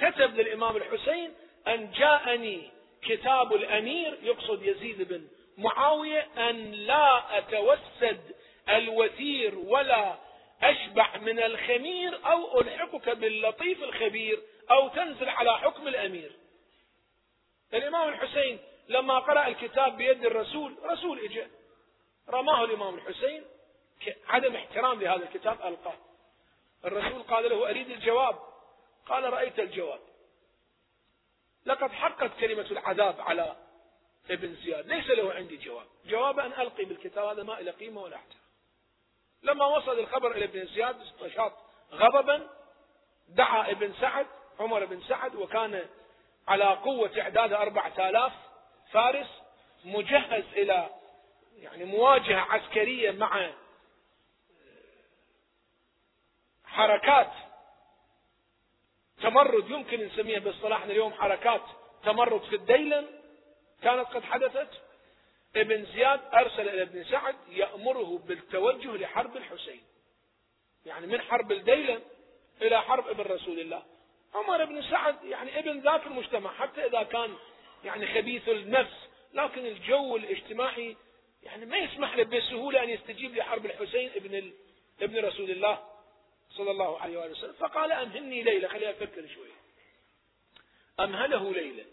كتب 0.00 0.36
للإمام 0.36 0.76
الحسين 0.76 1.34
أن 1.68 1.90
جاءني 1.90 2.70
كتاب 3.02 3.52
الأمير 3.52 4.18
يقصد 4.22 4.62
يزيد 4.62 5.02
بن 5.02 5.28
معاوية 5.58 6.28
أن 6.50 6.72
لا 6.72 7.38
أتوسد 7.38 8.20
الوثير 8.68 9.58
ولا 9.58 10.14
أشبع 10.62 11.16
من 11.16 11.38
الخمير 11.38 12.18
أو 12.26 12.60
ألحقك 12.60 13.08
باللطيف 13.08 13.82
الخبير 13.82 14.40
أو 14.70 14.88
تنزل 14.88 15.28
على 15.28 15.58
حكم 15.58 15.88
الأمير. 15.88 16.32
الإمام 17.74 18.08
الحسين 18.08 18.58
لما 18.88 19.18
قرأ 19.18 19.46
الكتاب 19.46 19.96
بيد 19.96 20.24
الرسول 20.24 20.74
رسول 20.84 21.18
اجى 21.20 21.46
رماه 22.28 22.64
الإمام 22.64 22.94
الحسين 22.94 23.44
عدم 24.28 24.56
احترام 24.56 25.00
لهذا 25.00 25.24
الكتاب 25.24 25.66
ألقاه. 25.66 25.96
الرسول 26.84 27.22
قال 27.22 27.50
له 27.50 27.70
أريد 27.70 27.90
الجواب. 27.90 28.38
قال 29.06 29.32
رأيت 29.32 29.58
الجواب. 29.58 30.00
لقد 31.66 31.92
حقت 31.92 32.30
كلمة 32.40 32.66
العذاب 32.70 33.20
على 33.20 33.56
ابن 34.30 34.54
زياد. 34.54 34.86
ليس 34.86 35.10
له 35.10 35.32
عندي 35.32 35.56
جواب. 35.56 35.86
جواب 36.06 36.38
أن 36.38 36.52
ألقي 36.52 36.84
بالكتاب 36.84 37.24
هذا 37.24 37.42
ما 37.42 37.52
له 37.52 37.72
قيمة 37.72 38.02
ولا 38.02 38.16
أحترام. 38.16 38.42
لما 39.42 39.66
وصل 39.66 39.98
الخبر 39.98 40.30
إلى 40.30 40.44
ابن 40.44 40.66
زياد 40.66 41.00
استشاط 41.00 41.52
غضبا 41.92 42.48
دعا 43.28 43.70
ابن 43.70 43.94
سعد 44.00 44.26
عمر 44.60 44.84
بن 44.84 45.02
سعد 45.08 45.34
وكان 45.34 45.86
على 46.48 46.64
قوة 46.64 47.20
إعداد 47.20 47.52
أربعة 47.52 48.08
آلاف 48.08 48.32
فارس 48.92 49.28
مجهز 49.84 50.44
إلى 50.52 50.90
يعني 51.62 51.84
مواجهة 51.84 52.40
عسكرية 52.40 53.10
مع 53.10 53.50
حركات 56.64 57.32
تمرد 59.22 59.70
يمكن 59.70 60.06
نسميها 60.06 60.38
باصطلاحنا 60.38 60.92
اليوم 60.92 61.12
حركات 61.12 61.62
تمرد 62.04 62.42
في 62.42 62.56
الديلم 62.56 63.06
كانت 63.82 64.06
قد 64.08 64.24
حدثت. 64.24 64.68
ابن 65.56 65.84
زياد 65.84 66.20
أرسل 66.34 66.68
إلى 66.68 66.82
ابن 66.82 67.04
سعد 67.04 67.36
يأمره 67.48 68.18
بالتوجه 68.26 68.96
لحرب 68.96 69.36
الحسين. 69.36 69.82
يعني 70.86 71.06
من 71.06 71.20
حرب 71.20 71.52
الديلم 71.52 72.02
إلى 72.62 72.82
حرب 72.82 73.08
ابن 73.08 73.20
رسول 73.20 73.60
الله. 73.60 73.82
عمر 74.34 74.64
بن 74.64 74.82
سعد 74.82 75.24
يعني 75.24 75.58
ابن 75.58 75.80
ذاك 75.80 76.06
المجتمع 76.06 76.52
حتى 76.52 76.86
إذا 76.86 77.02
كان 77.02 77.34
يعني 77.84 78.06
خبيث 78.14 78.48
النفس 78.48 79.08
لكن 79.34 79.66
الجو 79.66 80.16
الاجتماعي 80.16 80.96
يعني 81.42 81.66
ما 81.66 81.78
يسمح 81.78 82.16
له 82.16 82.22
بسهولة 82.22 82.82
أن 82.82 82.90
يستجيب 82.90 83.36
لحرب 83.36 83.66
الحسين 83.66 84.10
ابن 84.16 84.52
ابن 85.02 85.24
رسول 85.24 85.50
الله 85.50 85.88
صلى 86.50 86.70
الله 86.70 87.00
عليه 87.00 87.18
وآله 87.18 87.30
وسلم. 87.30 87.52
فقال 87.52 87.92
أمهلني 87.92 88.42
ليلة 88.42 88.68
خليها 88.68 88.90
أفكر 88.90 89.28
شوي 89.34 89.48
أمهله 91.00 91.52
ليلة. 91.52 91.84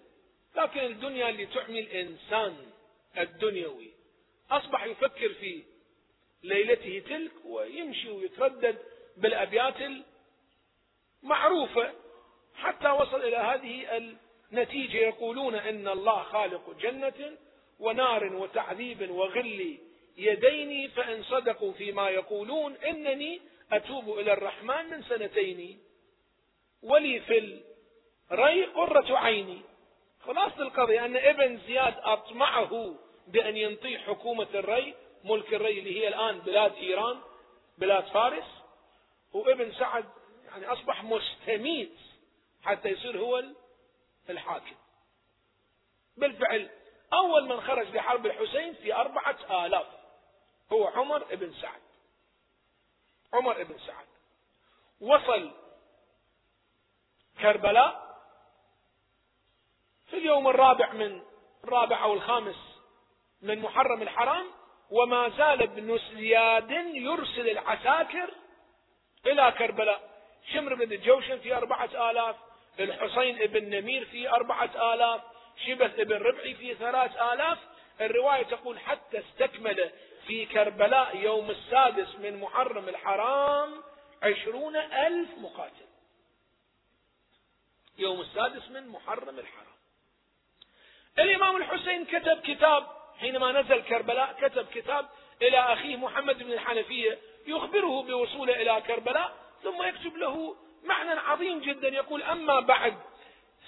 لكن 0.55 0.79
الدنيا 0.79 1.29
اللي 1.29 1.45
تعمي 1.45 1.79
الإنسان 1.79 2.57
الدنيوي 3.17 3.91
أصبح 4.51 4.83
يفكر 4.85 5.33
في 5.33 5.63
ليلته 6.43 7.03
تلك 7.09 7.31
ويمشي 7.45 8.09
ويتردد 8.09 8.77
بالأبيات 9.17 9.75
المعروفة. 11.23 11.93
حتى 12.55 12.89
وصل 12.89 13.21
إلى 13.21 13.37
هذه 13.37 13.97
النتيجة 14.51 14.97
يقولون 14.97 15.55
إن 15.55 15.87
الله 15.87 16.23
خالق 16.23 16.77
جنة 16.79 17.37
ونار 17.79 18.35
وتعذيب 18.35 19.11
وغل 19.11 19.77
يديني 20.17 20.87
فإن 20.87 21.23
صدقوا 21.23 21.73
فيما 21.73 22.09
يقولون 22.09 22.75
إنني 22.75 23.41
أتوب 23.71 24.19
إلى 24.19 24.33
الرحمن 24.33 24.89
من 24.89 25.03
سنتين. 25.03 25.79
ولي 26.83 27.19
في 27.19 27.61
الري 28.31 28.65
قرة 28.65 29.17
عيني. 29.17 29.61
خلاصة 30.21 30.61
القضية 30.61 31.05
أن 31.05 31.17
ابن 31.17 31.59
زياد 31.67 31.95
أطمعه 31.97 32.95
بأن 33.27 33.57
ينطي 33.57 33.97
حكومة 33.97 34.47
الري 34.53 34.93
ملك 35.23 35.53
الري 35.53 35.79
اللي 35.79 36.01
هي 36.01 36.07
الآن 36.07 36.39
بلاد 36.39 36.75
إيران 36.75 37.19
بلاد 37.77 38.03
فارس. 38.03 38.47
وابن 39.33 39.71
سعد 39.71 40.05
يعني 40.47 40.65
أصبح 40.65 41.03
مستميت 41.03 41.95
حتى 42.63 42.89
يصير 42.89 43.17
هو 43.17 43.43
الحاكم. 44.29 44.75
بالفعل 46.17 46.69
أول 47.13 47.45
من 47.45 47.61
خرج 47.61 47.95
لحرب 47.95 48.25
الحسين 48.25 48.73
في 48.73 48.95
أربعة 48.95 49.65
آلاف 49.65 49.85
هو 50.71 50.87
عمر 50.87 51.23
بن 51.35 51.53
سعد. 51.53 51.81
عمر 53.33 53.63
بن 53.63 53.77
سعد. 53.77 54.05
وصل 55.01 55.51
كربلاء 57.41 58.17
في 60.09 60.17
اليوم 60.17 60.47
الرابع 60.47 60.93
من 60.93 61.21
الرابع 61.63 62.03
أو 62.03 62.13
الخامس 62.13 62.55
من 63.41 63.59
محرم 63.59 64.01
الحرام 64.01 64.45
وما 64.91 65.29
زال 65.29 65.61
ابن 65.61 65.99
زياد 66.13 66.71
يرسل 66.95 67.49
العساكر 67.49 68.33
إلى 69.25 69.51
كربلاء. 69.51 70.09
شمر 70.53 70.75
بن 70.75 70.91
الجوشن 70.91 71.39
في 71.39 71.55
أربعة 71.55 72.11
آلاف 72.11 72.35
الحسين 72.79 73.45
بن 73.47 73.69
نمير 73.69 74.05
في 74.05 74.29
أربعة 74.29 74.93
آلاف 74.93 75.21
شبث 75.65 75.99
بن 75.99 76.15
ربعي 76.15 76.55
في 76.55 76.75
ثلاث 76.75 77.21
آلاف. 77.21 77.57
الرواية 78.01 78.43
تقول 78.43 78.79
حتى 78.79 79.19
استكمل 79.19 79.91
في 80.27 80.45
كربلاء 80.45 81.17
يوم 81.17 81.49
السادس 81.49 82.15
من 82.15 82.39
محرم 82.39 82.89
الحرام 82.89 83.83
عشرون 84.23 84.75
ألف 84.75 85.29
مقاتل. 85.37 85.89
يوم 87.97 88.21
السادس 88.21 88.69
من 88.69 88.87
محرم 88.87 89.39
الحرام. 89.39 89.65
الإمام 91.19 91.57
الحسين 91.57 92.05
كتب 92.05 92.41
كتاب 92.41 92.87
حينما 93.19 93.61
نزل 93.61 93.81
كربلاء 93.81 94.35
كتب 94.41 94.67
كتاب 94.73 95.09
إلى 95.41 95.59
أخيه 95.59 95.95
محمد 95.95 96.43
بن 96.43 96.51
الحنفية 96.51 97.19
يخبره 97.47 98.03
بوصوله 98.03 98.61
إلى 98.61 98.81
كربلاء 98.87 99.33
ثم 99.63 99.83
يكتب 99.83 100.17
له 100.17 100.55
معنى 100.83 101.09
عظيم 101.09 101.59
جدا. 101.59 101.87
يقول 101.87 102.23
أما 102.23 102.59
بعد 102.59 102.97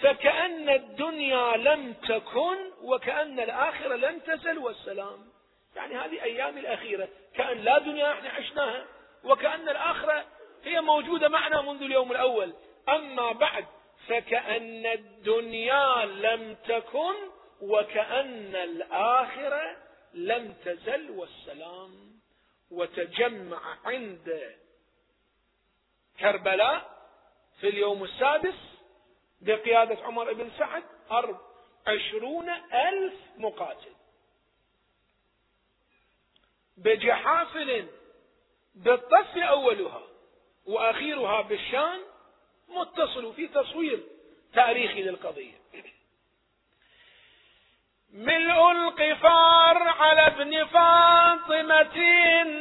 فكأن 0.01 0.69
الدنيا 0.69 1.57
لم 1.57 1.93
تكن 1.93 2.57
وكأن 2.81 3.39
الآخرة 3.39 3.95
لم 3.95 4.19
تزل 4.19 4.57
والسلام. 4.57 5.31
يعني 5.75 5.95
هذه 5.95 6.23
أيام 6.23 6.57
الأخيرة. 6.57 7.09
كأن 7.35 7.57
لا 7.57 7.79
دنيا 7.79 8.11
إحنا 8.11 8.29
عشناها 8.29 8.85
وكأن 9.23 9.69
الآخرة 9.69 10.25
هي 10.63 10.81
موجودة 10.81 11.29
معنا 11.29 11.61
منذ 11.61 11.83
اليوم 11.83 12.11
الأول. 12.11 12.53
أما 12.89 13.31
بعد 13.31 13.65
فكأن 14.07 14.85
الدنيا 14.85 16.05
لم 16.05 16.55
تكن 16.67 17.13
وكأن 17.61 18.55
الآخرة 18.55 19.77
لم 20.13 20.53
تزل 20.65 21.11
والسلام. 21.11 22.11
وتجمع 22.71 23.77
عند 23.85 24.55
كربلاء 26.19 26.91
في 27.59 27.67
اليوم 27.67 28.03
السادس 28.03 28.70
بقيادة 29.41 30.03
عمر 30.03 30.33
بن 30.33 30.51
سعد 30.57 30.83
أرب 31.11 31.39
عشرون 31.87 32.49
ألف 32.73 33.13
مقاتل. 33.37 33.91
بجحافل 36.77 37.87
بالطف 38.75 39.37
أولها 39.37 40.01
وأخيرها 40.65 41.41
بالشام 41.41 41.99
متصل 42.69 43.33
في 43.33 43.47
تصوير 43.47 44.03
تاريخي 44.53 45.01
للقضية. 45.03 45.61
ملء 48.13 48.71
القفار 48.71 49.77
على 49.77 50.27
ابن 50.27 50.65
فاطمة 50.65 51.93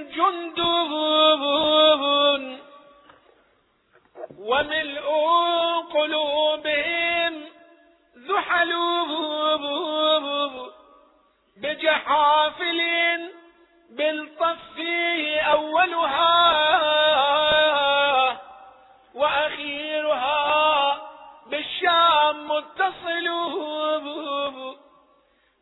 جندب 0.03 0.91
وملء 4.41 5.07
قلوبهم 5.95 7.45
ذحل 8.19 8.73
بجحافل 11.57 12.81
بالطف 13.91 14.79
أولها 15.53 16.31
وأخيرها 19.15 21.01
بالشام 21.47 22.49
متصل 22.49 23.29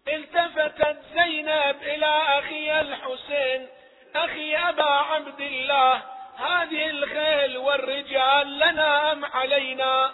التفتت 0.08 0.98
زينب 1.14 1.76
إلى 1.82 2.22
أخي 2.38 2.80
الحسين 2.80 3.68
أخي 4.16 4.56
أبا 4.56 4.84
عبد 4.84 5.40
الله 5.40 6.02
هذه 6.38 6.90
الخيل 6.90 7.58
والرجال 7.58 8.58
لنا 8.58 9.12
أم 9.12 9.24
علينا. 9.24 10.10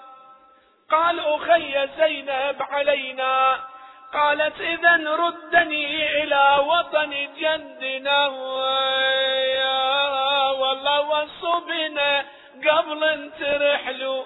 قال 0.91 1.21
أخي 1.21 1.89
زينب 1.99 2.57
علينا. 2.61 3.61
قالت 4.13 4.61
إذا 4.61 4.97
ردني 4.97 6.23
إلى 6.23 6.65
وطن 6.67 7.29
جدنا. 7.39 8.27
والله 10.51 11.01
وصبنا 11.01 12.25
قبل 12.67 13.31
ترحلوا 13.39 14.25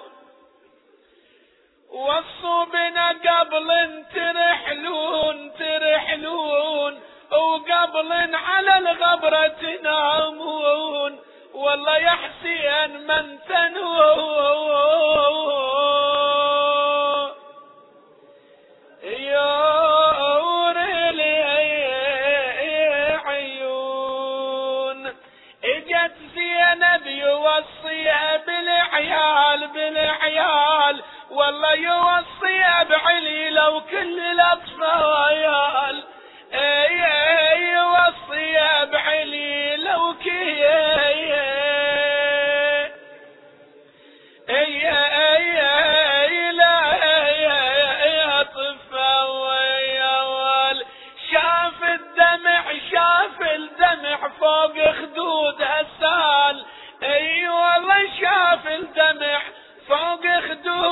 وصوا 1.89 2.65
بنا 2.65 3.09
قبل 3.09 3.69
ترحلون 4.13 5.51
ترحلون 5.59 7.01
وقبل 7.31 8.35
على 8.35 8.77
الغبرة 8.77 9.47
تنامون. 9.47 11.18
والله 11.59 11.97
يا 11.97 12.09
حسين 12.09 13.07
من 13.07 13.39
تنوون 13.49 14.79
يا 22.63 23.19
عيون. 23.25 25.07
إجت 25.63 26.15
زينب 26.35 27.05
يوصيها 27.07 28.37
بالعيال 28.37 29.67
بالعيال. 29.67 31.03
والله 31.31 31.73
يوصي 31.73 32.63
بعلي 32.89 33.49
لو 33.49 33.81
كل 33.81 34.19
الأطفال. 34.19 36.03
أي 36.53 37.78
يوصي 38.59 38.85
بعلي 38.85 39.75
لو 39.75 40.15
كي 40.23 40.67
اي 44.49 44.89
اي 44.89 45.61
اي 46.21 46.51
لا 46.51 47.05
يا 48.05 48.43
طفل 48.43 48.95
شاف 51.31 51.83
الدمع 51.83 52.63
شاف 52.91 53.41
الدمع 53.41 54.29
فوق 54.39 54.91
خدود 54.91 55.61
السال 55.61 56.65
أي 57.03 57.49
والله 57.49 58.07
شاف 58.21 58.67
الدمع 58.67 59.41
فوق 59.87 60.23
خدود. 60.49 60.89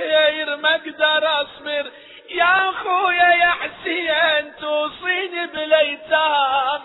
اصبر 0.00 0.56
ما 0.56 0.74
أقدر 0.74 1.42
أصبر. 1.42 1.90
يا 2.30 2.70
أخويا 2.70 3.28
يا 3.34 3.50
حسين 3.50 4.56
توصيني 4.60 5.46
بالايتام 5.46 6.80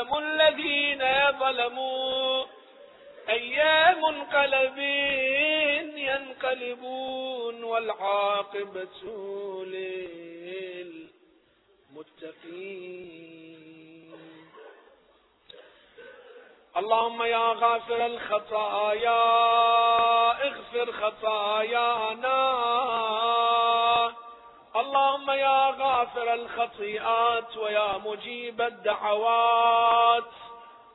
يعلم 0.00 0.18
الذين 0.18 1.02
يظلمون. 1.02 2.46
أيام 3.28 4.24
قلبين 4.24 5.98
ينقلبون 5.98 7.64
والعاقبة 7.64 9.02
للمتقين. 11.94 12.40
اللهم 16.76 17.22
يا 17.22 17.52
غافر 17.52 18.06
الخطايا 18.06 19.22
اغفر 20.42 20.92
خطايانا. 20.92 22.40
اللهم 24.76 25.30
يا 25.30 25.74
غافر 25.78 26.34
الخطيئات 26.34 27.56
ويا 27.56 27.98
مجد 28.04 28.19
مجيب 28.50 28.60
الدعوات 28.60 30.30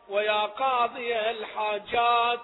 ويا 0.10 0.41
قاضي 0.41 1.15
الحاجات. 1.15 2.40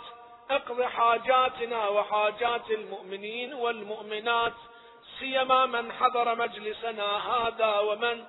اقض 0.49 0.81
حاجاتنا 0.81 1.87
وحاجات 1.87 2.71
المؤمنين 2.71 3.53
والمؤمنات 3.53 4.53
سيما 5.19 5.65
من 5.65 5.91
حضر 5.91 6.35
مجلسنا 6.35 7.17
هذا 7.31 7.79
ومن 7.79 8.23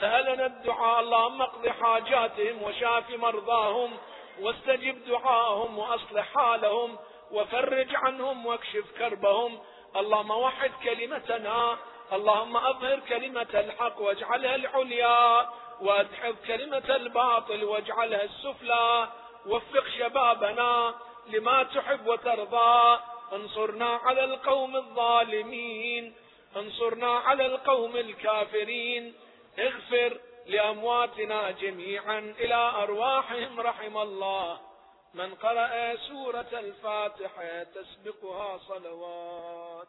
سألنا 0.00 0.46
الدعاء. 0.46 1.00
اللهم 1.00 1.42
اقض 1.42 1.68
حاجاتهم 1.68 2.62
وشاف 2.62 3.10
مرضاهم 3.10 3.96
واستجب 4.40 5.04
دعاهم 5.04 5.78
وأصلح 5.78 6.34
حالهم 6.34 6.98
وفرج 7.30 7.94
عنهم 7.94 8.46
واكشف 8.46 8.98
كربهم. 8.98 9.58
اللهم 9.96 10.30
وحد 10.30 10.70
كلمتنا 10.84 11.76
اللهم 12.12 12.56
أظهر 12.56 13.00
كلمة 13.08 13.46
الحق 13.54 14.00
واجعلها 14.00 14.54
العليا. 14.54 15.48
وادحض 15.80 16.34
كلمة 16.46 16.96
الباطل 16.96 17.64
واجعلها 17.64 18.22
السفلى. 18.22 19.08
وفق 19.46 19.84
شبابنا 19.98 20.94
لما 21.26 21.62
تحب 21.62 22.06
وترضى. 22.06 23.00
انصرنا 23.32 23.86
على 23.86 24.24
القوم 24.24 24.76
الظالمين. 24.76 26.14
انصرنا 26.56 27.10
على 27.10 27.46
القوم 27.46 27.96
الكافرين. 27.96 29.14
اغفر 29.58 30.20
لأمواتنا 30.46 31.50
جميعا 31.50 32.18
إلى 32.18 32.54
أرواحهم 32.54 33.60
رحم 33.60 33.96
الله. 33.96 34.58
من 35.14 35.34
قرأ 35.34 35.96
سورة 35.96 36.46
الفاتحة 36.52 37.62
تسبقها 37.62 38.58
صلوات. 38.58 39.88